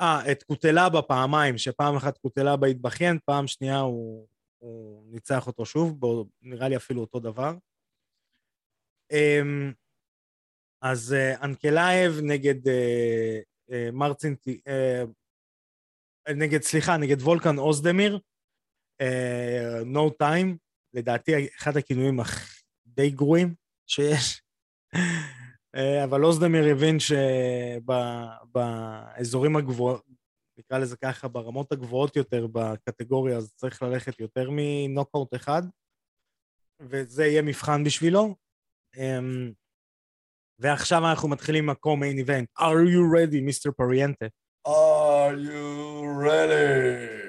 אה 0.00 0.32
את 0.32 0.42
קוטלבה 0.42 1.02
פעמיים, 1.02 1.58
שפעם 1.58 1.96
אחת 1.96 2.18
קוטלבה 2.18 2.66
התבכיין, 2.66 3.18
פעם 3.24 3.46
שנייה 3.46 3.78
הוא, 3.78 4.26
הוא 4.58 5.04
ניצח 5.12 5.46
אותו 5.46 5.66
שוב, 5.66 6.00
בו, 6.00 6.26
נראה 6.42 6.68
לי 6.68 6.76
אפילו 6.76 7.00
אותו 7.00 7.20
דבר. 7.20 7.54
אמ, 9.12 9.72
אז 10.82 11.12
אה, 11.12 11.44
אנקלייב 11.44 12.12
נגד 12.22 12.60
מרצין, 13.92 14.36
נגד, 16.28 16.62
סליחה, 16.62 16.96
נגד 16.96 17.20
וולקן 17.20 17.58
אוזדמיר, 17.58 18.18
no 19.82 20.22
time, 20.22 20.56
לדעתי 20.94 21.32
אחד 21.58 21.76
הכינויים 21.76 22.20
די 22.86 23.10
גרועים 23.10 23.54
שיש. 23.86 24.42
אה, 25.74 26.04
אבל 26.04 26.24
אוזדמיר 26.24 26.64
הבין 26.64 26.96
שבאזורים 28.60 29.56
הגבוהים, 29.56 29.98
נקרא 30.58 30.78
לזה 30.78 30.96
ככה, 30.96 31.28
ברמות 31.28 31.72
הגבוהות 31.72 32.16
יותר 32.16 32.46
בקטגוריה, 32.52 33.36
אז 33.36 33.54
צריך 33.56 33.82
ללכת 33.82 34.20
יותר 34.20 34.48
מנוקאוט 34.52 35.34
אחד, 35.34 35.62
וזה 36.80 37.26
יהיה 37.26 37.42
מבחן 37.42 37.84
בשבילו. 37.84 38.34
אמ, 38.96 39.52
ועכשיו 40.58 41.10
אנחנו 41.10 41.28
מתחילים 41.28 41.64
עם 41.64 41.70
ה-co-main 41.70 42.26
event. 42.26 42.46
are 42.58 42.86
you 42.86 43.02
ready, 43.14 43.40
Mr. 43.48 43.70
Pariente? 43.70 44.28
are 44.68 45.36
you 45.36 46.04
ready? 46.26 47.24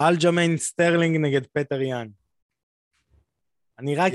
אלג'מיין 0.00 0.56
סטרלינג 0.56 1.16
נגד 1.16 1.46
פטר 1.46 1.80
יאן. 1.80 2.08
אני 3.78 3.96
רק 3.96 4.12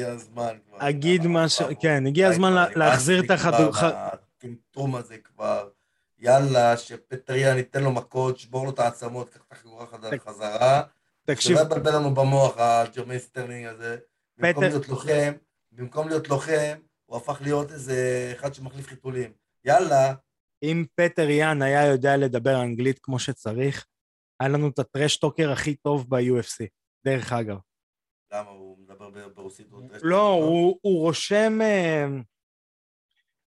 אגיד 0.78 1.28
משהו, 1.28 1.68
כן, 1.82 2.08
הגיע 2.08 2.28
הזמן 2.28 2.54
להחזיר 2.76 3.24
את 3.26 3.32
החגור... 3.32 3.72
הטמטום 3.76 4.96
הזה 4.96 5.18
כבר, 5.18 5.70
יאללה, 6.20 6.78
שפטר 6.78 7.54
יאן 7.54 7.66
ייתן 7.66 7.84
לו 7.84 7.92
מכות, 7.92 8.40
ישבור 8.40 8.66
לו 8.66 8.72
את 8.72 8.80
העצמות, 8.80 9.30
ייקח 9.30 9.42
את 9.48 9.52
החגורה 9.52 9.86
חזרה. 10.26 10.82
תקשיב. 11.26 11.58
שלא 11.58 11.66
יבלבל 11.66 11.96
לנו 11.96 12.14
במוח, 12.14 12.58
הג'רמי 12.58 13.20
סטרלינג 13.20 13.66
הזה. 13.66 13.98
במקום 14.38 14.64
להיות 14.64 14.90
לוחם, 14.90 15.32
במקום 15.72 16.08
להיות 16.08 16.30
לוחם, 16.30 16.78
הוא 17.06 17.18
הפך 17.18 17.42
להיות 17.42 17.72
איזה 17.72 18.32
אחד 18.36 18.54
שמחליף 18.54 18.88
חיתולים. 18.88 19.32
יאללה. 19.66 20.14
אם 20.64 20.86
פטר 20.96 21.30
יאן 21.30 21.62
היה 21.62 21.86
יודע 21.86 22.18
לדבר 22.18 22.62
אנגלית 22.62 23.00
כמו 23.00 23.20
שצריך, 23.20 23.86
היה 24.40 24.50
לנו 24.50 24.68
את 24.70 24.80
ה 24.80 24.86
trash 24.86 25.16
talker 25.16 25.52
הכי 25.52 25.76
טוב 25.76 26.06
ב-UFC, 26.10 26.66
דרך 27.06 27.34
אגב. 27.34 27.58
למה? 28.34 28.50
הוא 28.50 28.78
מדבר 28.80 29.28
ברוסית? 29.36 29.68
לא, 30.02 30.34
הוא, 30.34 30.78
רושם... 30.84 31.60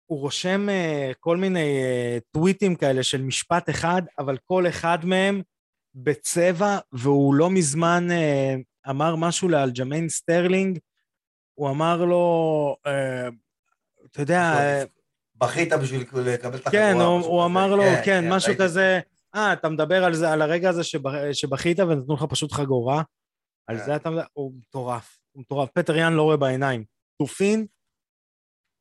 הוא 0.05 0.19
רושם 0.19 0.69
אה, 0.69 1.11
כל 1.19 1.37
מיני 1.37 1.83
אה, 1.83 2.17
טוויטים 2.31 2.75
כאלה 2.75 3.03
של 3.03 3.21
משפט 3.21 3.69
אחד, 3.69 4.01
אבל 4.19 4.37
כל 4.43 4.67
אחד 4.67 5.05
מהם 5.05 5.41
פצצה, 5.95 6.77
והוא 6.91 7.35
לא 7.35 7.49
מזמן 7.49 8.07
אמר 8.89 9.15
משהו 9.15 9.49
לאלג'מיין 9.49 10.09
סטרלינג, 10.09 10.79
הוא 11.53 11.69
אמר 11.69 12.05
לו, 12.05 12.75
אתה 14.05 14.21
יודע... 14.21 14.59
בכית 15.35 15.73
בשביל 15.73 16.01
לקבל 16.01 16.35
את 16.35 16.45
החגורה. 16.45 16.71
כן, 16.71 16.93
הוא, 16.95 17.19
הוא 17.19 17.45
אמר 17.45 17.75
לו, 17.75 17.83
כן, 17.83 18.01
כן 18.05 18.29
משהו 18.29 18.53
כזה, 18.59 18.99
אה, 19.35 19.53
אתה 19.53 19.69
מדבר 19.69 20.03
על 20.05 20.13
זה, 20.13 20.31
על 20.31 20.41
הרגע 20.41 20.69
הזה 20.69 20.81
שבכית 21.33 21.79
ונתנו 21.79 22.13
לך 22.13 22.23
פשוט 22.29 22.51
חגורה? 22.51 23.01
על 23.71 23.77
כן. 23.77 23.85
זה 23.85 23.95
אתה? 23.95 24.09
הוא 24.33 24.53
מטורף, 24.55 25.19
הוא 25.31 25.41
מטורף. 25.41 25.69
פטר 25.73 25.95
יאן 25.95 26.13
לא 26.13 26.23
רואה 26.23 26.37
בעיניים. 26.37 26.85
תופין, 27.21 27.65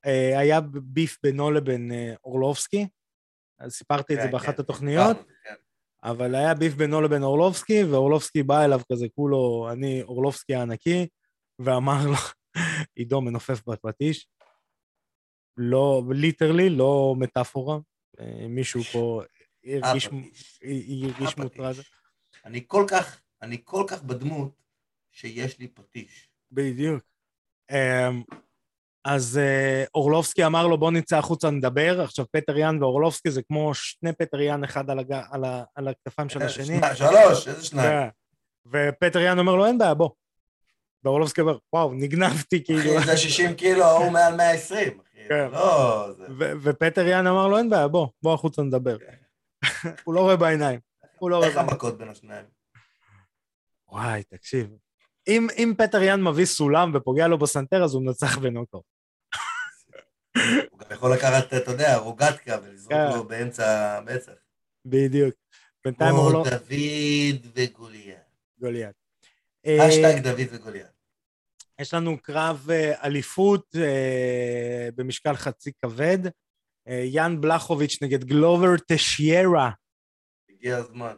אה, 0.06 0.38
היה 0.38 0.60
ביף 0.82 1.18
בינו 1.22 1.50
לבין 1.50 1.92
אה, 1.92 2.14
אורלובסקי, 2.24 2.88
אז 3.58 3.72
סיפרתי 3.72 4.14
את 4.14 4.18
זה 4.18 4.26
כן, 4.26 4.32
באחת 4.32 4.56
כן, 4.56 4.62
התוכניות, 4.62 5.16
אבל 6.02 6.34
היה 6.34 6.54
ביף 6.54 6.74
בינו 6.74 7.00
לבין 7.00 7.22
אורלובסקי, 7.22 7.84
ואורלובסקי 7.84 8.42
בא 8.42 8.64
אליו 8.64 8.80
כזה, 8.92 9.06
כולו, 9.14 9.68
אני 9.72 10.02
אורלובסקי 10.02 10.54
הענקי, 10.54 11.06
ואמר 11.58 12.06
לו, 12.06 12.16
עידו 12.96 13.20
מנופף 13.20 13.68
בפטיש, 13.68 14.28
לא, 15.56 16.02
literally, 16.10 16.70
לא 16.70 17.14
מטאפורה, 17.18 17.78
אה, 18.20 18.46
מישהו 18.48 18.82
פה 18.82 19.22
הרגיש 19.64 21.36
מוטרד. 21.36 21.74
אני 22.44 22.64
כל 22.66 22.84
כך, 22.88 23.20
אני 23.42 23.60
כל 23.64 23.84
כך 23.88 24.02
בדמות, 24.02 24.52
שיש 25.12 25.58
לי 25.58 25.68
פטיש. 25.68 26.28
בדיוק. 26.52 27.02
אמ, 27.70 28.22
אז 29.04 29.38
אה, 29.38 29.84
אורלובסקי 29.94 30.46
אמר 30.46 30.66
לו, 30.66 30.78
בוא 30.78 30.90
נצא 30.90 31.18
החוצה 31.18 31.50
נדבר. 31.50 32.00
עכשיו, 32.02 32.24
פטר 32.32 32.56
יאן 32.56 32.82
ואורלובסקי 32.82 33.30
זה 33.30 33.42
כמו 33.42 33.74
שני 33.74 34.12
פטר 34.12 34.40
יאן 34.40 34.64
אחד 34.64 34.90
על, 34.90 34.98
הג... 34.98 35.12
על, 35.30 35.44
ה... 35.44 35.64
על 35.74 35.88
הכתפיים 35.88 36.28
של 36.28 36.42
השני. 36.42 36.80
שלוש, 36.94 37.48
איזה 37.48 37.64
שניים. 37.64 37.90
כן. 37.90 38.08
ופטר 38.72 39.20
יאן 39.20 39.38
אומר 39.38 39.54
לו, 39.54 39.66
אין 39.66 39.78
בעיה, 39.78 39.94
בוא. 39.94 40.10
ואורלובסקי 41.04 41.40
אומר, 41.40 41.58
וואו, 41.72 41.94
נגנבתי, 41.94 42.64
כאילו. 42.64 42.98
אחי, 42.98 43.06
זה 43.06 43.16
60 43.16 43.54
קילו, 43.54 43.90
הוא 43.90 44.10
מעל 44.10 44.36
120, 44.36 45.00
אחי. 45.00 45.28
כן. 45.28 45.48
לא... 45.52 46.08
ופטר 46.62 47.06
יאן 47.06 47.26
אמר 47.26 47.48
לו, 47.48 47.58
אין 47.58 47.70
בעיה, 47.70 47.88
בוא, 47.88 48.08
בוא 48.22 48.34
החוצה 48.34 48.62
נדבר. 48.62 48.98
כן. 48.98 49.14
הוא 50.04 50.14
לא 50.14 50.20
רואה 50.20 50.36
בעיניים. 50.36 50.80
הוא 51.18 51.30
לא 51.30 51.36
רואה 51.36 51.48
בעיניים. 51.48 51.68
איך 51.68 51.72
המכות 51.72 51.98
בין 51.98 52.08
השניים? 52.08 52.44
וואי, 53.88 54.22
תקשיב. 54.22 54.70
אם, 55.28 55.46
אם 55.56 55.74
פטר 55.78 56.02
יאן 56.02 56.22
מביא 56.22 56.44
סולם 56.44 56.92
ופוגע 56.94 57.28
לו 57.28 57.38
בסנטר, 57.38 57.84
אז 57.84 57.94
הוא 57.94 58.02
מנצח 58.02 58.38
בנוקאוט. 58.38 58.84
הוא 60.70 60.78
גם 60.78 60.86
יכול 60.90 61.12
לקחת, 61.12 61.54
אתה 61.54 61.70
יודע, 61.70 61.96
רוגטקה 61.96 62.56
ולזרוק 62.62 62.92
כן. 62.92 63.16
לו 63.16 63.24
באמצע 63.24 63.96
המצח. 63.96 64.32
בדיוק. 64.84 65.34
בינתיים 65.84 66.14
הוא 66.14 66.32
לא... 66.32 66.44
דוד 66.50 67.46
וגוליית. 67.54 68.18
גוליית. 68.60 68.96
האשטג 69.66 70.14
אה, 70.16 70.20
דוד 70.20 70.46
וגוליית. 70.52 70.86
יש 71.80 71.94
לנו 71.94 72.18
קרב 72.22 72.66
אה, 72.70 73.06
אליפות 73.06 73.76
אה, 73.76 74.88
במשקל 74.94 75.34
חצי 75.36 75.72
כבד. 75.82 76.18
יאן 77.04 77.40
בלחוביץ' 77.40 78.02
נגד 78.02 78.24
גלובר 78.24 78.78
טשיירה. 78.86 79.70
הגיע 80.50 80.76
הזמן. 80.76 81.16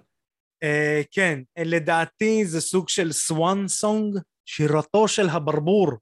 אה, 0.63 1.07
כן, 1.11 1.39
לדעתי 1.59 2.45
זה 2.45 2.61
סוג 2.61 2.89
של 2.89 3.13
swan 3.13 3.69
song, 3.69 4.19
שירתו 4.47 5.09
של 5.09 5.29
הברבור 5.29 5.93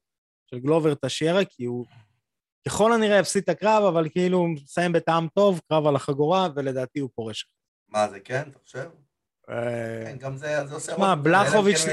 של 0.50 0.58
גלובר 0.58 0.94
טשיירה, 0.94 1.44
כי 1.44 1.64
הוא 1.64 1.86
ככל 2.68 2.92
הנראה 2.92 3.18
הפסיד 3.18 3.42
את 3.42 3.48
הקרב, 3.48 3.84
אבל 3.84 4.08
כאילו 4.08 4.38
הוא 4.38 4.48
מסיים 4.48 4.92
בטעם 4.92 5.28
טוב, 5.34 5.61
קרב 5.68 5.86
על 5.86 5.96
החגורה, 5.96 6.48
ולדעתי 6.56 7.00
הוא 7.00 7.11
פורש. 7.14 7.46
מה 7.88 8.08
זה 8.08 8.20
כן, 8.20 8.42
אתה 8.50 8.58
חושב? 8.58 8.88
אה, 9.50 10.04
כן, 10.04 10.16
גם 10.18 10.36
זה, 10.36 10.66
זה 10.66 10.74
עושה... 10.74 10.98
מה, 10.98 11.16
בלחוביץ'... 11.16 11.84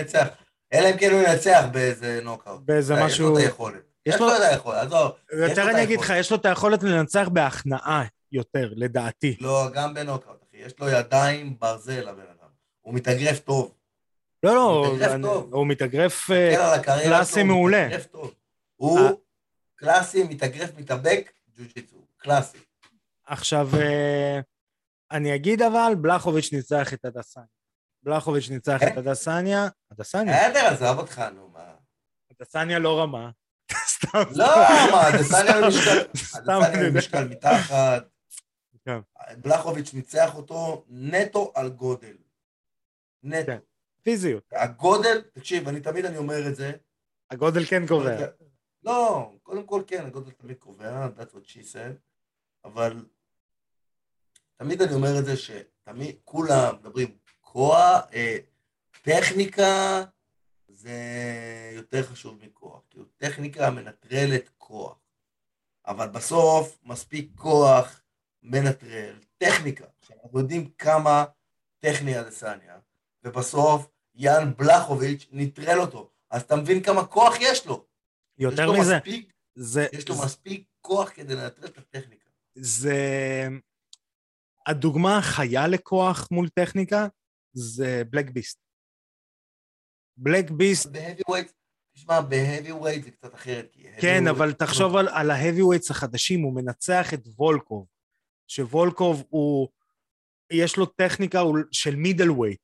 אלא 0.73 0.89
אם 0.89 0.97
כן 0.97 1.11
הוא 1.11 1.21
ינצח 1.21 1.65
באיזה 1.71 2.19
נוקאוט. 2.23 2.61
באיזה 2.65 2.95
משהו... 2.95 3.07
יש 3.07 3.19
לו 3.19 3.37
את 3.37 3.43
היכולת. 3.43 3.81
יש 4.05 4.19
לו 4.19 4.35
את 4.35 4.41
היכולת, 4.51 4.77
עזוב. 4.77 5.11
יותר 5.31 5.69
אני 5.69 5.83
אגיד 5.83 5.99
לך, 5.99 6.13
יש 6.17 6.31
לו 6.31 6.37
את 6.37 6.45
היכולת 6.45 6.83
לנצח 6.83 7.27
בהכנעה 7.27 8.03
יותר, 8.31 8.73
לדעתי. 8.75 9.37
לא, 9.41 9.67
גם 9.73 9.93
בנוקאוט, 9.93 10.43
אחי. 10.49 10.57
יש 10.57 10.79
לו 10.79 10.89
ידיים 10.89 11.59
ברזל, 11.59 12.07
הבן. 12.07 12.36
הוא 12.87 12.93
מתאגרף 12.93 13.39
טוב. 13.39 13.73
לא, 14.43 14.55
לא, 15.19 15.47
הוא 15.51 15.67
מתאגרף 15.67 16.31
אה, 16.31 16.83
קלאסי 16.83 17.43
מעולה. 17.43 17.87
הוא 18.75 18.99
אה. 18.99 19.09
קלאסי, 19.75 20.23
מתאגרף, 20.23 20.69
מתאבק, 20.77 21.31
ג'ו-ג'יצו. 21.57 21.95
קלאסי. 22.17 22.57
עכשיו, 23.25 23.69
אה, 23.79 24.39
אני 25.11 25.35
אגיד 25.35 25.61
אבל, 25.61 25.93
בלחוביץ' 26.01 26.53
ניצח 26.53 26.93
את 26.93 27.05
הדסניה. 27.05 27.45
בלחוביץ' 28.03 28.49
ניצח 28.49 28.83
את 28.83 28.97
הדסניה. 28.97 29.67
הדסניה. 29.91 30.49
בסדר, 30.49 30.65
עזוב 30.65 30.97
אותך, 30.97 31.21
נו, 31.35 31.49
מה. 31.53 31.73
דסניה 32.41 32.79
לא 32.79 33.01
רמה. 33.01 33.29
סתם. 33.95 34.23
לא, 34.35 34.55
מה, 34.91 35.17
דסניה 35.19 35.61
במשקל, 35.61 35.97
יודע. 36.51 36.89
במשקל 36.89 37.27
מתחת. 37.27 38.03
כן. 38.85 38.99
בלחוביץ' 39.37 39.93
ניצח 39.93 40.35
אותו 40.35 40.85
נטו 40.89 41.51
על 41.55 41.69
גודל. 41.69 42.26
נטו. 43.23 43.45
כן. 43.45 43.57
פיזיות. 44.03 44.43
הגודל, 44.51 45.21
תקשיב, 45.33 45.67
אני 45.67 45.81
תמיד 45.81 46.05
אני 46.05 46.17
אומר 46.17 46.47
את 46.47 46.55
זה. 46.55 46.71
הגודל 47.31 47.65
כן 47.65 47.87
קובע. 47.87 48.17
לא, 48.83 49.31
קודם 49.43 49.65
כל 49.65 49.83
כן, 49.87 50.05
הגודל 50.05 50.31
תמיד 50.31 50.57
קובע, 50.57 51.07
that's 51.17 51.33
what 51.33 51.47
she 51.47 51.73
said, 51.73 51.97
אבל 52.65 53.05
תמיד 54.55 54.81
אני 54.81 54.93
אומר 54.93 55.19
את 55.19 55.25
זה 55.25 55.37
שתמיד, 55.37 56.15
כולם 56.23 56.75
מדברים, 56.75 57.17
כוח, 57.41 58.01
אה, 58.13 58.37
טכניקה 59.01 60.03
זה 60.67 60.91
יותר 61.73 62.03
חשוב 62.03 62.39
מכוח, 62.45 62.81
כאילו 62.89 63.05
טכניקה 63.17 63.69
מנטרלת 63.71 64.49
כוח, 64.57 64.97
אבל 65.87 66.07
בסוף 66.07 66.77
מספיק 66.83 67.31
כוח 67.35 68.01
מנטרל 68.43 69.19
טכניקה. 69.37 69.85
עכשיו, 69.99 70.17
אנחנו 70.23 70.39
יודעים 70.39 70.69
כמה 70.69 71.25
טכני 71.79 72.19
אדסניה, 72.19 72.79
ובסוף 73.27 73.87
יאן 74.15 74.53
בלחוביץ' 74.57 75.27
נטרל 75.31 75.79
אותו, 75.79 76.11
אז 76.31 76.41
אתה 76.41 76.55
מבין 76.55 76.83
כמה 76.83 77.05
כוח 77.05 77.33
יש 77.39 77.65
לו. 77.65 77.85
יותר 78.37 78.63
יש 78.63 78.67
לו 78.67 78.73
מזה, 78.73 78.95
מספיק, 78.97 79.33
זה, 79.55 79.87
יש 79.93 80.09
לו 80.09 80.15
מספיק 80.23 80.63
כוח 80.81 81.09
כדי 81.09 81.35
לנטרל 81.35 81.65
את 81.65 81.77
הטכניקה. 81.77 82.29
זה... 82.55 83.47
הדוגמה 84.67 85.17
החיה 85.17 85.67
לכוח 85.67 86.27
מול 86.31 86.49
טכניקה 86.49 87.07
זה 87.53 88.03
Black 88.09 88.29
Beast. 88.29 88.59
Black 90.17 90.51
Beast, 90.51 90.87
ב 90.87 91.21
heavyweight, 91.29 91.51
תשמע, 91.93 92.21
ב 92.21 92.71
heavyweight 92.71 93.03
זה 93.03 93.11
קצת 93.11 93.35
אחרת. 93.35 93.75
כן, 94.01 94.27
אבל 94.27 94.53
תחשוב 94.53 94.95
על, 94.95 95.07
על 95.07 95.31
ה 95.31 95.61
heavyweights 95.61 95.91
החדשים, 95.91 96.41
הוא 96.41 96.55
מנצח 96.55 97.13
את 97.13 97.27
וולקוב, 97.37 97.87
שוולקוב 98.47 99.23
הוא, 99.29 99.67
יש 100.51 100.77
לו 100.77 100.85
טכניקה 100.85 101.41
של 101.71 101.95
middleweight, 101.95 102.61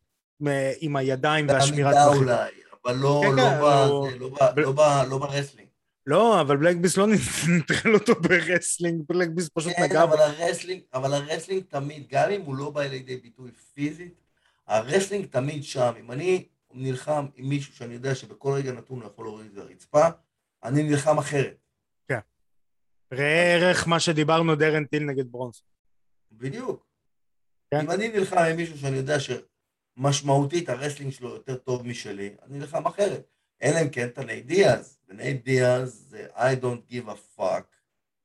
עם 0.79 0.95
הידיים 0.95 1.47
והשמירת 1.47 1.93
טווחים. 2.05 2.21
אולי, 2.23 2.49
אבל 2.83 2.95
לא, 2.95 3.21
כן, 3.23 3.35
לא, 3.35 3.41
כן, 3.43 3.59
ב, 3.61 3.63
הוא- 3.63 4.09
לא, 4.19 4.29
ב, 4.29 4.33
ב- 4.55 4.59
לא, 4.59 4.71
ב, 4.71 4.79
לא 5.09 5.17
ב 5.17 5.22
wrestling. 5.22 5.67
לא, 6.07 6.41
אבל 6.41 6.57
Black 6.57 6.77
Beast 6.77 6.97
לא 6.97 7.07
נטרל 7.57 7.93
אותו 7.93 8.13
ברסלינג, 8.15 9.01
בלק 9.09 9.29
ביסט 9.29 9.49
פשוט 9.53 9.73
כן, 9.75 9.83
נגע 9.83 10.05
בו. 10.05 10.13
אבל 10.13 10.21
ה 10.21 10.27
wrestling, 10.27 10.81
אבל 10.93 11.13
ה 11.13 11.18
wrestling 11.18 11.63
תמיד, 11.69 12.07
גם 12.09 12.29
אם 12.31 12.41
הוא 12.41 12.55
לא 12.55 12.69
בא 12.69 12.81
לידי 12.83 13.17
ביטוי 13.17 13.51
פיזית, 13.73 14.13
ה 14.67 14.73
wrestling 14.73 15.25
תמיד 15.25 15.63
שם. 15.63 15.93
אם 15.99 16.11
אני 16.11 16.45
נלחם 16.73 17.25
עם 17.35 17.49
מישהו 17.49 17.75
שאני 17.75 17.93
יודע 17.93 18.15
שבכל 18.15 18.51
רגע 18.51 18.71
נתון 18.71 19.01
הוא 19.01 19.07
יכול 19.07 19.25
להוריד 19.25 19.51
אותי 19.53 19.57
לרצפה, 19.57 20.07
אני 20.63 20.83
נלחם 20.83 21.17
אחרת. 21.17 21.57
ראה 23.13 23.53
ערך 23.55 23.87
מה 23.87 23.99
שדיברנו 23.99 24.55
דרן 24.55 24.85
טיל 24.85 25.03
נגד 25.03 25.31
ברונסון. 25.31 25.65
בדיוק. 26.31 26.85
כן. 27.71 27.79
אם 27.79 27.91
אני 27.91 28.07
נלחם 28.07 28.37
עם 28.37 28.57
מישהו 28.57 28.77
שאני 28.77 28.97
יודע 28.97 29.19
שמשמעותית 29.97 30.69
ה 30.69 30.73
wrestling 30.73 31.11
שלו 31.11 31.29
יותר 31.29 31.55
טוב 31.55 31.87
משלי, 31.87 32.35
אני 32.43 32.57
נלחם 32.57 32.87
אחרת. 32.87 33.27
אלא 33.63 33.81
אם 33.81 33.89
כן 33.89 34.07
אתה 34.07 34.23
נייט 34.23 34.45
דיאז, 34.45 34.99
ונייט 35.07 35.43
דיאז 35.43 36.05
זה 36.09 36.27
I 36.35 36.63
don't 36.63 36.91
give 36.93 37.09
a 37.09 37.39
fuck. 37.39 37.63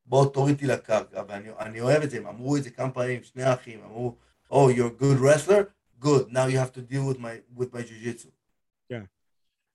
בוא 0.06 0.32
תוריד 0.32 0.54
אותי 0.54 0.66
לקרקע, 0.66 1.22
ואני 1.28 1.48
אני 1.58 1.80
אוהב 1.80 2.02
את 2.02 2.10
זה, 2.10 2.16
הם 2.16 2.26
אמרו 2.26 2.56
את 2.56 2.62
זה 2.62 2.70
כמה 2.70 2.90
פעמים, 2.90 3.22
שני 3.22 3.42
האחים, 3.42 3.82
אמרו, 3.84 4.16
Oh, 4.50 4.70
you're 4.70 5.00
a 5.00 5.02
good 5.02 5.18
wrestler? 5.20 5.62
Good, 6.00 6.32
now 6.32 6.46
you 6.46 6.58
have 6.58 6.72
to 6.72 6.80
deal 6.80 7.04
with 7.10 7.18
my, 7.18 7.58
with 7.58 7.72
my 7.72 7.82
jiu-jitsu. 7.82 8.28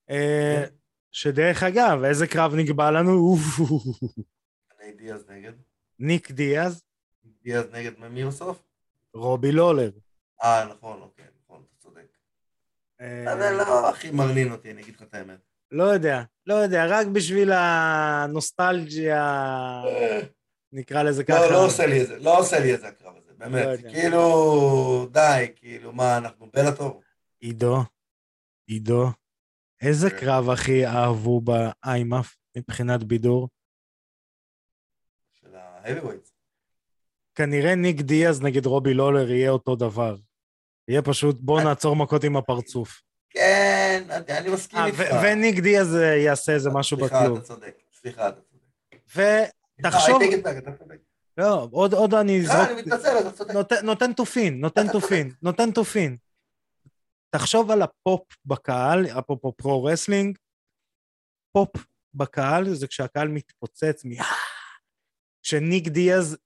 אה, 0.10 0.64
שדרך 1.12 1.64
אגב, 1.64 2.04
איזה 2.04 2.28
קרב 2.28 2.56
נקבע 2.56 2.92
לנו? 2.92 3.36
נייט 4.80 4.98
דיאז 4.98 5.26
נגד? 5.30 5.54
ניק 6.00 6.32
דיאז, 6.32 6.84
דיאז 7.44 7.66
נגד 7.72 8.00
מי 8.00 8.26
בסוף? 8.26 8.64
רובי 9.14 9.52
לולר. 9.52 9.92
אה, 10.44 10.66
נכון, 10.66 11.02
אוקיי, 11.02 11.26
נכון, 11.44 11.64
אתה 11.68 11.76
צודק. 11.84 12.08
אה, 12.93 12.93
זה 13.38 13.52
לא 13.52 13.90
הכי 13.90 14.12
מרנין 14.12 14.52
אותי, 14.52 14.72
אני 14.72 14.82
אגיד 14.82 14.96
לך 14.96 15.02
את 15.02 15.14
האמת. 15.14 15.40
לא 15.72 15.84
יודע, 15.84 16.22
לא 16.46 16.54
יודע, 16.54 16.86
רק 16.90 17.08
בשביל 17.08 17.52
הנוסטלגיה, 17.52 19.24
נקרא 20.72 21.04
לזה 21.04 21.24
ככה. 21.24 21.40
לא, 21.40 21.52
לא 21.52 21.66
עושה 21.66 21.86
לי 21.86 22.02
את 22.02 22.08
זה, 22.08 22.20
לא 22.20 22.40
עושה 22.40 22.60
לי 22.60 22.74
את 22.76 22.80
זה 22.80 22.88
הקרב 22.88 23.14
הזה, 23.18 23.32
לא 23.32 23.48
באמת. 23.48 23.80
יודע. 23.80 23.92
כאילו, 23.92 25.08
די, 25.12 25.46
כאילו, 25.56 25.94
מה, 25.94 26.18
אנחנו 26.18 26.50
בבלאטור? 26.54 27.02
עידו, 27.40 27.78
עידו, 28.68 29.06
איזה 29.82 30.10
כן. 30.10 30.18
קרב 30.18 30.50
הכי 30.50 30.86
אהבו 30.86 31.42
באיימאף 31.42 32.36
מבחינת 32.58 33.04
בידור? 33.04 33.50
של 35.32 35.56
ה-heavyweights. 35.56 36.30
כנראה 37.36 37.76
ניק 37.76 38.02
דיאז 38.02 38.42
נגד 38.42 38.66
רובי 38.66 38.94
לולר 38.94 39.32
יהיה 39.32 39.50
אותו 39.50 39.76
דבר. 39.76 40.16
יהיה 40.88 41.02
פשוט 41.02 41.36
בוא 41.40 41.60
אני- 41.60 41.68
נעצור 41.70 41.96
מכות 41.96 42.24
עם 42.24 42.38
הפרצוף. 42.38 43.02
כן, 43.30 44.04
אני 44.10 44.38
אני 44.38 44.50
מסכים 44.50 44.80
אה, 44.80 44.86
איתך. 44.86 45.00
ו- 45.00 45.24
וניק 45.24 45.60
דיאז 45.60 45.96
אה, 45.96 46.16
יעשה 46.16 46.52
איזה 46.54 46.70
משהו 46.74 46.98
סליחה, 46.98 47.22
בכלוב. 47.22 47.38
אתה 47.38 47.48
צודק, 47.48 47.76
סליחה, 48.02 48.30
אתה 48.30 48.40
צודק. 48.42 49.50
ותחשוב, 49.80 50.22
צודק. 50.80 50.98
לא, 51.38 51.68
עוד 51.72 51.94
עוד 51.94 52.14
אני 52.14 52.44
לא, 52.44 52.54
אזרוק, 52.54 52.68
אני 52.70 52.82
מתנצל, 52.82 53.20
אתה 53.20 53.32
צודק. 53.32 53.54
נותן- 53.84 54.14
תופין, 54.14 54.60
נותן 54.62 54.92
תופין, 54.92 55.32
נותן 55.42 55.72
תופין. 55.72 56.18
תחשוב 57.30 57.72
על 57.72 57.82
הפופ 57.82 58.22
בקהל, 58.46 59.06
אפרופו 59.20 59.54
pro 59.54 59.84
wrestling, 59.84 60.38
pop 61.52 61.70
בקהל 62.14 62.74
זה 62.74 62.88
כשהקהל 62.88 63.28
מתפוצץ 63.28 64.06
מ... 64.06 64.10
כשניק 65.44 65.88
דיאז 65.88 66.38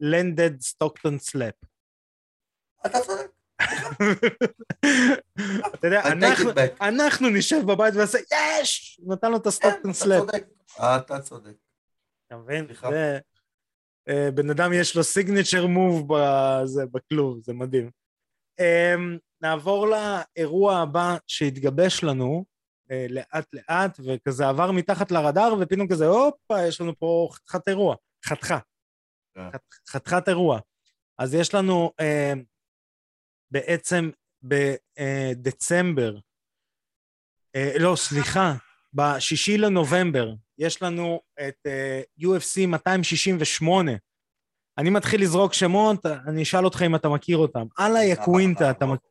landed 0.00 0.60
Stockton 0.60 1.18
slap. 1.18 1.54
אתה 2.86 2.98
צודק. 3.00 3.30
אתה 5.74 5.86
יודע, 5.86 6.02
אנחנו- 6.08 7.28
נשב 7.28 7.60
בבית 7.66 7.94
ונעשה 7.94 8.18
יש! 8.60 9.00
נתן 9.06 9.30
לו 9.30 9.36
את 9.36 9.42
כן, 9.42 9.68
אתה 9.80 9.92
slap. 9.92 10.20
צודק. 10.20 10.44
אתה 10.80 11.18
צודק. 11.20 11.52
אתה 12.26 12.36
מבין? 12.36 12.66
אה, 14.08 14.30
בן 14.34 14.50
אדם 14.50 14.72
יש 14.72 14.96
לו 14.96 15.04
סיגנצ'ר 15.04 15.66
מוב 15.66 16.08
בכלוב, 16.92 17.38
זה 17.42 17.52
מדהים. 17.52 17.90
אמ, 18.60 19.18
נעבור 19.40 19.86
לאירוע 20.36 20.76
הבא 20.78 21.16
שהתגבש 21.26 22.04
לנו 22.04 22.44
אה, 22.90 23.06
לאט 23.10 23.46
לאט, 23.52 24.00
וכזה 24.04 24.48
עבר 24.48 24.70
מתחת 24.72 25.10
לרדאר, 25.10 25.54
ופתאום 25.60 25.88
כזה, 25.88 26.06
הופה, 26.06 26.62
יש 26.68 26.80
לנו 26.80 26.98
פה 26.98 27.28
חתיכת 27.32 27.68
אירוע, 27.68 27.96
חתיכה. 28.24 28.58
חת- 29.38 29.74
חתיכת 29.88 30.28
אירוע. 30.28 30.58
אז 31.18 31.34
יש 31.34 31.54
לנו 31.54 31.92
אה, 32.00 32.32
בעצם 33.50 34.10
בדצמבר, 34.42 36.14
אה, 37.56 37.72
לא, 37.78 37.96
סליחה, 37.96 38.54
בשישי 38.94 39.58
לנובמבר, 39.58 40.32
יש 40.58 40.82
לנו 40.82 41.20
את 41.48 41.54
אה, 41.66 42.00
UFC 42.20 42.66
268. 42.66 43.92
אני 44.78 44.90
מתחיל 44.90 45.22
לזרוק 45.22 45.52
שמות, 45.54 46.06
אני 46.06 46.42
אשאל 46.42 46.64
אותך 46.64 46.82
אם 46.86 46.94
אתה 46.94 47.08
מכיר 47.08 47.36
אותם. 47.36 47.66
אללה 47.80 48.04
יקווינטה, 48.04 48.70
אתה 48.70 48.86
מכיר? 48.86 49.10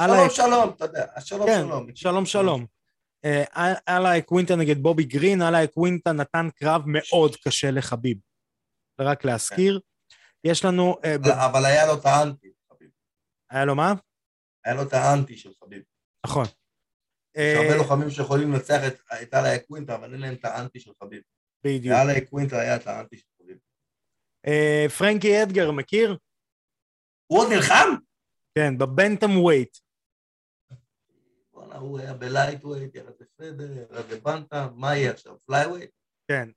אללה 0.00 0.30
שלום, 0.30 0.30
שלום, 0.30 0.68
אתה 0.76 0.84
יודע, 0.84 1.06
שלום, 1.20 1.46
כן, 1.46 1.60
שלום. 1.66 1.86
שלום 1.94 2.26
שלום. 2.26 2.66
אה, 3.24 3.44
אללה 3.88 4.16
יקווינטה 4.16 4.56
נגד 4.56 4.78
בובי 4.82 5.04
גרין, 5.04 5.42
אללה 5.42 5.62
יקווינטה 5.62 6.12
נתן 6.12 6.48
קרב 6.54 6.82
מאוד 6.86 7.36
קשה 7.36 7.70
לחביב. 7.70 8.18
רק 9.00 9.24
להזכיר. 9.24 9.80
יש 10.44 10.64
לנו, 10.64 10.96
אבל- 11.34 11.64
היה 11.64 11.86
לו 11.86 11.94
את 11.94 12.06
האנטי. 12.06 12.50
היה 13.50 13.64
לו 13.64 13.74
מה? 13.74 13.92
היה 14.64 14.74
לו 14.74 14.82
את 14.82 14.92
האנטי 14.92 15.36
של 15.36 15.50
חביב. 15.64 15.82
נכון. 16.26 16.44
יש 16.44 16.50
אה, 17.36 17.62
הרבה 17.62 17.76
לוחמים 17.76 18.10
שיכולים 18.10 18.52
לנצח 18.52 18.80
את- 18.86 19.00
את 19.22 19.34
אל 19.34 19.58
איאקווינטה, 19.66 19.94
אבל 19.94 20.12
אין 20.12 20.20
להם 20.20 20.34
את 20.34 20.44
האנטי 20.44 20.80
של 20.80 20.90
חביב. 21.02 21.22
בדיוק. 21.64 21.94
לאל 21.96 22.26
איאקווינטה 22.30 22.60
היה 22.60 22.76
את 22.76 22.86
האנטי 22.86 23.16
של 23.16 23.26
חביב. 23.42 23.56
אה, 24.46 24.86
פרנקי 24.98 25.42
אדגר, 25.42 25.70
מכיר? 25.70 26.16
הוא 27.26 27.38
עוד 27.38 27.52
נלחם? 27.52 27.88
כן, 28.54 28.78
ב-bantamweight. 28.78 29.76
בואנה, 31.52 31.76
הוא 31.76 31.98
היה 31.98 32.14
ב-lightweight, 32.14 32.94
ירד 32.94 33.12
ל-feather, 33.20 33.72
ירד 33.76 34.10
ל-bantam, 34.12 34.68
מה 34.74 34.96
יהיה 34.96 35.10
עכשיו? 35.10 35.38
flyweight? 35.46 35.90
כן. 36.28 36.48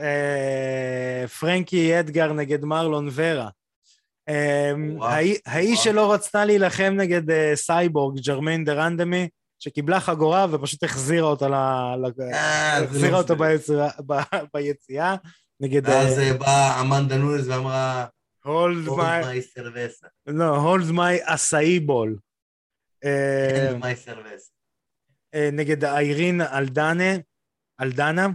אה, 0.00 1.24
פרנקי 1.40 2.00
אדגר 2.00 2.32
נגד 2.32 2.64
מרלון 2.64 3.08
ורה. 3.14 3.50
ההיא 4.28 5.38
וואו. 5.46 5.76
שלא 5.76 6.12
רצתה 6.12 6.44
להילחם 6.44 6.94
נגד 6.96 7.30
אה, 7.30 7.52
סייבורג, 7.54 8.20
ג'רמיין 8.20 8.64
דה 8.64 8.72
רנדמי, 8.72 9.28
שקיבלה 9.58 10.00
חגורה 10.00 10.46
ופשוט 10.50 10.84
החזירה 10.84 11.28
אותה 11.28 11.46
אה, 11.46 12.78
החזירה 12.82 13.10
לא 13.10 13.18
אותו 13.18 13.36
בשבילי. 13.36 13.82
ביציאה, 14.54 15.16
נגד 15.60 15.88
ואז 15.88 16.18
אה, 16.18 16.32
באה 16.38 16.80
אמנדה 16.80 17.16
נונס 17.16 17.46
ואמרה, 17.46 18.06
הולד 18.44 18.88
מיי, 18.88 19.34
מי 19.34 19.42
סרבסה. 19.42 20.06
לא, 20.26 20.56
הולד 20.56 20.90
מיי 20.90 21.18
אסאי 21.22 21.80
בול. 21.80 22.16
סרבסה. 23.94 24.50
נגד 25.52 25.84
איירין 25.84 26.40
אלדנה. 26.40 27.14
אלדנה. 27.80 28.26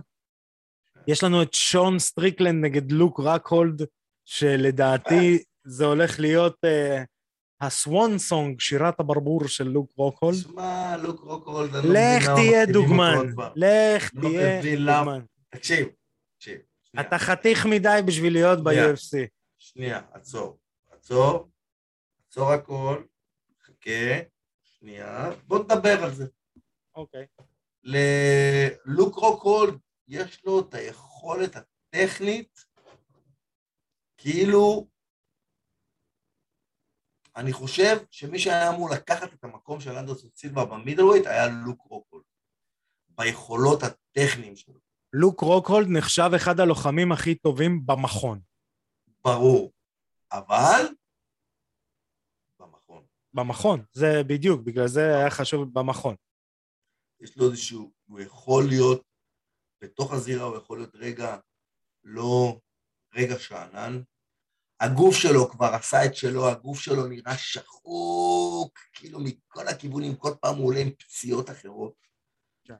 יש 1.07 1.23
לנו 1.23 1.41
את 1.41 1.53
שון 1.53 1.99
סטריקלנד 1.99 2.65
נגד 2.65 2.91
לוק 2.91 3.19
רוקהולד, 3.19 3.82
שלדעתי 4.25 5.43
זה 5.64 5.86
הולך 5.86 6.20
להיות 6.20 6.55
uh, 6.66 7.05
ה-swan 7.61 8.17
song, 8.17 8.59
שירת 8.59 8.99
הברבור 8.99 9.47
של 9.47 9.68
לוק 9.68 9.91
רוקהולד. 9.95 10.38
שמע, 10.38 10.97
לוק 10.97 11.20
רוקהולד, 11.20 11.76
אני 11.76 11.88
לא 11.88 11.93
לך 11.93 12.26
תהיה 12.36 12.66
דוגמן. 12.66 13.16
לך 13.55 14.30
תהיה. 14.30 14.62
דוגמן. 14.62 15.22
תקשיב, 15.49 15.88
תקשיב. 16.38 16.59
אתה 16.99 17.18
חתיך 17.18 17.66
מדי 17.66 17.99
בשביל 18.05 18.34
להיות. 18.34 18.64
ב-UFC. 18.64 19.28
שנייה, 19.57 20.01
עצור. 20.12 20.59
עצור. 20.91 21.49
עצור 22.28 22.51
הכל. 22.51 23.03
חכה. 23.66 24.20
שנייה. 24.64 25.32
בוא 25.47 25.59
נדבר 25.59 26.03
על 26.03 26.14
זה. 26.14 26.26
אוקיי. 26.95 27.26
ללוק 27.84 29.16
רוקהולד 29.16 29.78
יש 30.07 30.45
לו 30.45 30.59
את 30.59 30.74
היכולת 30.74 31.55
הטכנית, 31.55 32.66
כאילו, 34.18 34.88
אני 37.36 37.53
חושב 37.53 37.97
שמי 38.11 38.39
שהיה 38.39 38.69
אמור 38.69 38.89
לקחת 38.89 39.34
את 39.34 39.43
המקום 39.43 39.79
של 39.79 39.91
אנדרסון 39.91 40.29
סילבה 40.36 40.65
ב-middleweight 40.65 41.28
היה 41.27 41.47
לוק 41.65 41.82
רוקהולד. 41.82 42.25
ביכולות 43.09 43.84
הטכניים 43.84 44.55
שלו. 44.55 44.79
לוק 45.13 45.41
רוקהולד 45.41 45.88
נחשב 45.89 46.29
אחד 46.36 46.59
הלוחמים 46.59 47.11
הכי 47.11 47.36
טובים 47.36 47.86
במכון. 47.86 48.41
ברור. 49.23 49.71
אבל, 50.32 50.86
במכון. 52.59 53.05
במכון, 53.34 53.86
זה 53.91 54.23
בדיוק, 54.27 54.61
בגלל 54.61 54.88
זה 54.88 55.17
היה 55.17 55.29
חשוב 55.29 55.79
במכון. 55.79 56.15
יש 57.19 57.38
לו 57.38 57.45
איזשהו, 57.45 57.91
הוא 58.07 58.19
יכול 58.19 58.63
להיות, 58.69 59.03
בתוך 59.82 60.13
הזירה 60.13 60.43
הוא 60.43 60.57
יכול 60.57 60.77
להיות 60.77 60.95
רגע 60.95 61.38
לא, 62.03 62.59
רגע 63.13 63.39
שאנן. 63.39 64.01
הגוף 64.82 65.15
שלו 65.15 65.49
כבר 65.49 65.65
עשה 65.65 66.05
את 66.05 66.15
שלו, 66.15 66.49
הגוף 66.49 66.79
שלו 66.79 67.07
נראה 67.07 67.38
שחוק, 67.38 68.79
כאילו 68.93 69.19
מכל 69.19 69.67
הכיוונים, 69.67 70.15
כל 70.15 70.32
פעם 70.41 70.55
הוא 70.55 70.67
עולה 70.67 70.79
עם 70.79 70.91
פציעות 70.91 71.49
אחרות. 71.49 71.93
כן. 72.65 72.75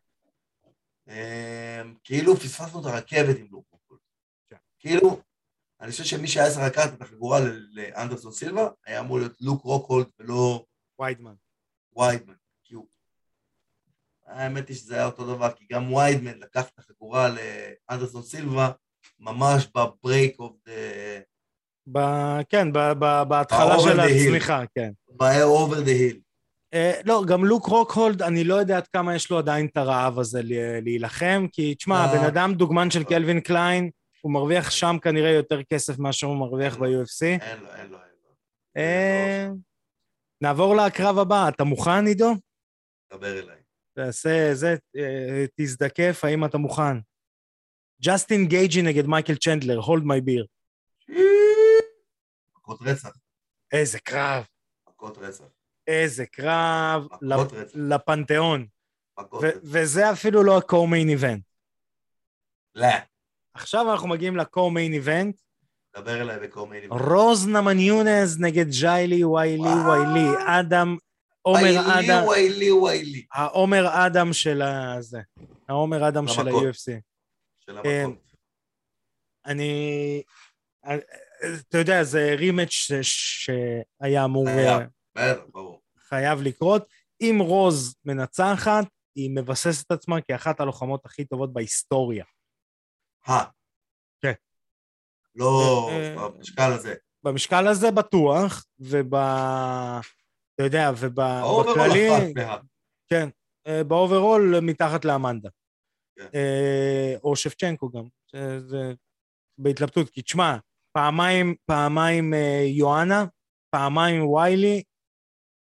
אמ, 1.08 1.96
כאילו 2.04 2.36
פספסנו 2.36 2.82
את 2.82 2.86
הרכבת 2.86 3.38
עם 3.40 3.48
לוק 3.52 3.66
רוקהולד. 3.72 4.02
כן. 4.50 4.56
כאילו, 4.80 5.22
אני 5.82 5.92
חושב 5.92 6.04
שמי 6.04 6.28
שהיה 6.28 6.50
צריך 6.50 6.66
לקחת 6.66 6.94
את 6.94 7.02
החגורה 7.02 7.40
לאנדרסון 7.72 8.32
סילבה, 8.32 8.70
היה 8.86 9.00
אמור 9.00 9.20
להיות 9.20 9.42
לוק 9.42 9.64
רוקהולד 9.64 10.08
ולא 10.20 10.66
ויידמן. 11.00 11.34
ויידמן, 11.98 12.36
כי 12.64 12.76
הוא... 12.76 12.88
האמת 14.26 14.68
היא 14.68 14.78
שזה 14.78 14.96
היה 14.96 15.06
אותו 15.06 15.36
דבר, 15.36 15.52
כי 15.52 15.66
גם 15.72 15.94
ויידמן 15.94 16.40
לקח 16.40 16.70
את 16.70 16.80
החגורה 16.80 17.30
לאנדרסון 17.30 18.24
סילבה, 18.24 18.72
ממש 19.20 19.68
ב-break 19.76 20.40
of 20.40 20.56
the... 20.66 20.72
ב- 21.88 22.42
כן, 22.50 22.74
ב- 22.74 22.94
ב- 23.00 23.24
בהתחלה 23.28 23.80
של. 23.80 24.00
הצמיחה, 24.00 24.64
כן. 24.76 24.92
ב-over 25.18 25.76
the 25.76 25.88
hill. 25.88 26.18
אה, 26.74 27.02
לא, 27.06 27.24
גם 27.28 27.46
לוק 27.46 27.66
רוקהולד, 27.66 28.22
אני 28.22 28.44
לא 28.44 28.56
יודע 28.56 28.78
עד 28.78 28.88
כמה 28.88 29.16
יש 29.16 29.32
לו 29.32 29.38
עדיין 29.38 29.66
את 29.66 29.78
הרעב 29.78 30.20
הזה 30.20 30.42
להילחם, 30.82 31.46
כי 31.52 31.76
תשמע, 31.76 31.96
אה. 31.96 32.04
הבן 32.06 32.26
אדם 32.26 32.54
דוגמן 32.54 32.92
של 32.92 33.04
קלווין 33.04 33.40
קליין, 33.40 33.90
הוא 34.22 34.32
מרוויח 34.32 34.72
שם 34.72 34.96
כנראה 35.02 35.30
יותר 35.30 35.64
כסף 35.64 36.00
מאשר 36.00 36.28
הוא 36.28 36.38
מרוויח 36.38 36.78
ב-UFC. 36.78 37.22
אין 37.22 37.60
לו, 37.60 37.68
אין 37.76 37.88
לו, 37.90 37.98
אין 37.98 38.12
לו. 38.24 38.32
אה, 38.78 39.48
נעבור 40.42 40.76
לקרב 40.76 41.18
הבא, 41.18 41.50
אתה 41.50 41.64
מוכן, 41.64 42.06
עידו? 42.06 42.34
דבר 43.14 43.40
אליי. 43.40 43.58
תעשה 43.96 44.50
זה, 44.54 44.76
תזדקף, 45.56 46.22
האם 46.24 46.46
אתה 46.46 46.58
מוכן? 46.58 46.98
ג'סטין 48.04 48.46
גייג'י 48.46 48.82
נגד 48.82 49.06
מייקל 49.06 49.36
צ'נדלר, 49.36 49.78
hold 49.80 50.04
my 50.04 50.22
beer. 50.22 50.46
מכות 52.72 52.88
רצח, 52.88 53.10
איזה 53.72 54.00
קרב, 54.00 54.44
מכות 54.90 55.18
רצח, 55.18 55.44
איזה 55.88 56.26
קרב 56.26 57.08
מכות 57.22 57.54
רצח, 57.54 57.72
לפנתיאון. 57.76 58.68
מכות 59.20 59.44
רצח. 59.44 59.60
וזה 59.64 60.12
אפילו 60.12 60.44
לא 60.44 60.58
ה-co-main 60.58 61.20
event. 61.20 61.42
לא, 62.76 62.88
עכשיו 63.54 63.92
אנחנו 63.92 64.08
מגיעים 64.08 64.38
ל-co-main 64.38 65.06
event, 65.06 65.42
דבר 65.96 66.22
אליי 66.22 66.40
בקומיינים. 66.40 66.94
רוז 66.94 67.48
נמן 67.48 67.80
יונס 67.80 68.38
נגד 68.40 68.66
ג'יילי 68.70 69.24
ויילי. 69.24 69.64
ויילי, 69.64 70.30
אדם, 70.60 70.98
עומר 71.42 71.80
אדם, 72.00 72.28
ויילי, 72.28 72.72
ויילי. 72.72 73.26
העומר 73.34 74.08
אדם 74.08 74.34
של 74.34 74.62
הזה, 74.62 75.22
העומר 75.70 76.08
אדם 76.08 76.28
של. 76.28 76.48
ה-UFC. 76.48 77.02
של. 77.60 77.78
המכות. 77.78 78.32
אני, 79.46 80.24
אתה 81.70 81.78
יודע, 81.78 82.04
זה 82.04 82.36
rematch 82.38 82.70
ש- 82.70 82.94
שהיה 83.02 84.26
אמור, 84.26 84.46
חייב. 84.46 84.82
בטח, 85.16 85.42
ברור. 85.54 85.82
חייב 85.98 86.42
לקרות. 86.42 86.86
אם 87.22 87.38
רוז 87.42 87.96
מנצחת, 88.06 88.86
היא 89.16 89.30
מבססת 89.36 89.86
את 89.88 89.92
עצמה 89.92 90.22
כאחת 90.22 90.60
הלוחמות 90.60 91.06
הכי 91.06 91.26
טובות 91.26 91.54
בהיסטוריה. 91.54 92.26
אה. 93.30 93.44
כן. 94.22 94.34
לא, 95.36 95.90
אה, 95.92 96.30
במשקל 96.30 96.72
הזה. 96.74 96.94
במשקל 97.24 97.68
הזה 97.68 97.92
בטוח, 97.92 98.66
וב... 98.80 99.16
אתה 99.16 100.64
יודע, 100.64 100.92
ובכללי... 101.00 102.10
כן, 103.10 103.30
אה, 103.68 103.84
באוברול 103.84 104.60
מתחת 104.62 105.06
לאמנדה. 105.06 105.50
כן. 106.16 106.28
אה, 106.36 107.16
או 107.24 107.36
שבצ'נקו 107.36 107.90
גם, 107.90 108.04
זה 108.60 108.94
בהתלבטות, 109.58 110.10
כי 110.10 110.22
תשמע, 110.22 110.58
פעמיים, 110.94 111.56
פעמיים 111.66 112.34
אה, 112.34 112.64
יואנה, 112.68 113.26
פעמיים 113.70 114.28
ויילי, 114.28 114.84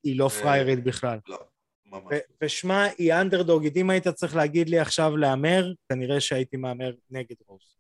היא 0.03 0.19
לא 0.19 0.23
אה, 0.25 0.41
פריירית 0.41 0.83
בכלל. 0.83 1.19
לא, 1.27 1.39
ממש. 1.85 2.03
ו- 2.11 2.43
ושמע, 2.45 2.83
היא 2.97 3.13
אנדרדוגית, 3.13 3.77
אם 3.77 3.89
היית 3.89 4.07
צריך 4.07 4.35
להגיד 4.35 4.69
לי 4.69 4.79
עכשיו 4.79 5.17
להמר, 5.17 5.73
כנראה 5.89 6.21
שהייתי 6.21 6.57
מהמר 6.57 6.91
נגד 7.09 7.35
רוז. 7.47 7.75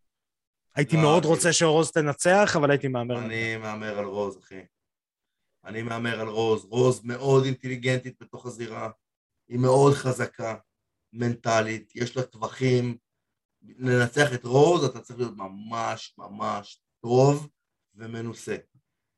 הייתי 0.75 0.95
לא, 0.95 1.01
מאוד 1.01 1.23
אני- 1.23 1.33
רוצה 1.33 1.53
שרוז 1.53 1.91
תנצח, 1.91 2.55
אבל 2.55 2.71
הייתי 2.71 2.87
מהמר. 2.87 3.19
אני 3.25 3.57
מהמר 3.57 3.99
על 3.99 4.05
רוז, 4.05 4.37
אחי. 4.37 4.61
אני 5.65 5.81
מהמר 5.81 6.19
על 6.21 6.27
רוז. 6.27 6.65
רוז 6.65 7.01
מאוד 7.03 7.43
אינטליגנטית 7.45 8.15
בתוך 8.21 8.45
הזירה. 8.45 8.89
היא 9.49 9.59
מאוד 9.59 9.93
חזקה, 9.93 10.55
מנטלית, 11.13 11.95
יש 11.95 12.17
לה 12.17 12.23
טווחים. 12.23 12.97
לנצח 13.61 14.33
את 14.33 14.43
רוז 14.43 14.83
אתה 14.83 14.99
צריך 15.01 15.19
להיות 15.19 15.37
ממש 15.37 16.13
ממש 16.17 16.81
טוב 17.01 17.49
ומנוסה. 17.95 18.55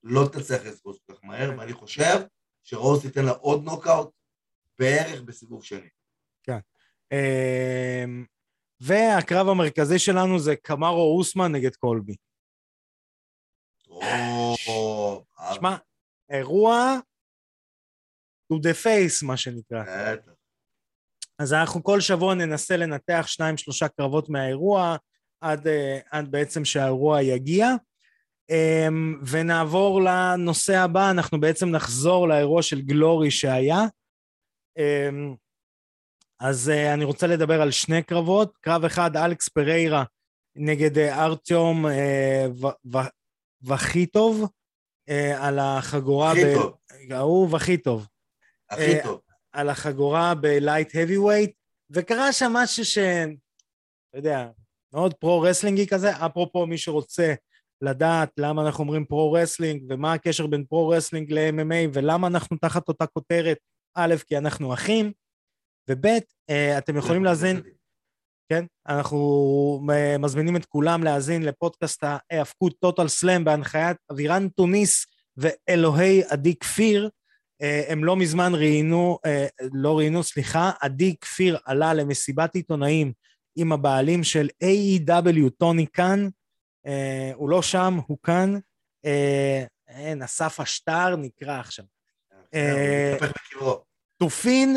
לא 0.04 0.26
את 0.26 0.36
רוז 0.86 1.00
כל 1.06 1.14
כך 1.14 1.24
מהר, 1.24 1.50
ואני 1.58 1.74
חושב 1.74 2.20
שרוז 2.64 3.02
תיתן 3.02 3.26
לה 3.26 3.32
עוד 3.32 3.64
נוקאוט 3.64 4.10
בערך 4.80 5.22
בסיבוב 5.22 5.64
שני. 5.64 5.90
אמ, 7.12 8.26
והקרב 8.80 9.48
המרכזי 9.48 10.00
שלנו 10.00 10.40
זה 10.40 10.56
קמרו 10.56 11.18
אוסמן 11.18 11.52
נגד 11.52 11.76
קולבי. 11.76 12.16
שמע, 15.54 15.78
אירוע 16.30 17.00
to 18.54 18.56
the 18.56 18.86
face, 18.86 19.26
מה 19.28 19.38
שנקרא. 19.38 19.84
בטח. 19.84 20.32
אז 21.40 21.54
אנחנו 21.54 21.84
כל 21.84 22.02
שבוע 22.02 22.36
ננסה 22.36 22.78
לנתח 22.78 23.24
שניים, 23.28 23.58
שלושה 23.58 23.88
קרבות 23.88 24.30
מהאירוע, 24.30 24.96
עד, 25.42 25.68
אה, 25.68 26.00
עד 26.12 26.32
בעצם 26.32 26.66
שהאירוע 26.66 27.22
יגיע. 27.22 27.68
אמ, 28.50 29.22
ונעבור 29.28 30.02
לנושא 30.02 30.78
הבא, 30.78 31.12
אנחנו 31.12 31.40
בעצם 31.40 31.70
נחזור 31.70 32.28
לאירוע 32.28 32.62
של 32.62 32.82
גלורי 32.82 33.32
שהיה. 33.32 33.80
אמ, 34.78 35.36
אז 36.40 36.70
אה, 36.70 36.94
אני 36.94 37.04
רוצה 37.04 37.28
לדבר 37.28 37.62
על 37.62 37.72
שני 37.72 38.04
קרבות. 38.04 38.58
קרב 38.58 38.86
אחד, 38.86 39.18
אלכס 39.18 39.50
פריירה 39.50 40.04
נגד 40.56 40.98
אה, 40.98 41.26
ארטיום 41.26 41.86
ו- 41.86 42.68
ו- 42.94 43.12
וחיטוב, 43.64 44.50
אה, 45.10 45.48
על 45.48 45.60
החגורה... 45.60 46.32
הכי 46.32 46.46
ב- 46.46 46.54
טוב, 46.54 46.78
אהוב 47.12 47.56
הכי 47.56 47.78
טוב. 47.78 48.08
טוב. 49.04 49.22
על 49.52 49.70
החגורה 49.70 50.36
בלייט 50.36 50.92
heavy 50.92 51.18
weight, 51.18 51.52
וקרה 51.90 52.34
שם 52.34 52.52
משהו 52.54 52.86
ש... 52.86 52.98
אתה 52.98 54.18
יודע, 54.18 54.50
מאוד 54.94 55.14
פרו-רסלינגי 55.14 55.88
כזה, 55.88 56.26
אפרופו 56.26 56.66
מי 56.66 56.78
שרוצה 56.78 57.34
לדעת 57.82 58.30
למה 58.38 58.66
אנחנו 58.66 58.84
אומרים 58.84 59.06
פרו-רסלינג, 59.06 59.84
ומה 59.90 60.14
הקשר 60.14 60.48
בין 60.48 60.66
פרו-רסלינג 60.66 61.32
ל-MMA, 61.32 61.90
ולמה 61.94 62.28
אנחנו 62.28 62.58
תחת 62.58 62.88
אותה 62.88 63.06
כותרת, 63.06 63.58
א', 63.96 64.16
כי 64.28 64.38
אנחנו 64.38 64.74
אחים, 64.74 65.12
וב', 65.90 66.06
אה, 66.50 66.78
אתם 66.78 66.98
יכולים 66.98 67.24
להאזין, 67.24 67.62
כן? 68.50 68.66
אנחנו 68.88 69.80
מ- 69.84 70.22
מזמינים 70.22 70.56
את 70.56 70.66
כולם 70.66 71.04
להאזין 71.04 71.44
לפודקאסט 71.44 72.04
ההאבקות 72.04 72.74
טוטל 72.80 73.08
סלאם 73.08 73.44
בהנחיית 73.44 73.98
אבירן 74.12 74.50
טוניס 74.50 75.06
ואלוהי 75.38 76.24
עדי 76.30 76.56
כפיר. 76.56 77.10
אה, 77.62 77.84
הם 77.88 78.04
לא 78.04 78.16
מזמן 78.16 78.56
ראיינו, 78.56 79.18
אה, 79.26 79.48
לא 79.74 79.98
ראיינו, 79.98 80.24
סליחה, 80.24 80.72
עדי 80.82 81.16
כפיר 81.22 81.58
עלה 81.66 81.94
למסיבת 81.94 82.56
עיתונאים 82.56 83.14
עם 83.56 83.72
הבעלים 83.72 84.24
של 84.24 84.48
AEW, 84.64 85.50
טוני 85.58 85.86
קאן. 85.88 86.28
אה, 86.86 87.32
הוא 87.36 87.50
לא 87.50 87.62
שם, 87.62 87.94
הוא 88.08 88.18
כאן. 88.24 88.50
אה, 89.06 89.64
אין, 89.88 90.22
אסף 90.22 90.60
השטר 90.60 91.16
נקרא 91.16 91.60
עכשיו. 91.60 91.86
אה, 92.54 93.18
בקברו. 93.22 93.84
תופין, 94.22 94.76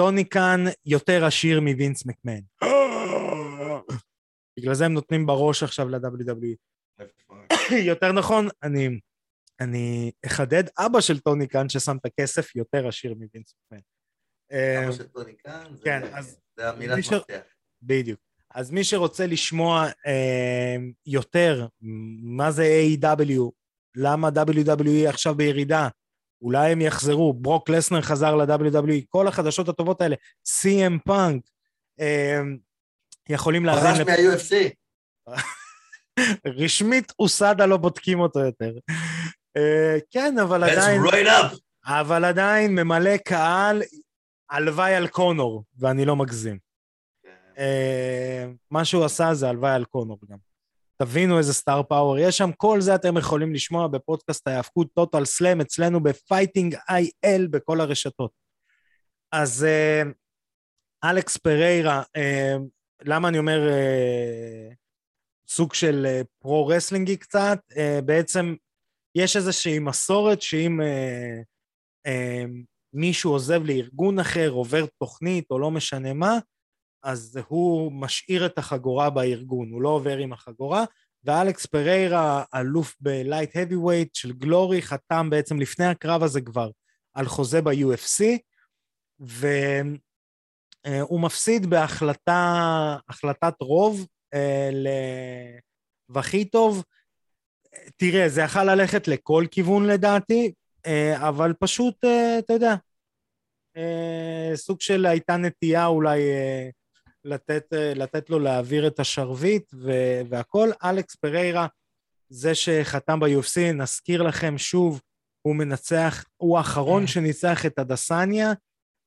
טוני 0.00 0.24
קאן 0.24 0.60
יותר 0.86 1.24
עשיר 1.24 1.60
מווינס 1.60 2.06
מקמן. 2.06 2.40
בגלל 4.58 4.74
זה 4.74 4.84
הם 4.86 4.92
נותנים 4.92 5.26
בראש 5.26 5.62
עכשיו 5.62 5.88
ל-WWE. 5.88 6.56
יותר 7.90 8.12
נכון, 8.12 8.48
אני, 8.62 8.88
אני 9.60 10.10
אחדד, 10.26 10.64
אבא 10.78 11.00
של 11.00 11.20
טוני 11.20 11.46
קאן 11.48 11.68
ששם 11.68 11.96
את 11.96 12.06
הכסף 12.06 12.56
יותר 12.56 12.88
עשיר 12.88 13.14
מווינס 13.14 13.54
מקמן. 13.64 13.80
אה, 14.52 14.84
אבא 14.84 14.92
של 14.92 15.08
טוני 15.08 15.34
קאן, 15.36 15.76
זה- 15.76 15.84
כן, 15.84 16.00
זה 16.56 16.70
המילת 16.70 16.96
מי 16.96 17.02
ש- 17.02 17.12
מפתח. 17.12 17.42
בדיוק. 17.82 18.20
אז 18.54 18.70
מי 18.70 18.84
שרוצה 18.84 19.26
לשמוע 19.26 19.86
אה, 20.06 20.76
יותר 21.06 21.66
מה 22.22 22.50
זה 22.50 22.82
AEW, 23.02 23.40
למה 23.96 24.28
WWE 24.28 25.08
עכשיו 25.08 25.34
בירידה, 25.34 25.88
אולי 26.42 26.72
הם 26.72 26.80
יחזרו, 26.80 27.32
ברוק 27.32 27.68
לסנר 27.70 28.00
חזר 28.02 28.34
ל-WWE, 28.36 29.02
כל 29.08 29.28
החדשות 29.28 29.68
הטובות 29.68 30.00
האלה, 30.00 30.16
CM 30.48 30.98
Punk, 31.04 31.42
אה, 32.00 32.40
יכולים 33.28 33.64
פרש 33.66 33.82
להאזין, 33.84 34.02
לפ- 34.02 34.08
מה-UFC. 34.08 34.54
רשמית 36.46 37.12
אוסדה 37.18 37.66
לא 37.66 37.76
בודקים 37.76 38.20
אותו 38.20 38.40
יותר. 38.40 38.72
אה, 39.56 39.96
כן, 40.10 40.38
אבל 40.42 40.64
Let's 40.64 40.72
עדיין, 40.72 41.00
right 41.02 41.26
up. 41.26 41.56
אבל 41.86 42.24
עדיין 42.24 42.74
ממלא 42.74 43.16
קהל, 43.16 43.82
הלוואי 44.50 44.94
על 44.94 45.08
קונור, 45.08 45.64
ואני 45.78 46.04
לא 46.04 46.16
מגזים. 46.16 46.58
אה, 47.58 48.46
מה 48.70 48.84
שהוא 48.84 49.04
עשה 49.04 49.34
זה 49.34 49.48
הלוואי 49.48 49.72
על 49.72 49.84
קונור 49.84 50.18
גם. 50.30 50.38
תבינו 50.96 51.38
איזה 51.38 51.54
סטאר 51.54 51.82
פאוור 51.82 52.18
יש 52.18 52.38
שם, 52.38 52.50
כל 52.56 52.80
זה 52.80 52.94
אתם 52.94 53.16
יכולים 53.16 53.54
לשמוע 53.54 53.88
בפודקאסט 53.88 54.48
ההיאבקות 54.48 54.88
טוטל 54.94 55.24
סלאם 55.24 55.60
אצלנו 55.60 56.02
בפייטינג 56.02 56.76
איי-אל 56.88 57.46
בכל 57.50 57.80
הרשתות. 57.80 58.30
אז 59.32 59.64
אה, 59.64 60.02
אלכס 61.10 61.36
פריירה, 61.36 62.02
אה, 62.16 62.56
למה 63.02 63.28
אני 63.28 63.38
אומר 63.38 63.60
סוג 65.48 65.74
של 65.74 66.22
pro-wrestling 66.38 67.10
י 67.10 67.16
קצת? 67.16 67.58
בעצם 68.04 68.54
יש 69.14 69.36
איזושהי 69.36 69.78
מסורת 69.78 70.42
שאם 70.42 70.80
מישהו 72.92 73.32
עוזב 73.32 73.62
לארגון 73.64 74.18
אחר, 74.18 74.50
עובר 74.50 74.86
תוכנית 74.98 75.50
או 75.50 75.58
לא 75.58 75.70
משנה 75.70 76.12
מה, 76.12 76.38
אז 77.02 77.38
הוא 77.48 77.92
משאיר 77.92 78.46
את 78.46 78.58
החגורה 78.58 79.10
בארגון, 79.10 79.70
הוא 79.70 79.82
לא 79.82 79.88
עובר 79.88 80.16
עם 80.16 80.32
החגורה, 80.32 80.84
ואלכס 81.24 81.66
פריירה, 81.66 82.44
אלוף 82.54 82.96
ב-lightweight 83.00 84.10
של 84.12 84.32
גלורי, 84.32 84.82
חתם 84.82 85.30
בעצם 85.30 85.60
לפני 85.60 85.86
הקרב 85.86 86.22
הזה 86.22 86.40
כבר 86.40 86.70
על 87.14 87.26
חוזה 87.26 87.62
ב-UFC, 87.62 88.24
והוא 89.20 90.00
מפסיד 91.20 91.66
בהחלטה, 91.66 92.96
החלטת 93.08 93.54
רוב 93.60 94.06
אה, 94.34 94.70
והכי 96.08 96.44
טוב. 96.44 96.84
תראה, 97.96 98.28
זה 98.28 98.40
יכול 98.40 98.62
ללכת 98.62 99.08
לכל 99.08 99.44
כיוון 99.50 99.86
לדעתי, 99.86 100.52
אה, 100.86 101.28
אבל 101.28 101.52
פשוט, 101.58 102.04
אה, 102.04 102.38
אתה 102.38 102.52
יודע, 102.52 102.74
אה, 103.76 104.52
סוג 104.54 104.80
של 104.80 105.06
הייתה 105.06 105.36
נטייה 105.36 105.86
אולי 105.86 106.20
אה, 106.20 106.68
לתת, 107.24 107.72
אה, 107.72 107.94
לתת 107.94 108.30
לו 108.30 108.38
להעביר 108.38 108.86
את 108.86 109.00
השרביט 109.00 109.74
ו- 109.74 110.20
והכל. 110.28 110.68
אלכס 110.84 111.14
פריירה, 111.14 111.66
זה 112.28 112.54
שחתם 112.54 113.20
ב-UFC, 113.20 113.72
נזכיר 113.74 114.22
לכם 114.22 114.58
שוב, 114.58 115.00
הוא 115.42 115.56
מנצח, 115.56 116.24
הוא 116.36 116.58
האחרון 116.58 117.06
שניצח 117.06 117.66
את 117.66 117.78
הדסניה, 117.78 118.52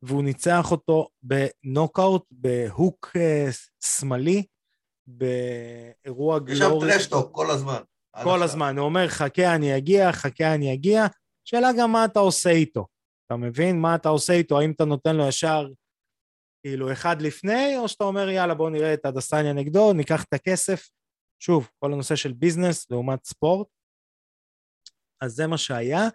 והוא 0.02 0.24
ניצח 0.24 0.72
אותו 0.72 1.08
בנוקאוט, 1.24 2.24
בהוק 2.32 3.12
אה, 3.16 3.50
שמאלי, 3.84 4.44
באירוע 5.08 6.40
יש 6.48 6.58
שם 6.58 6.66
גלורי. 6.66 6.92
טרשטוק 6.92 7.36
כל 7.36 7.52
הזמן. 7.52 7.82
כל. 8.24 8.44
הזמן, 8.44 8.78
הוא 8.78 8.86
אומר, 8.86 9.08
חכה, 9.08 9.56
אני 9.56 9.78
אגיע, 9.78 10.12
חכה, 10.12 10.54
אני 10.54 10.74
אגיע. 10.74 11.06
שאלה 11.46 11.70
גם 11.80 11.92
מה 11.92 12.06
אתה 12.06 12.20
עושה 12.20 12.50
איתו. 12.50 12.88
אתה 13.28 13.36
מבין? 13.36 13.80
מה 13.80 13.96
אתה 13.96 14.10
עושה 14.10 14.34
איתו? 14.34 14.60
האם 14.60 14.72
אתה 14.72 14.86
נותן 14.86 15.16
לו 15.16 15.28
ישר, 15.28 15.68
כאילו, 16.66 16.92
אחד 16.92 17.22
לפני, 17.22 17.78
או 17.78 17.88
שאתה 17.88 18.04
אומר, 18.04 18.30
יאללה, 18.30 18.54
בוא 18.54 18.70
נראה 18.70 18.94
את 18.94 19.06
הדסניה 19.06 19.54
נגדו, 19.54 19.94
ניקח 19.94 20.24
את 20.24 20.34
הכסף. 20.34 20.90
שוב, 21.40 21.70
כל 21.80 21.94
הנושא 21.94 22.16
של 22.16 22.34
ביזנס 22.34 22.92
לעומת 22.92 23.26
ספורט. 23.26 23.68
אז 25.22 25.32
זה 25.32 25.48
מה 25.48 25.58
שהיה. 25.58 26.08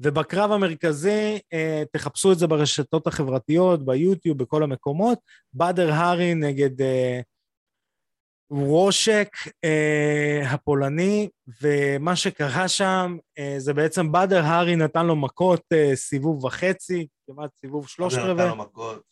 ובקרב 0.00 0.52
המרכזי, 0.52 1.38
אה, 1.52 1.82
תחפשו 1.92 2.32
את 2.32 2.38
זה 2.38 2.46
ברשתות 2.46 3.06
החברתיות, 3.06 3.84
ביוטיוב, 3.84 4.38
בכל 4.38 4.62
המקומות. 4.62 5.18
באדר 5.52 5.92
הארי 5.92 6.34
נגד 6.34 6.80
אה, 6.80 7.20
רושק 8.50 9.28
אה, 9.64 10.40
הפולני, 10.50 11.28
ומה 11.62 12.16
שקרה 12.16 12.68
שם 12.68 13.16
אה, 13.38 13.54
זה 13.58 13.74
בעצם 13.74 14.12
באדר 14.12 14.44
הארי 14.44 14.76
נתן 14.76 15.06
לו 15.06 15.16
מכות 15.16 15.62
אה, 15.72 15.96
סיבוב 15.96 16.44
וחצי, 16.44 17.06
כמעט 17.26 17.50
סיבוב 17.60 17.88
שלוש 17.88 18.14
זה 18.14 18.20
נתן 18.20 18.28
רבעי. 18.28 18.48
לו 18.48 18.56
מכות. 18.56 19.11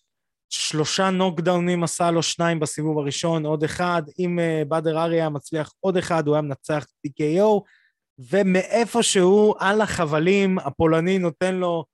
שלושה 0.51 1.11
נוקדאונים 1.11 1.84
עשה 1.84 2.11
לו, 2.11 2.22
שניים 2.22 2.61
בסיבוב 2.61 2.98
הראשון, 2.98 3.46
עוד 3.46 3.64
אחד. 3.64 4.03
אם 4.18 4.38
uh, 4.38 4.64
באדר 4.68 4.98
ארי 5.03 5.16
היה 5.20 5.28
מצליח 5.28 5.72
עוד 5.80 5.96
אחד, 5.96 6.26
הוא 6.26 6.34
היה 6.34 6.42
מנצח 6.42 6.86
TKO, 7.07 7.61
ומאיפשהו 8.18 9.55
על 9.59 9.80
החבלים, 9.80 10.59
הפולני 10.59 11.18
נותן 11.18 11.55
לו 11.55 11.84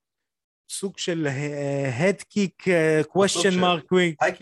סוג 0.70 0.98
של 0.98 1.26
הד 2.00 2.22
קיק, 2.22 2.62
question 3.16 3.28
של- 3.42 3.60
mark 3.64 3.80
quick. 3.80 4.32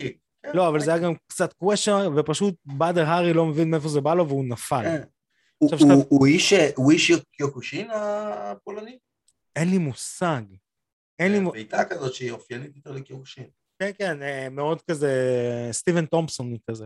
כן, 0.43 0.51
לא, 0.53 0.67
אבל 0.69 0.79
זה 0.79 0.93
היה. 0.93 1.03
גם 1.03 1.13
קצת 1.27 1.53
question, 1.63 2.09
ופשוט 2.17 2.55
באדר 2.65 3.05
הארי 3.05 3.33
לא 3.33 3.45
מבין 3.45 3.69
מאיפה 3.71 3.87
זה 3.89 4.01
בא 4.01 4.13
לו 4.13 4.27
והוא 4.27 4.45
נפל. 4.45 4.81
כן. 4.83 5.03
הוא- 5.59 6.91
איש 6.91 7.11
קיוקושין 7.31 7.89
הפולני? 7.93 8.97
אין 9.55 9.69
לי 9.69 9.77
מושג. 9.77 10.41
אין 11.19 11.31
לי... 11.31 11.39
מ- 11.39 11.51
בעיטה 11.51 11.85
כזאת 11.85 12.13
שהיא 12.13 12.31
אופיינית 12.31 12.75
יותר 12.75 12.91
לקיוקושין. 12.91 13.45
כן, 13.79 13.91
כן, 13.97 14.21
אה, 14.21 14.49
מאוד 14.49 14.81
כזה, 14.81 15.11
סטיבן 15.71 16.05
תומפסון 16.05 16.53
כזה. 16.69 16.85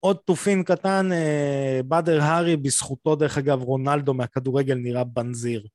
עוד 0.00 0.16
תופין 0.16 0.62
קטן, 0.62 1.12
אה, 1.12 1.80
באדר 1.84 2.22
הארי, 2.22 2.56
בזכותו, 2.56 3.16
דרך 3.16 3.38
אגב, 3.38 3.62
רונלדו 3.62 4.14
מהכדורגל 4.14 4.74
נראה 4.74 5.04
בנזיר. 5.04 5.66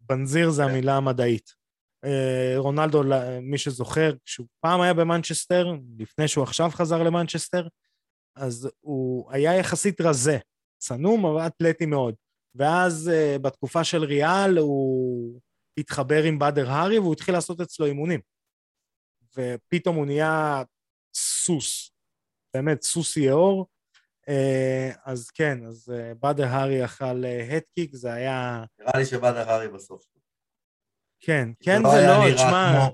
בנזיר 0.00 0.50
זה 0.50 0.62
כן. 0.62 0.68
המילה 0.68 0.96
המדעית. 0.96 1.50
אה, 2.04 2.54
רונלדו, 2.56 3.02
מי 3.42 3.58
שזוכר, 3.58 4.12
כשהוא 4.24 4.46
פעם 4.60 4.80
היה 4.80 4.94
במנצ'סטר, 4.94 5.74
לפני 5.98 6.28
שהוא 6.28 6.44
עכשיו 6.44 6.70
חזר 6.70 7.02
למנצ'סטר, 7.02 7.68
אז 8.36 8.70
הוא 8.80 9.32
היה 9.32 9.56
יחסית 9.56 10.00
רזה, 10.00 10.38
צנום, 10.82 11.26
אבל 11.26 11.46
אתלטי 11.46 11.86
מאוד. 11.86 12.14
ואז 12.54 13.10
בתקופה 13.42 13.84
של 13.84 14.04
ריאל 14.04 14.58
הוא 14.58 15.40
התחבר 15.78 16.22
עם 16.22 16.38
באדר 16.38 16.70
הארי 16.70 16.98
והוא 16.98 17.12
התחיל 17.12 17.34
לעשות 17.34 17.60
אצלו 17.60 17.86
אימונים. 17.86 18.20
ופתאום 19.36 19.96
הוא 19.96 20.06
נהיה 20.06 20.62
סוס, 21.14 21.90
באמת 22.54 22.82
סוס 22.82 23.16
יאור. 23.16 23.66
אה, 24.28 24.90
אז 25.04 25.30
כן, 25.30 25.66
אז 25.66 25.92
אה, 25.94 26.14
באדר 26.14 26.46
הארי 26.46 26.84
אכל 26.84 27.24
הדקיק, 27.52 27.94
זה 27.94 28.12
היה... 28.12 28.64
נראה 28.78 28.98
לי 28.98 29.06
שבאדר 29.06 29.50
הארי 29.50 29.68
בסוף. 29.68 30.04
כן, 31.20 31.48
כן 31.62 31.82
זה 31.90 32.06
לא, 32.06 32.34
תשמע, 32.34 32.88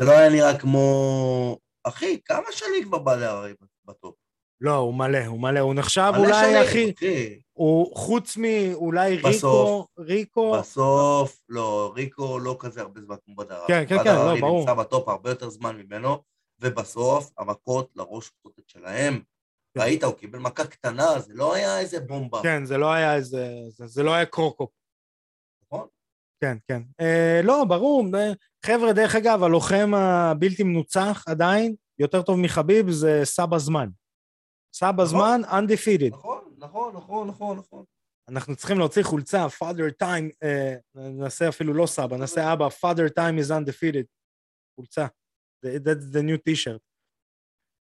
זה 0.00 0.06
לא 0.06 0.12
היה 0.12 0.30
נראה 0.30 0.58
כמו... 0.58 1.58
אחי, 1.84 2.20
כמה 2.24 2.46
שנים 2.52 2.84
כבר 2.84 2.98
באדר 2.98 3.30
הארי 3.30 3.54
בטופ? 3.84 4.14
לא, 4.60 4.74
הוא 4.74 4.94
מלא, 4.94 5.26
הוא 5.26 5.40
מלא, 5.40 5.60
הוא 5.60 5.74
נחשב 5.74 6.12
מלא 6.12 6.24
אולי 6.24 6.56
הכי... 6.56 6.92
אחי. 6.96 7.40
הוא 7.58 7.96
חוץ 7.96 8.36
מאולי 8.36 9.16
ריקו, 9.16 9.28
בסוף. 9.28 9.86
ריקו, 9.98 10.52
בסוף, 10.58 11.42
לא, 11.48 11.92
ריקו 11.96 12.38
לא 12.38 12.56
כזה 12.58 12.80
הרבה 12.80 13.00
זמן 13.00 13.16
כמו 13.24 13.34
באדר 13.34 13.54
הארי. 13.54 13.66
כן, 13.66 13.84
כן, 13.88 14.04
כן, 14.04 14.14
לא, 14.14 14.40
ברור. 14.40 14.60
נמצא 14.60 14.74
בטופ 14.74 15.08
הרבה 15.08 15.30
יותר 15.30 15.50
זמן 15.50 15.76
ממנו, 15.76 16.22
ובסוף 16.60 17.30
המכות 17.38 17.90
לראש 17.96 18.30
קוטט 18.42 18.68
שלהם. 18.68 19.22
כן. 19.74 19.80
ראית, 19.80 20.04
הוא 20.04 20.14
קיבל 20.14 20.38
מכה 20.38 20.66
קטנה, 20.66 21.18
זה 21.18 21.32
לא 21.34 21.54
היה 21.54 21.80
איזה 21.80 22.00
בומבה. 22.00 22.42
כן, 22.42 22.64
זה 22.64 22.78
לא 22.78 22.92
היה 22.92 23.14
איזה... 23.14 23.54
זה, 23.68 23.86
זה 23.86 24.02
לא 24.02 24.14
היה 24.14 24.26
קרוקו. 24.26 24.68
נכון? 25.64 25.86
כן, 26.40 26.56
כן. 26.68 26.82
אה, 27.00 27.40
לא, 27.44 27.64
ברור. 27.64 28.04
אה, 28.14 28.32
חבר'ה, 28.66 28.92
דרך 28.92 29.14
אגב, 29.14 29.42
הלוחם 29.42 29.90
הבלתי 29.94 30.62
מנוצח 30.62 31.24
עדיין, 31.26 31.74
יותר 31.98 32.22
טוב 32.22 32.38
מחביב, 32.38 32.90
זה 32.90 33.20
סבא 33.24 33.58
זמן. 33.58 33.88
סבא 34.74 35.04
זמן, 35.04 35.40
undefeated. 35.44 36.10
נכון, 36.10 36.37
נכון, 36.58 36.96
נכון, 36.96 37.28
נכון, 37.28 37.58
נכון. 37.58 37.84
אנחנו 38.28 38.56
צריכים 38.56 38.78
להוציא 38.78 39.02
חולצה, 39.02 39.46
father 39.46 40.02
time, 40.02 40.32
אה, 40.42 40.74
נעשה 40.94 41.48
אפילו 41.48 41.74
לא 41.74 41.86
סבא, 41.86 42.16
נעשה 42.16 42.52
אבא, 42.52 42.68
father 42.68 43.08
time 43.18 43.46
is 43.46 43.50
undefeated. 43.50 44.06
חולצה. 44.74 45.06
That's 45.64 46.14
the 46.14 46.22
new 46.22 46.38
t-shirt. 46.48 46.82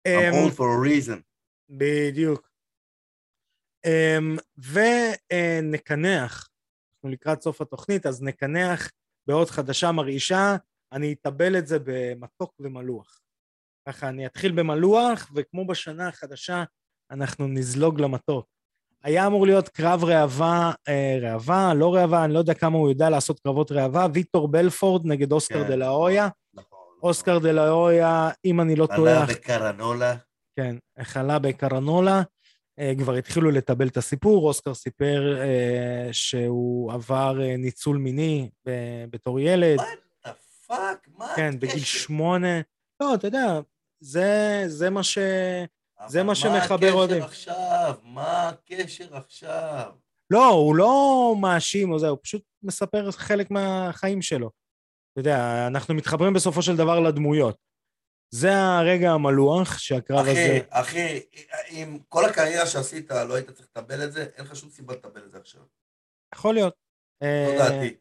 I'm 0.07 0.09
אמ, 0.09 0.33
old 0.33 0.53
for 0.53 0.59
a 0.59 0.87
reason. 0.87 1.21
בדיוק. 1.69 2.51
אמ, 3.85 4.37
ונקנח, 4.57 6.49
אנחנו 6.93 7.09
לקראת 7.09 7.41
סוף 7.41 7.61
התוכנית, 7.61 8.05
אז 8.05 8.23
נקנח 8.23 8.91
בעוד 9.27 9.49
חדשה 9.49 9.91
מרעישה, 9.91 10.55
אני 10.91 11.13
אטבל 11.13 11.57
את 11.57 11.67
זה 11.67 11.77
במתוק 11.83 12.53
ומלוח. 12.59 13.21
ככה 13.87 14.09
אני 14.09 14.25
אתחיל 14.25 14.51
במלוח, 14.51 15.31
וכמו 15.35 15.67
בשנה 15.67 16.07
החדשה, 16.07 16.63
אנחנו 17.11 17.47
נזלוג 17.47 18.01
למתוק. 18.01 18.50
היה 19.03 19.27
אמור 19.27 19.45
להיות 19.45 19.69
קרב 19.69 20.03
ראווה, 20.03 20.71
אה, 20.87 21.17
ראווה, 21.21 21.73
לא 21.73 21.95
ראווה, 21.95 22.25
אני 22.25 22.33
לא 22.33 22.39
יודע 22.39 22.53
כמה 22.53 22.77
הוא 22.77 22.89
יודע 22.89 23.09
לעשות 23.09 23.39
קרבות 23.39 23.71
ראווה, 23.71 24.07
ויטור 24.13 24.47
בלפורד 24.47 25.05
נגד 25.05 25.31
אוסקר 25.31 25.63
כן, 25.63 25.67
דה 25.69 25.75
לה 25.75 25.87
הויה. 25.87 26.27
נכון, 26.53 26.65
נכון. 26.69 26.97
אוסקר 27.03 27.39
דה 27.39 27.51
לה 27.51 27.67
הויה, 27.69 28.29
אם 28.45 28.61
אני 28.61 28.75
לא 28.75 28.85
טועה, 28.95 29.17
עלה 29.17 29.25
בקרנולה. 29.25 30.15
כן, 30.55 30.75
חלה 31.01 31.39
בקרנולה, 31.39 32.21
אה, 32.79 32.93
כבר 32.97 33.13
התחילו 33.13 33.51
לטבל 33.51 33.87
את 33.87 33.97
הסיפור, 33.97 34.47
אוסקר 34.47 34.73
סיפר 34.73 35.37
אה, 35.41 36.09
שהוא 36.11 36.91
עבר 36.93 37.41
אה, 37.41 37.57
ניצול 37.57 37.97
מיני 37.97 38.49
ב- 38.67 39.05
בתור 39.09 39.39
ילד, 39.39 39.79
What 39.79 40.27
the 40.27 40.31
fuck? 40.69 41.09
מה 41.17 41.33
כן, 41.35 41.59
בגיל? 41.59 41.79
שמונה, 41.79 42.61
לא, 43.01 43.13
אתה 43.15 43.27
יודע, 43.27 43.59
זה, 43.99 44.63
זה 44.67 44.89
מה 44.89 45.03
ש... 45.03 45.17
זה 46.07 46.23
מה 46.23 46.35
שמחבר 46.35 46.93
אוהדים. 46.93 47.19
מה 47.19 47.25
הקשר 47.25 47.51
עכשיו? 47.51 47.95
מה 48.03 48.49
הקשר 48.49 49.17
עכשיו? 49.17 49.91
לא, 50.29 50.47
הוא 50.47 50.75
לא 50.75 51.35
מאשים 51.41 51.91
או 51.91 51.99
זה, 51.99 52.07
הוא 52.07 52.17
פשוט 52.23 52.43
מספר 52.63 53.11
חלק 53.11 53.51
מהחיים 53.51 54.21
שלו. 54.21 54.49
אתה 55.11 55.19
יודע, 55.19 55.67
אנחנו 55.67 55.93
מתחברים 55.93 56.33
בסופו 56.33 56.61
של 56.61 56.75
דבר 56.75 56.99
לדמויות. 56.99 57.57
זה 58.33 58.53
הרגע 58.53 59.11
המלוח 59.11 59.77
שהקרב 59.77 60.19
אחי, 60.19 60.31
הזה... 60.31 60.59
אחי, 60.69 61.19
עם 61.69 61.99
כל 62.09 62.25
הקריירה 62.25 62.67
שעשית, 62.67 63.11
לא 63.11 63.33
היית 63.35 63.49
צריך 63.49 63.67
לטבל 63.75 64.03
את 64.03 64.11
זה, 64.11 64.25
אין 64.37 64.45
לך 64.45 64.55
שום 64.55 64.69
סיבה 64.69 64.93
לטבל 64.93 65.21
את 65.25 65.31
זה 65.31 65.37
עכשיו. 65.37 65.61
יכול 66.35 66.53
להיות. 66.53 66.73
זו 67.23 67.27
אה, 67.27 67.55
דעתי. 67.57 67.95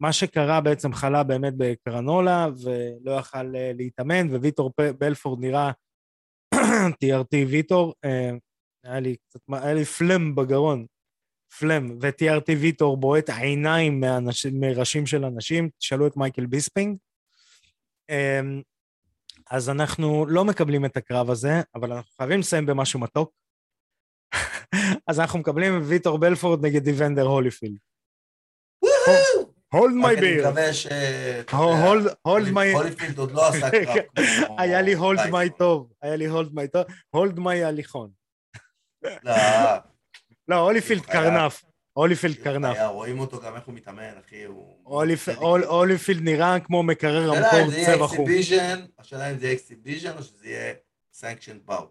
ומה 0.00 0.12
שקרה 0.12 0.60
בעצם 0.60 0.92
חלה 0.92 1.22
באמת 1.22 1.52
בקרנולה 1.56 2.46
ולא 2.62 3.12
יכל 3.12 3.56
אה, 3.56 3.72
להתאמן, 3.74 4.36
וויטור 4.36 4.72
בלפורד 4.98 5.40
נראה 5.40 5.70
TRT 7.04 7.46
ויטור, 7.48 7.94
אה, 8.04 8.30
היה 8.84 9.00
לי 9.00 9.16
קצת, 9.16 9.40
היה 9.52 9.74
לי 9.74 9.84
phlegm 9.84 10.34
בגרון, 10.34 10.86
phlegm, 11.58 11.98
ו-TRT 12.02 12.52
ויטור 12.60 12.96
בועט 12.96 13.30
עיניים 13.30 14.04
מראשים 14.52 15.06
של 15.06 15.24
אנשים, 15.24 15.70
תשאלו 15.78 16.06
את 16.06 16.16
מייקל 16.16 16.46
ביספינג. 16.46 16.96
אה, 18.10 18.40
אז 19.50 19.70
אנחנו 19.70 20.26
לא 20.26 20.44
מקבלים 20.44 20.84
את 20.84 20.96
הקרב 20.96 21.30
הזה, 21.30 21.60
אבל 21.74 21.92
אנחנו 21.92 22.10
חייבים 22.16 22.40
לסיים 22.40 22.66
במשהו 22.66 23.00
מתוק. 23.00 23.32
אז 25.08 25.20
אנחנו 25.20 25.38
מקבלים 25.38 25.82
ויטור 25.84 26.18
בלפורד 26.18 26.66
נגד 26.66 26.84
איבנדר 26.84 27.22
הוליפילד. 27.22 27.78
hold 29.72 29.94
my 29.94 30.02
רק 30.04 30.12
אני 30.12 30.20
beer. 30.20 30.46
מקווה 30.48 30.72
ש... 30.74 30.86
hold- 32.22 32.48
my- 32.52 32.72
הוליפילד 32.72 33.18
עוד 33.18 33.32
לא 33.32 33.48
עשה 33.48 33.70
קרב 33.84 34.02
כמו... 34.46 34.56
היה 34.60 34.82
לי 34.82 34.92
hold. 34.92 35.20
my 35.30 35.50
טוב, 35.58 35.92
היה 36.02 36.16
לי 36.16 36.26
hold 36.26 36.54
my 36.54 36.68
טוב, 36.68 36.84
hold 37.10 37.38
my 37.38 37.64
הליכון. 37.64 38.10
לא, 39.24 39.32
לא, 40.48 40.56
הוליפילד. 40.56 41.02
קרנף, 41.06 41.64
הוליפילד 41.92 42.34
קרנף. 42.34 42.76
רואים 42.86 43.18
אותו 43.20 43.40
גם 43.40 43.56
איך 43.56 43.64
הוא 43.64 43.74
מתאמן, 43.74 44.10
אחי, 44.26 44.44
הוא... 44.44 44.84
הוליפילד 45.66 46.22
נראה 46.22 46.60
כמו 46.60 46.82
מקרר 46.82 47.30
יהיה 47.32 47.86
צבע 47.96 48.06
חום. 48.06 48.28
השאלה 48.98 49.30
אם 49.30 49.38
זה 49.38 49.46
יהיה 49.46 49.54
exhibition 49.56 50.16
או 50.16 50.22
שזה 50.22 50.48
יהיה 50.48 50.74
sanctioned 51.12 51.58
bout. 51.64 51.90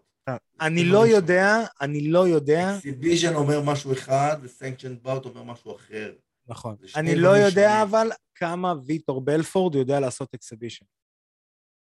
אני 0.60 0.84
לא 0.84 1.06
יודע, 1.06 1.56
אני 1.80 2.08
לא 2.10 2.28
יודע, 2.28 2.76
exhibition 2.76 3.34
אומר 3.34 3.60
משהו 3.60 3.92
אחד 3.92 4.36
ו 4.42 4.47
sanctioned 4.47 4.94
bout 5.02 5.24
אומר 5.24 5.42
משהו 5.42 5.76
אחר. 5.76 6.12
נכון, 6.48 6.76
אני 6.96 7.16
לא 7.16 7.28
יודע. 7.28 7.82
אבל 7.82 8.08
כמה 8.34 8.74
ויטור 8.86 9.20
בלפורד 9.20 9.74
יודע 9.74 10.00
לעשות 10.00 10.34
exhibition. 10.34 10.84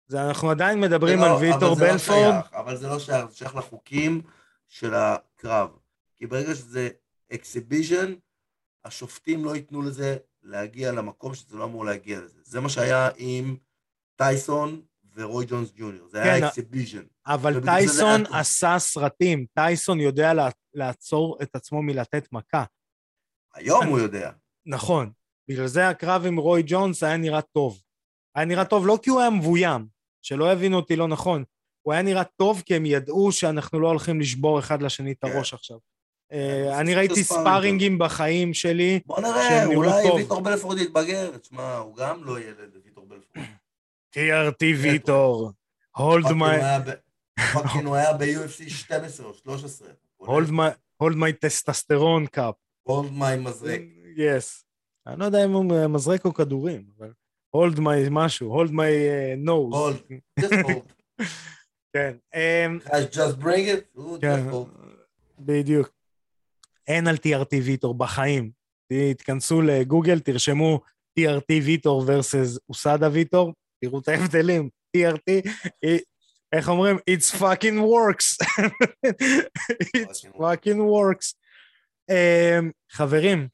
זה 0.07 0.28
אנחנו 0.28 0.50
עדיין 0.50 0.80
מדברים 0.80 1.18
זה 1.18 1.24
על 1.24 1.30
לא- 1.30 1.36
ויטור 1.36 1.72
אבל 1.72 1.86
לא 1.86 1.92
בלפורד, 1.92 2.32
שייך, 2.42 2.53
אבל 2.55 2.76
זה 2.76 2.88
לא 2.88 2.98
שייך, 2.98 3.26
זה 3.30 3.36
שייך 3.36 3.57
לחוקים 3.57 4.22
של 4.68 4.94
הקרב. 4.94 5.70
כי 6.18 6.26
ברגע 6.26 6.55
שזה 6.55 6.88
exhibition, 7.34 8.14
השופטים 8.84 9.44
לא 9.44 9.57
ייתנו 9.57 9.82
לזה 9.82 10.16
להגיע 10.42 10.92
למקום 10.92 11.34
שזה 11.34 11.57
לא 11.57 11.64
אמור 11.64 11.84
להגיע 11.84 12.20
לזה. 12.20 12.38
זה 12.44 12.61
מה 12.61 12.68
שהיה 12.68 13.09
עם 13.16 13.57
טייסון 14.16 14.82
ורוי 15.14 15.46
ג'ונס 15.48 15.72
ג'וניור, 15.76 16.09
זה 16.09 16.18
כן, 16.24 16.28
היה 16.30 16.48
exhibition. 16.49 17.03
אבל 17.26 17.61
טייסון 17.64 18.26
היה. 18.26 18.40
עשה 18.40 18.76
סרטים, 18.78 19.46
טייסון 19.55 20.00
יודע 20.00 20.34
לע- 20.34 20.48
לעצור 20.74 21.38
את 21.42 21.57
עצמו 21.57 21.82
מלתת 21.82 22.28
מכה. 22.32 22.64
היום 23.55 23.86
הוא 23.86 23.98
יודע. 23.98 24.30
נכון, 24.66 25.10
בגלל 25.48 25.66
זה 25.66 25.88
הקרב 25.88 26.26
עם 26.26 26.36
רוי 26.36 26.62
ג'ונס 26.66 27.02
היה 27.02 27.16
נראה 27.16 27.42
טוב. 27.42 27.82
היה 28.34 28.44
נראה 28.44 28.64
טוב 28.64 28.86
לא 28.86 28.98
כי 29.02 29.10
הוא 29.10 29.20
היה 29.20 29.30
מבוים, 29.30 29.86
שלא 30.22 30.52
יבינו 30.52 30.76
אותי 30.76 30.96
לא 30.96 31.08
נכון, 31.08 31.44
הוא 31.82 31.92
היה 31.92 32.02
נראה 32.02 32.24
טוב 32.24 32.62
כי 32.66 32.76
הם 32.76 32.86
ידעו 32.86 33.32
שאנחנו 33.32 33.80
לא 33.80 33.88
הולכים 33.88 34.20
לשבור 34.20 34.58
אחד 34.58 34.82
לשני 34.82 35.12
את 35.12 35.24
כן. 35.24 35.28
הראש 35.28 35.54
עכשיו. 35.54 35.78
זה 36.32 36.38
אה, 36.38 36.64
סוג 36.64 36.80
אני 36.80 36.94
ראיתי 36.94 37.24
sparring 37.24 37.47
sparring 37.49 37.88
ים 37.88 37.99
בחיים 37.98 38.54
שלי, 38.54 39.00
בוא 39.06 39.20
נראה, 39.20 39.66
אולי. 39.66 40.10
ויטור 40.10 40.40
בלפורד 40.40 40.78
יתבגר. 40.78 41.38
תשמע, 41.38 41.76
הוא 41.76 41.96
גם 41.96 42.24
לא 42.24 42.40
ילד, 42.40 42.76
ויטור 42.84 43.06
בלפורד. 43.06 43.46
TRT 44.16 44.64
ויטור, 44.82 45.52
הולד 45.96 46.32
מי 46.32 46.46
פאקינג 47.52 47.86
הוא 47.86 47.96
היה 47.96 48.12
ב-UFC 48.12 48.68
12 48.70 49.26
או 49.26 49.34
13. 49.34 49.88
hold 50.97 51.16
my 51.16 51.32
testosterone 51.32 52.26
cup. 52.26 52.55
hold 52.82 53.12
my 53.12 53.36
מזרק. 53.38 53.80
yes. 54.16 54.64
אני 55.06 55.20
לא 55.20 55.24
יודע 55.24 55.44
אם 55.44 55.50
הוא 55.50 55.86
מזרק 55.88 56.24
או 56.24 56.34
כדורים, 56.34 56.84
אבל 56.98 57.12
hold 57.51 57.80
my 57.80 57.90
משהו, 58.10 58.48
hold 58.49 58.70
my 58.70 58.82
nose. 59.36 59.74
hold. 59.74 59.97
hold. 60.40 61.22
כן. 61.94 62.16
guys 62.84 63.14
just 63.14 63.42
bring 63.42 63.96
it. 63.96 64.00
כן, 64.20 64.50
hold. 64.50 64.82
בדיוק. 65.38 65.90
אין 66.88 67.06
על 67.06 67.16
TRT 67.16 67.54
ויטור 67.62 67.94
בחיים. 67.94 68.50
תתכנסו 68.92 69.62
לגוגל, 69.62 70.20
תרשמו 70.20 70.80
TRT 71.20 71.62
ויטור 71.62 72.04
versus 72.04 72.58
USADA 72.68 73.09
ויטור, 73.12 73.52
תראו 73.80 73.98
את 73.98 74.08
ההבדלים. 74.08 74.68
TRT, 74.96 75.50
אה, 75.84 75.96
איך 76.52 76.68
אומרים? 76.68 76.96
It's 76.96 77.34
fucking 77.36 77.78
works. 77.80 78.46
It's 79.96 80.26
Fucking 80.38 80.78
works. 80.78 81.34
אמ, 82.10 82.70
חברים, 82.90 83.48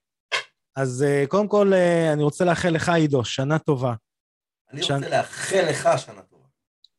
אז 0.76 1.02
אה, 1.02 1.24
קודם 1.28 1.48
כל 1.48 1.72
אה, 1.74 2.12
אני 2.12 2.22
רוצה 2.22 2.44
לאחל 2.44 2.68
לך, 2.68 2.88
עידו, 2.88 3.24
שנה 3.24 3.58
טובה. 3.58 3.94
אני 4.72 4.82
שנה- 4.82 4.96
רוצה 4.96 5.08
לאחל 5.08 5.62
לך 5.70 5.88
שנה 5.96 6.22
טובה. 6.22 6.44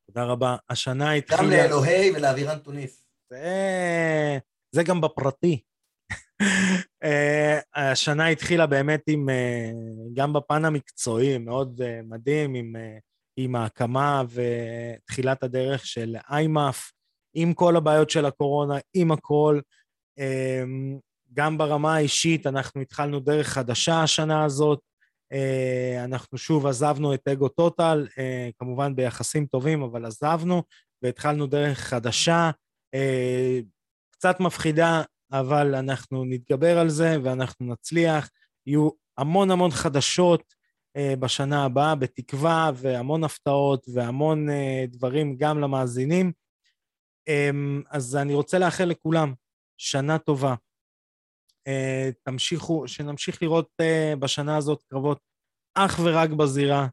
תודה 0.07 0.23
רבה. 0.23 0.55
השנה 0.69 1.05
גם 1.05 1.17
התחילה... 1.17 1.63
לאלוהי 1.63 2.11
ולאבירן 2.15 2.59
תוניס. 2.59 3.05
זה, 3.29 4.37
זה 4.71 4.83
גם 4.83 5.01
בפרטי. 5.01 5.61
אה, 7.03 7.59
השנה 7.75 8.27
התחילה 8.27 8.67
באמת 8.67 9.01
עם, 9.07 9.29
גם 10.13 10.33
בפן 10.33 10.65
המקצועי, 10.65 11.37
מאוד 11.37 11.81
מדהים, 12.03 12.55
עם, 12.55 12.73
עם 13.37 13.55
ההקמה 13.55 14.23
ותחילת 14.29 15.43
הדרך 15.43 15.85
של 15.85 16.15
איימאף, 16.29 16.91
עם 17.33 17.53
כל 17.53 17.75
הבעיות 17.75 18.09
של 18.09 18.25
הקורונה, 18.25 18.75
עם 18.93 19.11
הכל. 19.11 19.59
גם 21.33 21.57
ברמה 21.57 21.95
האישית 21.95 22.47
אנחנו 22.47 22.81
התחלנו 22.81 23.19
דרך 23.19 23.47
חדשה 23.47 24.03
השנה 24.03 24.43
הזאת. 24.45 24.79
אה, 25.33 26.03
אנחנו 26.03 26.37
שוב 26.37 26.65
עזבנו 26.65 27.13
את 27.13 27.27
אגו 27.27 27.49
טוטל, 27.49 28.07
אה, 28.17 28.49
כמובן 28.59 28.95
ביחסים 28.95 29.45
טובים, 29.45 29.81
אבל 29.81 30.05
עזבנו, 30.05 30.63
והתחלנו 31.01 31.47
דרך 31.47 31.79
חדשה. 31.79 32.51
אה, 32.93 33.59
קצת 34.11 34.39
מפחידה, 34.39 35.01
אבל 35.31 35.75
אנחנו 35.75 36.25
נתגבר 36.25 36.79
על 36.79 36.89
זה 36.89 37.17
ואנחנו 37.23 37.73
נצליח. 37.73 38.29
יהיו 38.67 38.89
המון 39.17 39.51
המון 39.51 39.71
חדשות 39.71 40.59
בשנה 41.19 41.65
הבאה, 41.65 41.95
בתקווה, 41.95 42.71
והמון 42.75 43.23
הפתעות 43.23 43.85
והמון 43.93 44.47
דברים 44.91 45.35
גם 45.37 45.59
למאזינים. 45.59 46.31
אה, 47.29 47.49
אז 47.89 48.15
אני 48.15 48.33
רוצה 48.33 48.59
לאחל 48.59 48.85
לכולם 48.85 49.33
שנה 49.77 50.17
טובה. 50.17 50.55
אה, 51.67 52.09
תמשיכו, 52.23 52.87
שנמשיך 52.87 53.43
לראות 53.43 53.69
אה, 53.81 54.13
בשנה 54.19 54.57
הזאת 54.57 54.83
קרבות 54.83 55.19
אך 55.75 55.99
ורק 56.03 56.29
בזירה. 56.29 56.87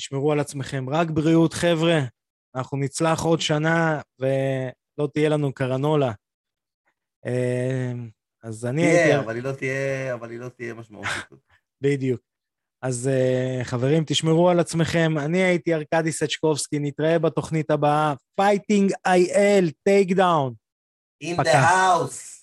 תשמרו 0.00 0.32
על 0.32 0.40
עצמכם, 0.40 0.90
רק 0.90 1.10
בריאות, 1.10 1.52
חבר'ה. 1.52 1.98
אנחנו 2.56 2.76
נצלח 2.78 3.20
עוד 3.22 3.40
שנה 3.40 4.00
ולא 4.18 5.08
תהיה 5.12 5.28
לנו 5.28 5.52
קרנולה. 5.52 6.12
אה, 7.26 7.92
אז 8.42 8.66
אני 8.66 8.82
הייתי... 8.82 9.02
תהיה, 9.02 9.20
אבל 9.20 9.34
היא 9.34 9.42
לא 9.42 9.52
תהיה, 9.52 10.14
אבל 10.14 10.30
היא 10.30 10.38
לא 10.38 10.48
תהיה 10.48 10.74
משמעותית. 10.74 11.10
בדיוק. 11.82 12.20
אז 12.82 13.10
חברים, 13.62 14.04
תשמרו 14.06 14.50
על 14.50 14.60
עצמכם. 14.60 15.18
אני 15.18 15.42
הייתי 15.42 15.74
ארקדי 15.74 16.12
סצ'קובסקי, 16.12 16.78
נתראה 16.78 17.18
בתוכנית 17.18 17.70
הבאה. 17.70 18.14
Fighting 18.34 18.92
IL, 19.06 19.70
Takedown. 19.84 20.54
In 21.24 21.36
the 21.36 21.54
house. 21.54 22.35